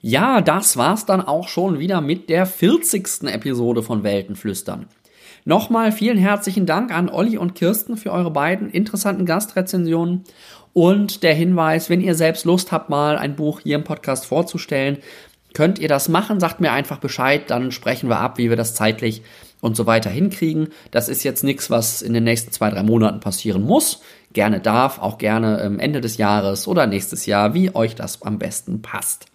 Ja, 0.00 0.40
das 0.40 0.76
war's 0.76 1.06
dann 1.06 1.22
auch 1.22 1.48
schon 1.48 1.78
wieder 1.78 2.00
mit 2.00 2.28
der 2.28 2.46
40. 2.46 3.24
Episode 3.24 3.82
von 3.82 4.04
Weltenflüstern. 4.04 4.86
Nochmal 5.44 5.92
vielen 5.92 6.18
herzlichen 6.18 6.66
Dank 6.66 6.92
an 6.92 7.08
Olli 7.08 7.38
und 7.38 7.54
Kirsten 7.54 7.96
für 7.96 8.12
eure 8.12 8.30
beiden 8.30 8.70
interessanten 8.70 9.24
Gastrezensionen 9.24 10.24
und 10.72 11.22
der 11.22 11.34
Hinweis, 11.34 11.90
wenn 11.90 12.00
ihr 12.00 12.14
selbst 12.14 12.44
Lust 12.44 12.72
habt, 12.72 12.90
mal 12.90 13.16
ein 13.18 13.36
Buch 13.36 13.60
hier 13.60 13.76
im 13.76 13.84
Podcast 13.84 14.26
vorzustellen, 14.26 14.98
könnt 15.54 15.78
ihr 15.78 15.88
das 15.88 16.08
machen, 16.08 16.40
sagt 16.40 16.60
mir 16.60 16.72
einfach 16.72 16.98
Bescheid, 16.98 17.44
dann 17.48 17.72
sprechen 17.72 18.08
wir 18.08 18.20
ab, 18.20 18.38
wie 18.38 18.50
wir 18.50 18.56
das 18.56 18.74
zeitlich 18.74 19.22
und 19.60 19.76
so 19.76 19.86
weiter 19.86 20.10
hinkriegen. 20.10 20.68
Das 20.90 21.08
ist 21.08 21.24
jetzt 21.24 21.42
nichts, 21.42 21.70
was 21.70 22.02
in 22.02 22.12
den 22.12 22.24
nächsten 22.24 22.52
zwei, 22.52 22.70
drei 22.70 22.82
Monaten 22.82 23.20
passieren 23.20 23.62
muss. 23.62 24.02
Gerne 24.32 24.60
darf, 24.60 24.98
auch 25.00 25.18
gerne 25.18 25.76
Ende 25.80 26.00
des 26.00 26.16
Jahres 26.16 26.68
oder 26.68 26.86
nächstes 26.86 27.26
Jahr, 27.26 27.54
wie 27.54 27.74
euch 27.74 27.94
das 27.94 28.22
am 28.22 28.38
besten 28.38 28.82
passt. 28.82 29.26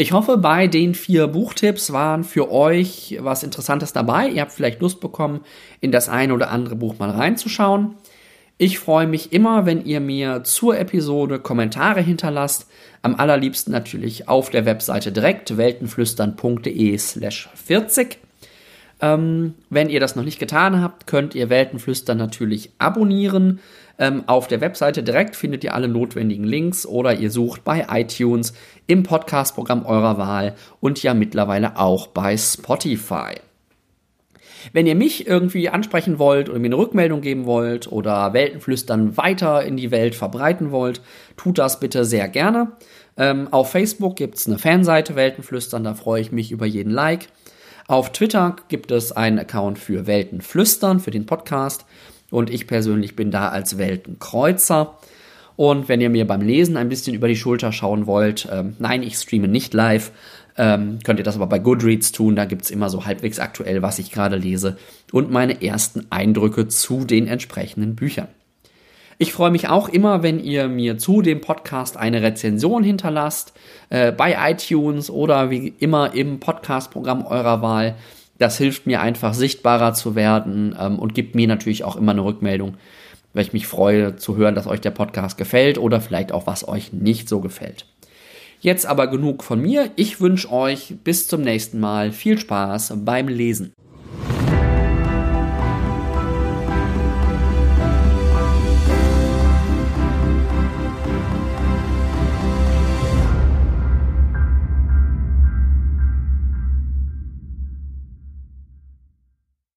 Ich 0.00 0.12
hoffe, 0.12 0.38
bei 0.38 0.68
den 0.68 0.94
vier 0.94 1.26
Buchtipps 1.26 1.92
waren 1.92 2.22
für 2.22 2.52
euch 2.52 3.18
was 3.20 3.42
Interessantes 3.42 3.92
dabei. 3.92 4.28
Ihr 4.28 4.42
habt 4.42 4.52
vielleicht 4.52 4.80
Lust 4.80 5.00
bekommen, 5.00 5.40
in 5.80 5.90
das 5.90 6.08
eine 6.08 6.32
oder 6.32 6.52
andere 6.52 6.76
Buch 6.76 7.00
mal 7.00 7.10
reinzuschauen. 7.10 7.96
Ich 8.60 8.80
freue 8.80 9.06
mich 9.06 9.32
immer, 9.32 9.66
wenn 9.66 9.84
ihr 9.84 10.00
mir 10.00 10.42
zur 10.42 10.76
Episode 10.76 11.38
Kommentare 11.38 12.00
hinterlasst. 12.00 12.66
Am 13.02 13.14
allerliebsten 13.14 13.72
natürlich 13.72 14.28
auf 14.28 14.50
der 14.50 14.64
Webseite 14.64 15.12
direkt 15.12 15.56
weltenflüstern.de 15.56 16.98
slash 16.98 17.48
40. 17.54 18.18
Ähm, 19.00 19.54
wenn 19.70 19.88
ihr 19.88 20.00
das 20.00 20.16
noch 20.16 20.24
nicht 20.24 20.40
getan 20.40 20.82
habt, 20.82 21.06
könnt 21.06 21.36
ihr 21.36 21.50
Weltenflüstern 21.50 22.18
natürlich 22.18 22.72
abonnieren. 22.78 23.60
Ähm, 23.96 24.24
auf 24.26 24.48
der 24.48 24.60
Webseite 24.60 25.04
direkt 25.04 25.36
findet 25.36 25.62
ihr 25.62 25.74
alle 25.74 25.86
notwendigen 25.86 26.42
Links 26.42 26.84
oder 26.84 27.14
ihr 27.14 27.30
sucht 27.30 27.62
bei 27.62 27.86
iTunes 27.90 28.54
im 28.88 29.04
Podcast-Programm 29.04 29.86
eurer 29.86 30.18
Wahl 30.18 30.56
und 30.80 31.00
ja 31.04 31.14
mittlerweile 31.14 31.78
auch 31.78 32.08
bei 32.08 32.36
Spotify. 32.36 33.36
Wenn 34.72 34.86
ihr 34.86 34.94
mich 34.94 35.26
irgendwie 35.26 35.68
ansprechen 35.68 36.18
wollt 36.18 36.48
oder 36.48 36.58
mir 36.58 36.66
eine 36.66 36.78
Rückmeldung 36.78 37.20
geben 37.20 37.46
wollt 37.46 37.90
oder 37.90 38.32
Weltenflüstern 38.32 39.16
weiter 39.16 39.64
in 39.64 39.76
die 39.76 39.90
Welt 39.90 40.14
verbreiten 40.14 40.70
wollt, 40.70 41.00
tut 41.36 41.58
das 41.58 41.80
bitte 41.80 42.04
sehr 42.04 42.28
gerne. 42.28 42.72
Ähm, 43.16 43.48
auf 43.50 43.70
Facebook 43.70 44.16
gibt 44.16 44.36
es 44.36 44.46
eine 44.46 44.58
Fanseite 44.58 45.16
Weltenflüstern, 45.16 45.84
da 45.84 45.94
freue 45.94 46.20
ich 46.20 46.32
mich 46.32 46.52
über 46.52 46.66
jeden 46.66 46.92
Like. 46.92 47.28
Auf 47.88 48.12
Twitter 48.12 48.56
gibt 48.68 48.90
es 48.90 49.12
einen 49.12 49.38
Account 49.38 49.78
für 49.78 50.06
Weltenflüstern, 50.06 51.00
für 51.00 51.10
den 51.10 51.24
Podcast. 51.24 51.86
Und 52.30 52.50
ich 52.50 52.66
persönlich 52.66 53.16
bin 53.16 53.30
da 53.30 53.48
als 53.48 53.78
Weltenkreuzer. 53.78 54.98
Und 55.56 55.88
wenn 55.88 56.00
ihr 56.00 56.10
mir 56.10 56.26
beim 56.26 56.42
Lesen 56.42 56.76
ein 56.76 56.88
bisschen 56.88 57.14
über 57.14 57.26
die 57.26 57.34
Schulter 57.34 57.72
schauen 57.72 58.06
wollt, 58.06 58.46
ähm, 58.52 58.76
nein, 58.78 59.02
ich 59.02 59.16
streame 59.16 59.48
nicht 59.48 59.74
live, 59.74 60.12
ähm, 60.58 60.98
könnt 61.04 61.20
ihr 61.20 61.24
das 61.24 61.36
aber 61.36 61.46
bei 61.46 61.58
Goodreads 61.58 62.12
tun. 62.12 62.36
Da 62.36 62.44
gibt 62.44 62.62
es 62.62 62.70
immer 62.70 62.90
so 62.90 63.06
halbwegs 63.06 63.38
aktuell, 63.38 63.80
was 63.80 63.98
ich 63.98 64.10
gerade 64.10 64.36
lese 64.36 64.76
und 65.12 65.30
meine 65.30 65.62
ersten 65.62 66.06
Eindrücke 66.10 66.68
zu 66.68 67.04
den 67.04 67.28
entsprechenden 67.28 67.94
Büchern. 67.94 68.28
Ich 69.20 69.32
freue 69.32 69.50
mich 69.50 69.68
auch 69.68 69.88
immer, 69.88 70.22
wenn 70.22 70.38
ihr 70.38 70.68
mir 70.68 70.98
zu 70.98 71.22
dem 71.22 71.40
Podcast 71.40 71.96
eine 71.96 72.22
Rezension 72.22 72.84
hinterlasst, 72.84 73.52
äh, 73.90 74.12
bei 74.12 74.36
iTunes 74.50 75.10
oder 75.10 75.50
wie 75.50 75.74
immer 75.78 76.14
im 76.14 76.38
Podcast-Programm 76.38 77.26
eurer 77.26 77.62
Wahl. 77.62 77.96
Das 78.38 78.58
hilft 78.58 78.86
mir 78.86 79.00
einfach 79.00 79.34
sichtbarer 79.34 79.94
zu 79.94 80.14
werden 80.14 80.76
ähm, 80.78 81.00
und 81.00 81.14
gibt 81.14 81.34
mir 81.34 81.48
natürlich 81.48 81.82
auch 81.82 81.96
immer 81.96 82.12
eine 82.12 82.24
Rückmeldung, 82.24 82.76
weil 83.32 83.42
ich 83.42 83.52
mich 83.52 83.66
freue 83.66 84.14
zu 84.14 84.36
hören, 84.36 84.54
dass 84.54 84.68
euch 84.68 84.80
der 84.80 84.92
Podcast 84.92 85.36
gefällt 85.36 85.78
oder 85.78 86.00
vielleicht 86.00 86.30
auch 86.30 86.46
was 86.46 86.66
euch 86.68 86.92
nicht 86.92 87.28
so 87.28 87.40
gefällt. 87.40 87.86
Jetzt 88.60 88.86
aber 88.86 89.06
genug 89.06 89.44
von 89.44 89.60
mir. 89.60 89.90
Ich 89.96 90.20
wünsche 90.20 90.50
euch 90.50 90.96
bis 91.04 91.28
zum 91.28 91.42
nächsten 91.42 91.78
Mal 91.78 92.10
viel 92.10 92.38
Spaß 92.38 92.94
beim 93.04 93.28
Lesen. 93.28 93.72